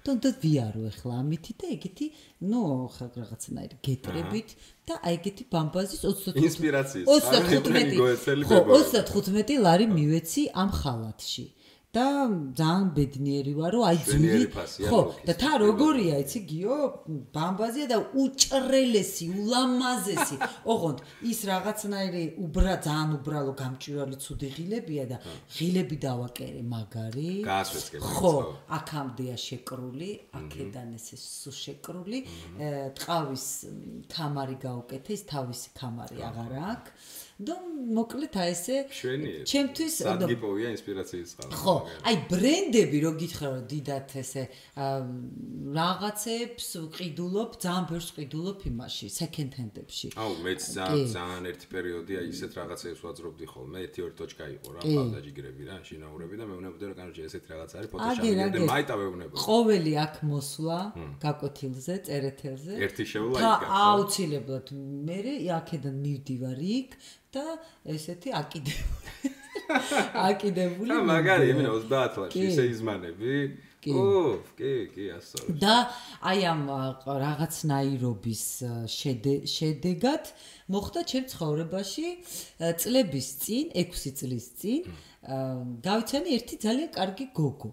[0.06, 2.08] და უნდა ვიარო ეხლა ამითი და ეგეთი,
[2.52, 2.62] ნუ
[2.96, 4.50] ხა რაღაცნაირი გეტრებით
[4.86, 9.04] და აი ეგეთი ბამბაზის 25 ინსპირაციის წყარო, თქვენი გოეცელი 35 ხო, ბებოები.
[9.10, 11.46] 35 ლარი მივეცი ამ ხალათში.
[11.96, 12.08] და
[12.60, 14.46] ძალიან ბედნიერი ვარ, რომ აი ძვირი
[14.92, 16.78] ხო, და თა როგორია, იცი გიო,
[17.36, 20.38] ბამბაზია და უჭრელესი, ულამაზესი.
[20.74, 21.00] ოღონდ
[21.32, 25.18] ის რაღაცნაირი უბრა ძალიან უბრალო გამჭვირვალე ცუდი ღილებია და
[25.56, 27.32] ღილები დავაკერე მაგარი.
[28.04, 28.36] ხო,
[28.80, 32.20] აქამდეა შეკრული, აქედან ესე სუ შეკრული.
[33.00, 37.24] ტყავის მ, კამარი გაუკეთე, ის თავისი კამარი აღარ აქვს.
[37.36, 37.56] და
[37.96, 38.76] მოკლედ აი ესე
[39.44, 41.52] ჩემთვის სადგიპოვია ინსპირაციის წყარო.
[41.52, 41.76] ხო,
[42.08, 44.44] აი ბრენდები რო გითხრა რომ დიდათ ესე
[45.76, 50.08] რაღაცებს ვყიდულობ, ძალიან ბევრს ვყიდულობ იმაში, second hand-ებში.
[50.16, 54.70] აუ მეც ძალიან ძალიან ერთი პერიოდი აი ისეთ რაღაცებს ვაძრობდი ხოლმე ერთი ორი ტოჩკა იყო
[54.72, 54.96] რა კი.
[54.96, 58.64] პავდაჯიგრები რა შინაურები და მეუბნებოდი რომ კანოჯი ესეთი რაღაც არის ფოტოშოპი და აგერ.
[58.72, 60.80] მაიტავეუბნებოდი ყოველი აქ მოსვლა
[61.20, 62.74] გაკვეთილზე, წერეთელზე.
[62.80, 63.76] ერთი შეულა და იქ გაქო.
[63.84, 64.68] აუცილებლად
[65.04, 65.20] მე
[65.60, 66.90] აქედან მივდივარ იქ
[67.36, 67.46] და
[67.96, 69.32] ესეთი აკიდებული.
[70.30, 70.90] აკიდებული.
[70.92, 73.38] და მაგარი იმენა 30 ლარში ისე იზმანები
[73.86, 73.94] კი.
[73.94, 75.76] ო კი კი ასწავლე და
[76.32, 76.62] აი ამ
[77.26, 78.44] რაღაცნაირობის
[79.56, 80.32] შედეგად
[80.74, 82.08] მოხდა ჩემ ცხოვრებაში
[82.82, 84.82] წლების წინ, 6 წლის წინ,
[85.86, 87.72] გავიცანი ერთი ძალიან კარგი გოგო.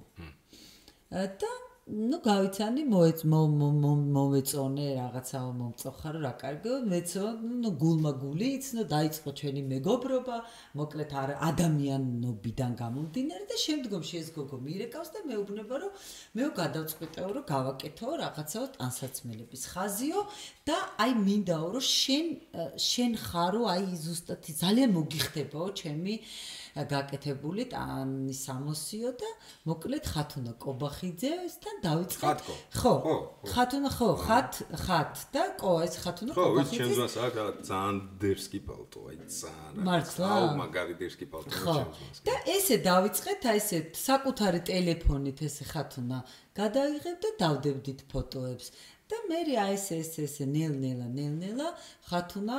[1.13, 1.51] და
[1.88, 7.24] ну გავიცანი მოეც მო- მო- მო- მოვეწონე რაღაცა მომწოხარო რა კარგო მეცო
[7.64, 10.38] ну გულმა გული იცნო დაიწყო ჩვენი მეგობრობა
[10.80, 15.92] მოკლედ არ ადამიანობიდან გამომდინარე და შემდგომში ეს გოგო მირეკავს და მეუბნება რომ
[16.36, 20.22] მეო გადავწყვიტეო რომ გავაკეთო რაღაცაო ტანსაცმელების ხაზიო
[20.68, 20.78] და
[21.08, 26.24] აი მინდაო რომ შენ ა, შენ ხარო აი ზუსტად ძალიან მოგიხდებაო ჩემი ა,
[26.73, 29.29] გაკეთებული ტანის სამოსიო და
[29.69, 30.53] მოკლედ ხათუნა.
[30.65, 32.25] კობახიძესთან დავიწყე.
[32.25, 32.55] ხატკო.
[32.81, 33.47] ხო ხო, ხო.
[33.53, 34.53] ხათუნა ხო ხათ
[34.85, 37.35] ხათ და კო ეს ხათუნა ხო ვიცი ჩემს კობახიძეს მას აქ
[37.69, 40.29] ძალიან დერსკი პალტო აი ძალიან მართლა?
[40.33, 41.75] აუ მაგარი დერსკი პალტო ხო.
[41.77, 46.19] ჩემს მას და ესე დავიწყეთ აი ესე საკუთარი ტელეფონით ესე ხათუნა
[46.57, 48.67] გადაიღებ და დავდებდით ფოტოებს
[49.13, 51.69] და მე აი ესე ესე ესე ნელ-ნელა ნელ-ნელა
[52.09, 52.59] ხათუნა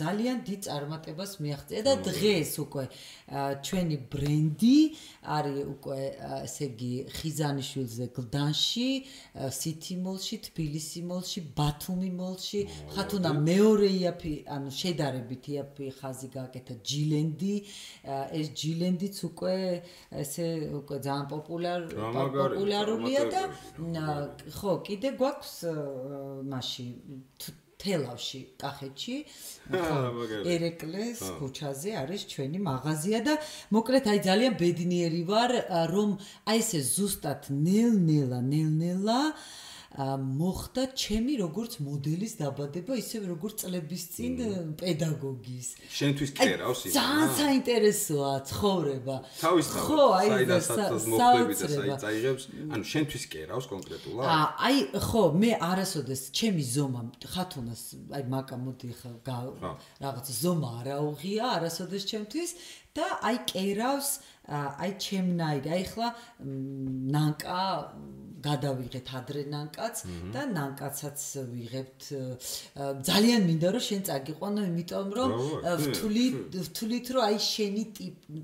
[0.00, 2.84] ძალიან დიდ წარმატებას მიაღწია და დღეს უკვე
[3.66, 4.78] ჩვენი ბრენდი
[5.36, 6.00] არის უკვე
[6.46, 8.88] ესე იგი ხიზანიშვილზე გლდანში,
[9.34, 12.60] ა, სითიმოლში, თბილისი მოლში, ბათუმი მოლში,
[12.94, 17.54] ხათუნა მეორე იაფი, ანუ შედარებით იაფი ხაზი გააკეთა ჯილენდი,
[18.38, 19.56] ეს ჯილენდიც უკვე
[20.22, 20.46] ესე
[20.80, 23.42] უკვე ძალიან პოპულარ პოპულარულია და
[24.58, 25.54] ხო, კიდე გვაქვს
[27.40, 29.16] თ- თელავში, კახეთში,
[30.54, 33.34] ერეკლეს ქუჩაზე არის ჩვენი მაღაზია და
[33.76, 35.50] მოკლედ აი ძალიან ბედნიერი ვარ,
[35.92, 36.10] რომ
[36.50, 39.36] აი ესე ზუსტად ნელ-ნელა, ნელ-ნელა ა,
[39.96, 44.32] მოხდა ჩემი როგორც მოდელის დაბადება, ისე როგორც წლების წინ
[44.76, 45.68] პედაგოგის.
[45.88, 49.16] შენთვის კერავს ის ძალიან საინტერესოა ცხოვრება.
[49.40, 50.28] თავის ხო, აი
[50.68, 51.54] სადაც მოხდები
[51.88, 52.44] და წაიღებს?
[52.76, 54.26] ანუ შენთვის კერავს კონკრეტულად?
[54.28, 54.38] ა
[54.68, 57.00] აი ხო მე არასოდეს ჩემი ზომა
[57.32, 57.82] ხათუნას
[58.12, 59.10] აი მაკა მოდი ხა
[60.04, 62.50] რაღაც ზომა არაუღია არასოდეს ჩემთვის.
[62.96, 64.10] და აი კერავს
[64.48, 66.08] აი ჩემნაირი აი ხლა
[67.12, 67.60] ნანკა
[68.44, 69.96] გადავიღეთ ადრე ნანკაც
[70.34, 71.20] და ნანკაცაც
[71.52, 72.02] ვიღებთ
[73.08, 75.30] ძალიან მინდა რომ შენ წაგიყვანო იმიტომ რომ
[75.82, 76.26] ვთვლი
[76.56, 77.84] ვთვლით რომ აი შენი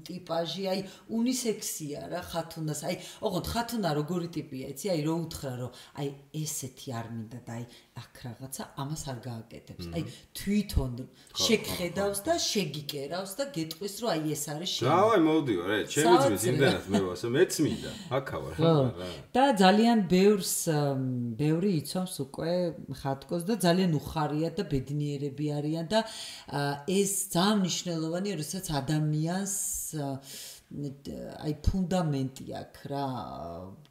[0.08, 0.80] ტიპაჟი აი
[1.18, 2.80] უნისექსია რა ხათუნას.
[2.88, 5.70] აი ოღონდ ხათუნა როგორი ტიპია იცი აი რო უთხრა რომ
[6.00, 6.08] აი
[6.42, 9.84] ესეთი არ მინდა და აი აქ რაღაცა ამას არ გააკეთებს.
[9.92, 10.02] აი
[10.38, 10.92] თვითონ
[11.44, 16.44] შეგხედავს და შეგიკერავს და გეტყვის რომ აი ეს არის შენ დავაი მოვდიო რა ჩემი ძმის
[16.52, 18.54] იმდანაც მე ვასო მეც მინდა აქა ვარ.
[18.64, 18.72] რა.
[19.36, 20.54] და ძალიან ბევრს
[21.42, 22.52] ბევრი იცავს უკვე
[23.02, 26.00] ხატკოს და ძალიან უხარია და ბედნიერები არიან და
[26.88, 29.54] ეს ძალიან მნიშვნელოვანია როდესაც ადამიანს
[30.72, 33.06] აი ფუნდამენტი აქვს რა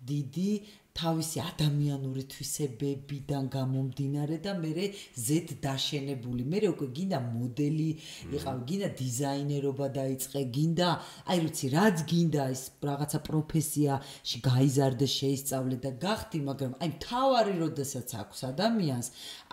[0.09, 0.51] დიდი
[0.99, 4.87] თავისი ადამიანური თვისებებიდან გამომდინარე და მე
[5.25, 6.43] ზედ დაშენებული.
[6.51, 7.89] მე უკვე გინდა მოდელი
[8.37, 10.89] იყავ, გინდა დიზაინერობა დაიწყე, გინდა,
[11.31, 18.07] აი როცა რაც გინდა ის რაღაცა პროფესიაში გაიზარდე, შეისწავლე და გახდი, მაგრამ აი თავარი როდესაც
[18.21, 19.07] აქვს ადამიანს,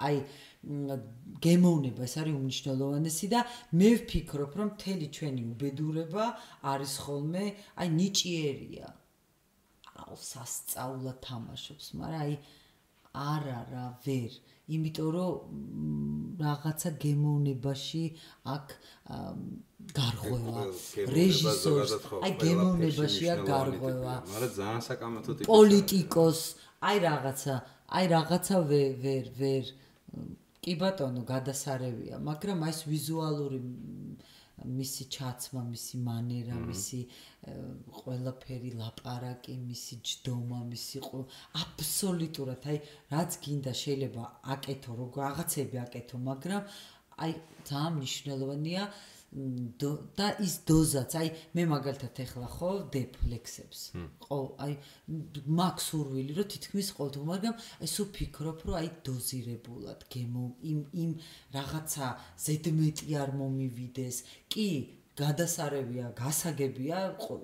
[0.08, 0.16] აი
[1.44, 3.40] გემოვნება ეს არის უმნიშვნელოვანესი და
[3.78, 6.24] მე ვფიქრობ, რომ მთელი ჩვენი უბედურება
[6.74, 7.44] არის ხოლმე
[7.78, 8.88] აი ნიჭიერია.
[10.16, 12.34] სასწაულად თამაშობს, მაგრამ აი
[13.18, 14.32] არა რა, ვერ.
[14.68, 15.32] იმიტომ რომ
[16.38, 18.04] რაღაცა გემოვნებაში
[18.54, 18.66] აქ
[19.98, 20.64] გარღვევა.
[21.16, 21.92] რეჟისორს
[22.24, 24.14] აი გემოვნებაშია გარღვევა.
[24.28, 26.40] მაგრამ ძალიან საკამათო ტიპი პოლიტიკოს
[26.84, 27.54] აი რაღაცა
[27.88, 29.64] აი რაღაცა ვერ ვერ
[30.62, 33.58] კი ბატონო გადასარევია მაგრამ აი ეს ვიზუალური
[34.66, 37.00] მისი ჩაცმა, მისი მანერა, მისი
[37.98, 41.02] ყველაფერი ლაპარაკი, მისი ჯდომა, მისი
[41.62, 42.78] აბსოლუტურად, აი,
[43.14, 44.24] რაც გინდა შეიძლება
[44.56, 46.62] აკეთო, როგორ რაღაცები აკეთო, მაგრამ
[47.18, 47.32] აი,
[47.68, 48.82] ძალიან მნიშვნელოვანია
[49.28, 53.80] და ის დოზაც, აი მე მაგალითად ეხლა ხო დეფლექსებს.
[54.24, 54.72] ხო, აი
[55.44, 57.54] მაქს ურვილი რომ თითქმის ყოველთვის, მაგრამ
[57.84, 61.10] აი სულ ფიქრობ რომ აი დოზირებულად გემო იმ იმ
[61.52, 62.06] რაღაცა
[62.40, 64.16] ზედმეტი არ მომივიდეს.
[64.48, 64.68] კი,
[65.18, 66.98] გადასარევია, გასაგებია,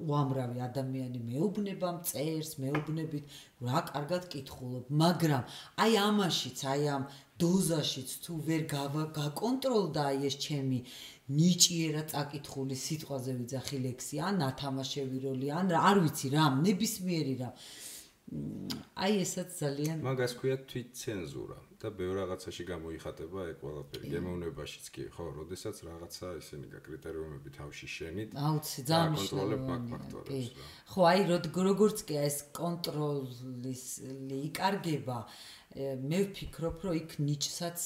[0.07, 3.25] უამრავი ადამიანი მეუბნება მწერს, მეუბნებით,
[3.67, 5.43] რა კარგად კითხულობ, მაგრამ
[5.83, 7.05] აი ამაშიც, აი ამ
[7.43, 10.79] დოზაშიც თუ ვერ გაკონტროლდა აი ეს ჩემი
[11.33, 17.51] ნიჭიერა წაკითხული სიტყვაზე ვიძახი ლექსი ან ათამაშები როლი ან არ ვიცი რა ნებისმიერი რა
[19.05, 24.11] აი ესაც ძალიან მაგას ქვია თვითცენზურა და ბევრ რაღაცაში გამოიხატება ეგ ყველაფერი.
[24.15, 30.49] გემოვნებაშიც კი ხო როდესაც რაღაცა ისინი კრიტერიუმები თავში შენით აუცი ძალიან მნიშვნელოვანია
[30.93, 33.85] ხო აი როგორც კი ეს კონტროლის
[34.41, 35.19] იკარგება
[36.09, 37.81] მე ვფიქრობ რომ იქ ნიჭსაც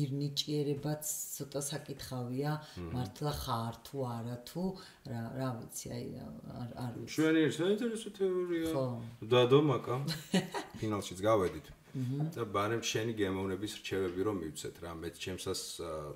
[0.00, 1.04] ირნიჭიერებაც
[1.36, 2.52] ცოტა საკითხავია.
[2.94, 4.64] მართლა ხარ თუ არა თუ
[5.12, 7.12] რა რა ვიცი აი არ არ ვიცი.
[7.16, 8.66] ჩვენი საინტერესო თეორია.
[8.72, 8.84] ხო.
[9.32, 9.96] დადო მაკა.
[10.80, 11.66] ფინალშიც გავედით.
[11.92, 15.60] და ბანემ შენი გემოვნების რჩევები რომ მივცეთ რა მე ჩემსას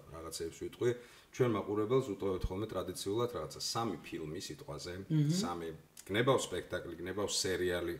[0.08, 0.90] რაღაცეებს ვიტყვი.
[1.36, 4.94] ჩვენ მაყურებელს უტოვებთ ხოლმე ტრადიციულად რაღაცა სამი ფილმი სიტყვაზე.
[5.36, 5.68] სამი
[6.08, 7.96] გნებავ სპექტაკლი გნებავ სერიალი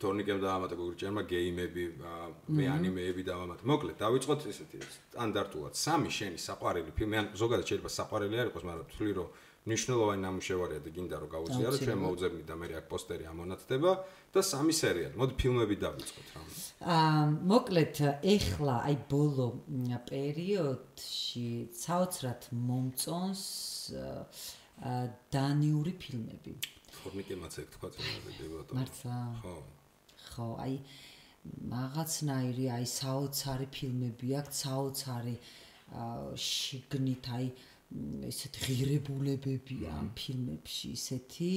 [0.00, 1.84] თორნიკემ დაამატა გურჭერმა გეიმები,
[2.56, 3.62] მე ანიმეები დავამატა.
[3.68, 8.88] მოკლედ, დავიწყოთ ესეთი სტანდარტულად სამი შენი საყვარელი ფილმი, ან ზოგადად შეიძლება საყვარელი არ იყოს, მაგრამ
[8.96, 9.28] თვლი რომ
[9.60, 13.90] ნიშნულოვანი ნამუშევარია და გინდა რომ გავუწიარო, ჩვენ მოუძებნით და მე აქ პოსტერი ამონათდება
[14.32, 15.14] და სამი სერიალი.
[15.20, 16.40] მოდი ფილმები დავიწყოთ რა.
[16.96, 19.48] აა, მოკლედ, ეხლა აი ბოლო
[20.08, 23.44] პერიოდში საოცრად მომწონს
[25.28, 26.52] დანიური ფილმები.
[26.88, 28.72] თორნიკემაც ეგ თქვა წინაზე დებატო.
[28.80, 29.18] მართლა?
[29.44, 29.54] ხო.
[30.40, 30.76] ხო, აი
[31.72, 35.36] რაღაცნაირი აი საოცარი ფილმები აქვს, საოცარი
[36.48, 37.46] შიგნით აი
[37.90, 41.48] ესეთ ღირებულებებია ამ ფილმებში ისეთი,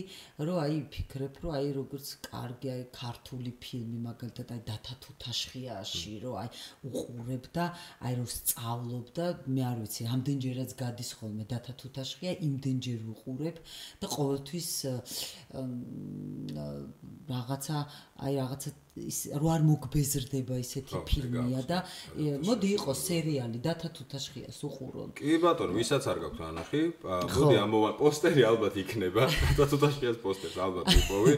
[0.48, 6.34] რომ აი ფიქრებ, რომ აი როგორც კარგი აი ქართული ფილმი, მაგალითად აი დათა თუთაშხიაში, რომ
[6.42, 6.50] აი
[6.90, 7.66] უყურებ და
[8.10, 13.58] აი რომ სწავლობ და მე არ ვიცი, ამდენჯერაც გადის ხოლმე დათა თუთაშხია, იმდენჯერ უყურებ
[14.02, 14.70] და ყოველთვის
[17.30, 17.78] რაღაცა
[18.26, 21.80] აი რაღაცა ის რო არ მოგბეზრდება ისეთი ფილმია და
[22.46, 25.06] მოდი იყოს სერიალი დათა თუთაშხიას უყურო.
[25.18, 29.26] კი ბატონო, ვისაც არ გაქვთ ანახი, მოდი ამოვან პოსტერი ალბათ იქნება.
[29.58, 31.34] დათა თუთაშხიას პოსტერს ალბათ ვიპოვი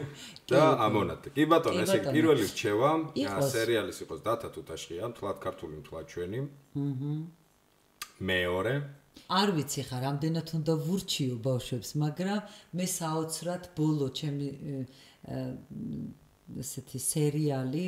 [0.52, 1.32] და ამონათე.
[1.32, 2.90] კი ბატონო, ესე პირველი რჩევა
[3.56, 6.40] სერიალის იყოს დათა თუთაშხია, თლად ქართული თლად ჩვენი.
[6.76, 7.12] აჰა.
[8.20, 8.74] მეორე
[9.32, 12.40] არ ვიცი ხა რამდენად უნდა ვურჩიო ბავშვებს, მაგრამ
[12.76, 14.48] მე საოცრად ბოლო ჩემი
[16.62, 17.84] ესეთი სერიალი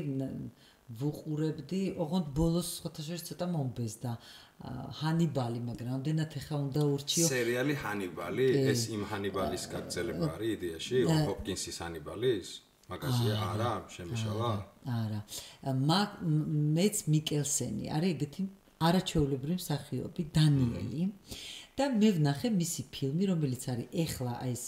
[0.98, 4.12] ვუყურებდი, ოღონდ ბოლოს ხოთაშორის ცოტა მომბეზდა.
[4.58, 7.26] ჰანიბალი, მაგრამ ამდენად ეხა უნდა ურჩიო.
[7.30, 10.96] სერიალი ჰანიბალი, ეს იმ ჰანიბალის გაგრძელება არის იდეაში,
[11.28, 12.48] ჰოპკინსის ჰანიბალის?
[12.90, 14.50] მაგაზია არა, შემიშალა?
[14.98, 15.20] არა.
[15.92, 16.10] მაგ
[16.74, 18.42] მეც მიკელსენი არის ეგეთი
[18.88, 21.02] არაჩვეულებრივი მსახიობი დანიელი.
[21.78, 24.64] და მე ვნახე მისი ფილმი, რომელიც არის ეხლა აი ეს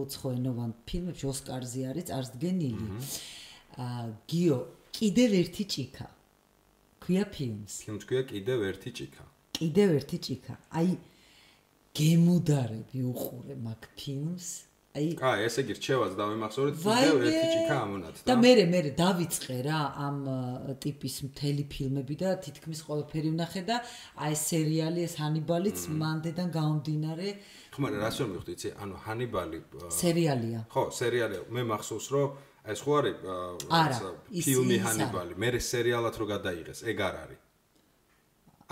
[0.00, 2.86] უცხოენოვან ფილმებში ოსკარზე არის წარსდგენილი.
[3.84, 4.58] აა გიო,
[4.94, 6.06] კიდევ ერთი ჭიქა.
[7.02, 7.72] ქვია ფილმს.
[7.84, 9.24] ფილმს ქვია კიდევ ერთი ჭიქა.
[9.58, 10.54] კიდევ ერთი ჭიქა.
[10.78, 10.90] აი
[11.98, 14.46] გემუდარები უყურე მაგ ფილმს.
[14.94, 19.78] აი აი ესე იგი რჩევაც დავიმახსოვრეთ კიდევ ერთი ჭიქა ამონათ და მე მე დავიწყე რა
[20.06, 20.18] ამ
[20.84, 23.80] ტიპის მთელი ფილმები და თითქმის ყველაფერი ვნახე და
[24.22, 27.28] აი სერიალი ეს ჰანიბალიც მანდედან გამომდინარე
[27.74, 29.58] ხო მაგრამ რას ვერ მივხვდი იცი ანუ ჰანიბალი
[29.98, 32.28] სერიალია ხო სერიალია მე მახსოვს რომ
[32.70, 33.98] ეს ხო არის
[34.46, 37.42] ფილმი ჰანიბალი მე სერიალად რო გადაიღეს ეგ არ არის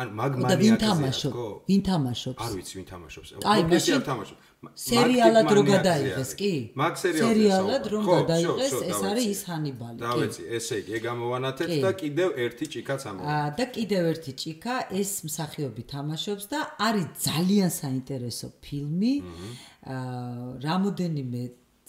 [0.03, 1.37] ან მაგმანია ვინ თამაშობს?
[1.68, 2.41] ვინ თამაშობს?
[2.41, 3.29] არ ვიცი ვინ თამაშობს.
[3.45, 4.51] აი, მაშინ თამაშობს.
[4.62, 6.50] სერიალად რო გადაიღეს, კი?
[6.78, 10.04] მაგ სერიალად რო გადაიღეს, ეს არის ის ჰანიბალი, კი?
[10.04, 13.42] დავეცი, ესე იგი, ეგ ამოვანათეთ და კიდევ ერთი ჭიქაც ამოვანათეთ.
[13.42, 19.14] აა და კიდევ ერთი ჭიქა, ეს მსახიობი თამაშობს და არის ძალიან საინტერესო ფილმი.
[19.82, 21.42] აა რამოდენიმე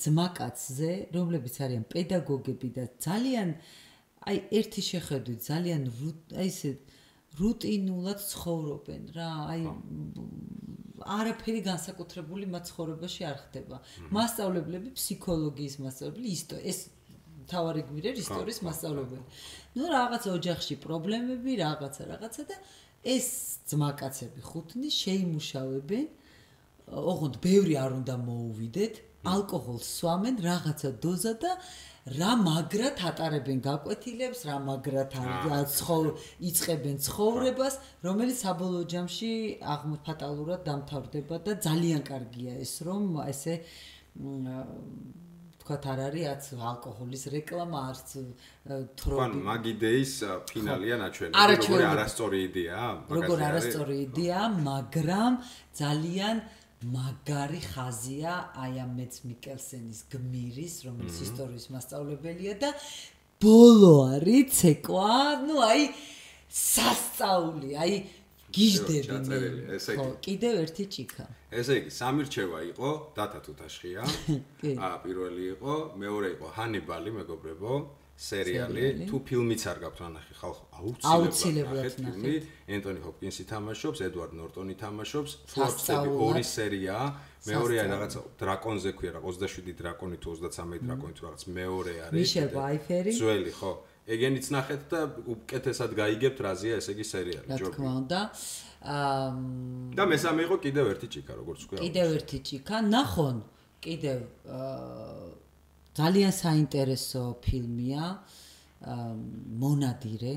[0.03, 3.49] ძმაკაცზე, რომლებიც არიან პედაგოგები და ძალიან
[4.23, 5.81] აი ერთი შეხედვით ძალიან
[6.33, 6.71] აი ესე
[7.39, 9.63] რუტინულად ცხოვრობენ რა აი
[11.03, 13.77] არაფერი განსაკუთრებული მათ ცხოვრებაში არ ხდება.
[14.15, 16.79] მასწავლებლები ფსიქოლოგიის მასწავლებლები ისტორ ეს
[17.49, 19.25] თავარი გვირე ისტორიის მასწავლებლები
[19.77, 22.57] ну რაღაც ოჯახში პრობლემები რაღაცა რაღაცა და
[23.15, 23.27] ეს
[23.71, 26.05] ძმაკაცები ხუთნი შეიმუშავებენ
[27.13, 29.01] ოღონდ ბევრი არ უნდა მოუვიდეთ
[29.33, 31.51] ალკოჰოლს სვამენ რაღაცა დოზა და
[32.03, 35.15] რა მაგრად ატარებენ გაკვეთილებს, რა მაგრად
[35.71, 36.09] ცხოვრ
[36.49, 39.31] იწებენ ცხოვრებას, რომელიც საბოლოო ჯამში
[39.63, 43.55] აღმოფატალურად დამთავრდება და ძალიან კარგია ეს რომ ესე
[45.63, 48.09] თქვათ არ არის აც ალკოჰოლის რეკლამა არც
[48.99, 49.21] თრობი.
[49.23, 50.13] ანუ მაგიდეის
[50.51, 55.31] ფინალია ნაჩვენები, როგორი არასწორი იდეაა, როგორი არასწორი იდეაა, მაგრამ
[55.79, 56.35] ძალიან
[56.91, 62.69] მაგარი ხაზია აი ამ მეც მიკელსენის გმირის, რომელიც ისტორიის მასწავლებელია და
[63.43, 65.15] ბოლო არის ცეკვა,
[65.47, 65.87] ну აი
[66.53, 67.93] სასწაული, აი
[68.53, 69.37] გიждები მე.
[69.77, 71.25] ესე იგი, კიდევ ერთი ჭიქა.
[71.57, 74.03] ესე იგი, სამი რჩევა იყო, დათა თუთაშხია.
[74.61, 74.71] კი.
[74.77, 77.73] აა პირველი იყო, მეორე იყო ჰანიბალი, მეგობრებო.
[78.13, 80.65] სერიალი თუ ფილმიც არ გაქვთ ანახი ხალხო
[81.13, 82.33] აუცილებლად ფილმი.
[82.77, 86.97] ენტონი ჰოპკინსი თამაშობს ედვარდ ნორტონი თამაშობს ფორცები ორი სერია.
[87.43, 92.15] მეორეა რაღაცა დრაკონზე ქვია რა 27 დრაკონი თუ 33 დრაკონი თუ რაღაც მეორე არის.
[92.21, 93.73] მიშელ ვაიფერი ძველი ხო.
[94.03, 94.99] ეგენიც ნახეთ და
[95.31, 98.19] უკეთესად გაიგებთ რაზეა ესე იგი სერიალი ჯობი რა თქმა უნდა
[98.83, 99.29] აა
[99.95, 103.37] და მესამე იყო კიდევ ერთი ჭიქა როგორც ქვია კიდევ ერთი ჭიქა ნახონ
[103.79, 105.42] კიდევ აა
[105.99, 108.05] ძალიან საინტერესო ფილმია
[109.63, 110.33] მონადირე.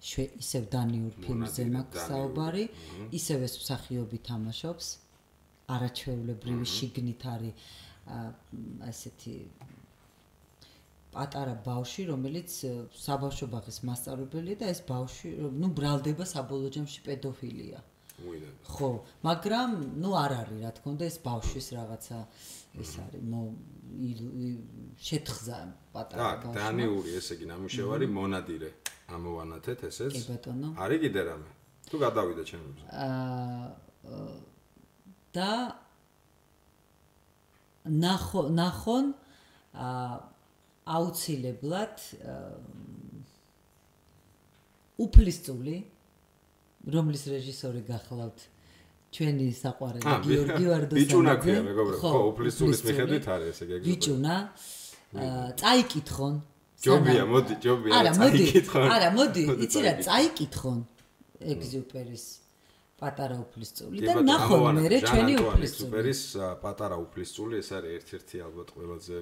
[0.00, 2.64] ისევ დანიურ ფილმზე მაქვს საუბარი
[3.18, 4.86] ისევ ეს მსახიობი თამაშობს.
[5.74, 7.54] არაჩვეულებრივი შიგნით არის
[8.90, 9.34] ასეთი
[11.14, 12.56] პატარა ბავში რომელიც
[13.04, 15.28] საბავშვო ბაღის მასწავლებელია და ეს ბავში
[15.60, 17.80] ნუ ბრალდება საბოლოო ჯამში პედოფილია.
[18.72, 18.90] ხო
[19.26, 19.70] მაგრამ
[20.02, 22.18] ნუ არ არის რა თქმა უნდა ეს ბავშვის რაღაცა
[22.78, 23.40] ეს არის მო
[25.00, 25.58] შეთხზა
[25.94, 26.54] პატარა ბავშვი.
[26.54, 28.70] და დანიური ესე იგი ნამუშევარი მონადირე
[29.10, 30.12] ამოვანათეთ ესეც.
[30.14, 30.68] კი ბატონო.
[30.78, 31.50] არის კიდე რამე?
[31.90, 32.80] თუ გადავიდე ჩემს.
[32.90, 33.66] აა
[35.34, 35.52] და
[37.90, 39.06] ნახო ნახონ
[39.74, 40.14] აა
[40.90, 41.96] აუცილებლად
[45.00, 45.76] უფლისწული
[46.94, 48.40] რომლის რეჟისორი გახლავთ
[49.10, 50.98] ჩვენი საყვარელი გიორგი ვარდოსანი.
[51.00, 53.86] ბიჭუნა ქვია მეგობრებო, ხო, უფლისწულის მიხედვით არის ესე გეგმები.
[53.90, 54.34] ბიჭუნა.
[55.60, 56.34] წაიკითხონ.
[56.80, 58.86] ჯობია, მოდი, ჯობია, წაიკითხონ.
[58.94, 60.78] არა, მოდი, იცი რა, წაიკითხონ
[61.40, 62.24] ეგზიუპერის
[63.00, 65.88] პატარა უფლისწული და ნახონ მე ჩვენი უფლისწული.
[65.88, 66.20] ეგზიუპერის
[66.60, 69.16] პატარა უფლისწული ეს არის ერთ-ერთი ალბათ ყველაზე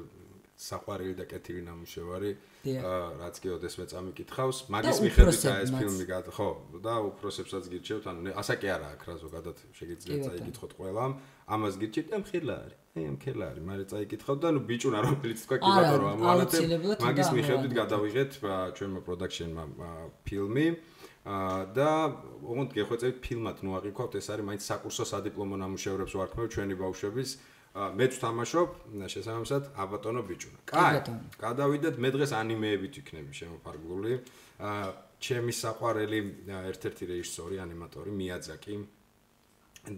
[0.59, 2.31] საყვარელი და კეთილი ნამუშევარი
[2.67, 4.59] რაც კი ოდესმე წამიკითხავს.
[4.75, 6.49] მაგის მიხედვით ეს ფილმი გად ხო
[6.83, 11.13] და უფროსებსაც გირჩევთ ანუ ასაკი არა აქ რა ზოგადად შეგიძლიათ წაიკითხოთ ყველამ.
[11.47, 15.39] ამას გირჩევთ ამ ხელა არის აი ამ ხელა არის მაგრამ წაიკითხოთ და ნუ ბიჭუნა რომელიც
[15.47, 16.63] თქვა კი ბატონო ამოანათებ
[17.07, 18.31] მაგის მიხედვით გადავიღეთ
[18.77, 19.65] ჩვენმა პროდაქშენმა
[20.27, 20.69] ფილმი.
[21.77, 21.89] და
[22.41, 27.31] ოღონდ გეხვეწებით ფილმად ნუ აღიქვათ ეს არის მაინც საკურსო სადიპლომო ნამუშევრებს ვარქმევ ჩვენი ბავშვების
[27.99, 28.69] მეც ვთამაშობ
[29.15, 30.59] შესაბამისად აბატონო ბიჭუნა.
[30.67, 31.03] კაი.
[31.39, 34.13] გადავიდეთ მე დღეს ანიმეებით ვიქნები შემოფარგლული.
[34.59, 34.87] აა
[35.19, 36.21] ჩემი საყვარელი
[36.71, 38.75] ერთ-ერთი რეჟისორი, ანიმატორი მიაძაკი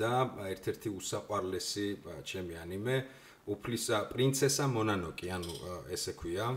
[0.01, 0.13] და
[0.53, 1.87] ერთ-ერთი უსაყვარლესი
[2.25, 2.97] ჩემი ანიმე
[3.51, 5.55] უფლისა პრინცესა მონანოკი, ანუ
[5.97, 6.53] ესე ქვია.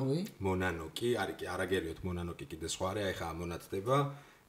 [0.48, 3.98] მონანოკი, არის კი არაგერიოთ მონანოკი კიდე სხვა არის, აი ხა ამონათდება.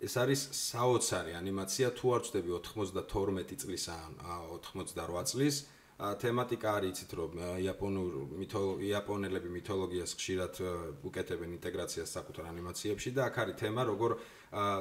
[0.05, 5.56] ეს არის საოცარი ანიმაცია, თუ არ ვწდები 92 წლის ან ა, 88 წლის.
[5.94, 10.58] თემატიკა არის იცით რომ იაპონურ იაპონელები მითოლოგიას ხშირად
[11.06, 14.16] უკეთებენ ინტეგრაციას საკუთარ ანიმაციებში და აქ არის თემა როგორ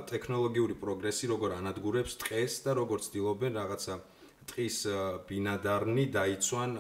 [0.10, 3.94] ტექნოლოგიური პროგრესი როგორ ანადგურებს ტყეს და როგორ ცდილობენ რაღაცა
[4.50, 4.78] ტყის
[5.30, 6.72] ბინადარნი დაიცვან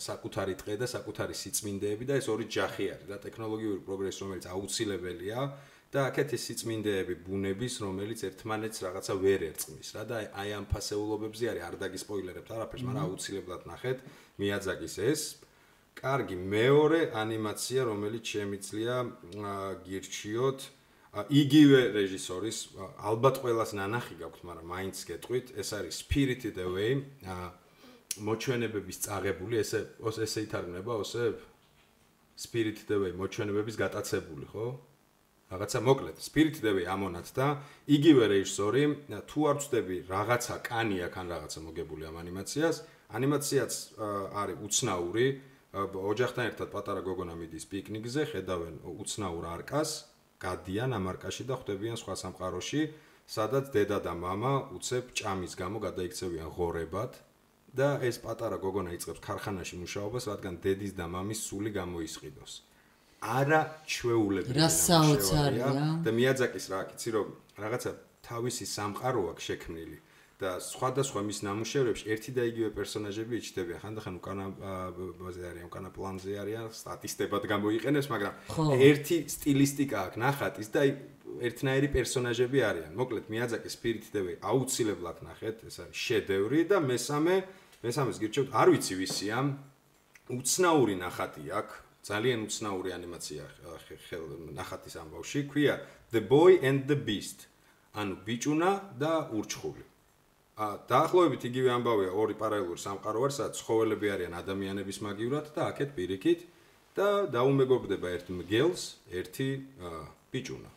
[0.00, 5.40] საკუთარი ტყე და საკუთარი სიწმინდეები და ეს ორი ჯახი არის და ტექნოლოგიური პროგრესი რომელიც აუცილებელია
[5.88, 9.88] და აქეთ ის სიწმინდეები ბუნების რომელიც ერთმანეთს რაღაცა ვერ ერწყმის.
[9.96, 13.98] რა და აი ამ ფასეულობებზე არის არ დაგისპოილერებთ არაფერს მაგრამ აუცილებლად ნახეთ
[14.36, 15.22] მიაძაკის ეს.
[15.96, 18.96] კარგი მეორე ანიმაცია რომელიც შემიძლია
[19.88, 20.60] გირჩიოთ.
[21.08, 22.58] იგივე რეჟისორის
[23.00, 27.00] ალბათ ყველას ნანახი გაქვთ მაგრამ მაინც გეტყვით ეს არის Spirited Away
[28.28, 31.40] მოჩვენებების წაღებული ესე ესე ითარგმნება ოსებ
[32.36, 34.66] Spirited Away მოჩვენებების გატაცებული ხო
[35.53, 37.47] რაღაცა მოკლედ Spirited Away ამონათ და
[37.97, 38.83] იგივე რეჟისორი
[39.29, 42.75] თუ არ ვწდები რაღაცა კანი აქ ან რაღაცა მოგებული ამ ანიმაციას
[43.17, 44.07] ანიმაციაც ა,
[44.41, 49.89] არის უცნაური ა, ოჯახთან ერთად პატარა გოგონა მიდის პიკნიკზე ხედავენ უცნაურ არკას
[50.41, 52.81] გადიან ამ არკაში და ხვდებიან სხვა სამყაროში
[53.29, 57.13] სადაც დედა და мама უცებ ჭამის გამო გადაიქცევიან ღორებად
[57.73, 62.51] და ეს პატარა გოგონა იწყებს ქარხანაში მუშაობას, რადგან დედის და მამის სული გამოისყიდოს.
[63.20, 66.02] არა ჩვეულები რა საოცარია.
[66.04, 67.26] და მიაძაკის რა, იცი რომ
[67.58, 67.90] რაღაცა
[68.22, 69.98] თავისი სამყარო აქვს შექმნილი
[70.38, 73.78] და სხვადასხვა მის ნამუშევრებში ერთი და იგივე პერსონაჟები იჩნდებიან.
[73.82, 74.44] ხანდახან უკანა
[75.18, 78.34] ბაზე არიან, უკანა პლანზე არიან, სტატისტებად გამოიყენებს, მაგრამ
[78.78, 80.90] ერთი სტილისტიკა აქვს ნახატის და აი
[81.42, 82.92] ერთნაირი პერსონაჟები არიან.
[82.94, 87.34] მოკლედ მიაძაკის Spirit TV აუცილებლად ნახეთ, ეს არის შედევრი და მესამე,
[87.82, 89.38] მესამეს გირჩევთ, არ ვიცი ვისია.
[90.28, 93.44] უცნაური ნახატი აქვს, ძალიან უცნაური ანიმაცია
[94.56, 95.74] ნახატის ამბავში, ქვია
[96.12, 97.46] The Boy and the Beast.
[97.94, 98.70] ანუ ბიჭუნა
[99.00, 99.84] და ურჩხული.
[100.58, 105.90] ა დაახლოებით იგივე ამბავია ორი პარალელური სამყარო არის, სადაც ცხოველები არიან ადამიანების მაგივრად და აქეთ
[105.96, 106.40] პირიქით
[106.98, 108.82] და დაუმეგობრდება ერთ მგელს,
[109.12, 109.48] ერთი
[110.32, 110.70] ბიჭუნა.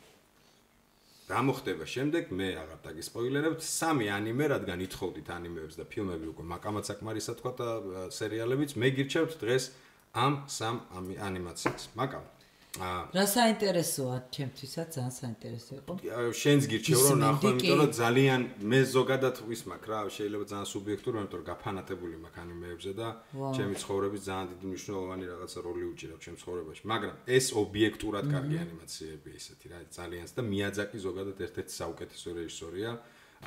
[1.32, 6.84] რა მოხდება შემდეგ მე აღარ დაგისპოილერებთ სამი ანიმე რადგან ითხოვდით ანიმეებს და ფილმები უკვე მაკამად
[6.91, 7.70] საკმარისად თქვა და
[8.12, 9.64] სერიალებიც მე გირჩევთ დღეს
[10.13, 10.75] ამ სამ
[11.27, 11.89] ანიმაციას.
[11.95, 12.25] მაკამ
[12.79, 14.88] ა რა საინტერესოა ჩემთვისაც?
[14.95, 15.93] ძალიან საინტერესო იყო.
[16.31, 21.15] შენს გირჩევ რომ ნახო იმიტომ რომ ძალიან მე ზოგადად ვის მაქვს რა შეიძლება ძალიან სუბიექტური
[21.19, 23.07] იმიტომ რომ გაფანატებული მაქვს ანიმეებზე და
[23.57, 26.81] ჩემი ცხოვრების ძალიან დიდი მნიშვნელოვანი რაღაცა როლი უჭირავს ჩემს ცხოვრებაში.
[26.91, 32.91] მაგრამ ეს ობიექტურად კარგი ანიმაციები ისეთი რა ძალიან და მიაძაკი ზოგადად ერთ-ერთი საუკეთესო რეჟისორია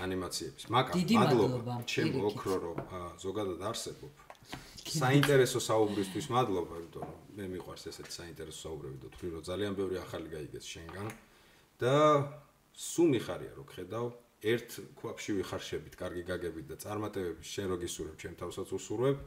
[0.04, 0.62] ანიმაციების.
[0.68, 1.74] მაგრამ მადლობა.
[1.88, 2.78] ჩემ ოქრო რომ
[3.24, 4.23] ზოგადად არსებობ
[4.84, 9.96] საინტერესო საუბრისთვის მადლობა, იმიტომ რომ მე მიყვარს ესეთი საინტერესო საუბრები და თქვი რომ ძალიან ბევრი
[10.04, 11.08] ახალი გაიგეს შენგან.
[11.80, 11.94] და
[12.74, 14.06] სულ მიხარია რომ ხედავ
[14.44, 19.18] ერთ ქვაფში ვიხარშებით, კარგი გაგებით და წარმატებების შენ რო გისურვებ, ჩემ თავსაც უსურვებ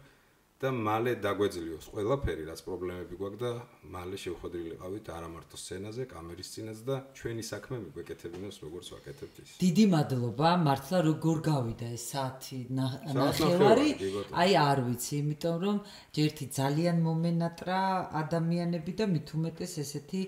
[0.57, 3.49] და მალე დაგვეძლიოს ყველაფერი, რაც პრობლემები გვაქვს და
[3.93, 9.49] მალე შევხვედრილიყავით არა მარტო სცენაზე, კამერის წინაც და ჩვენი საქმე მიგვეკეთებინოს როგორც ვაკეთებთ ის.
[9.61, 12.59] დიდი მადლობა მართლა როგორ გავიდა ეს საათი?
[12.73, 13.89] ნა- საათი ნახევარი?
[14.33, 15.77] აი არ ვიცი იმიტომ რომ
[16.17, 17.79] ჯერთი ძალიან მომენატრა
[18.23, 20.21] ადამიანები და მით უმეტეს ესეთი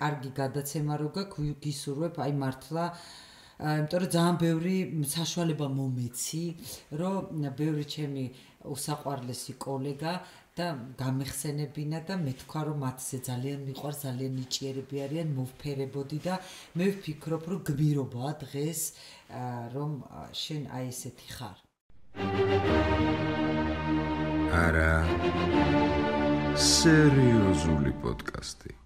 [0.00, 2.14] კარგი გადაცემა რო გაქვს გისურვებ.
[2.24, 2.84] აი მართლა
[3.62, 4.76] იმიტომ რომ ძალიან ბევრი
[5.06, 6.44] საშუალება მომეცი
[6.98, 8.24] რომ ბევრი ჩემი
[8.74, 10.14] უსაყვარლესი კოლეგა
[10.58, 10.66] და
[10.98, 16.34] გამეხსენებინა და მე თქვა რომ მათზე ძალიან მიყვარს ძალიან ნიჭიერები არიან მოვფერებოდი და
[16.76, 18.80] მე ვფიქრობ რომ გმირობაა დღეს
[19.78, 19.90] რომ
[20.42, 21.56] შენ აი ესეთი ხარ.
[24.52, 24.92] არა
[26.60, 28.81] სერიოზული პოდკასტი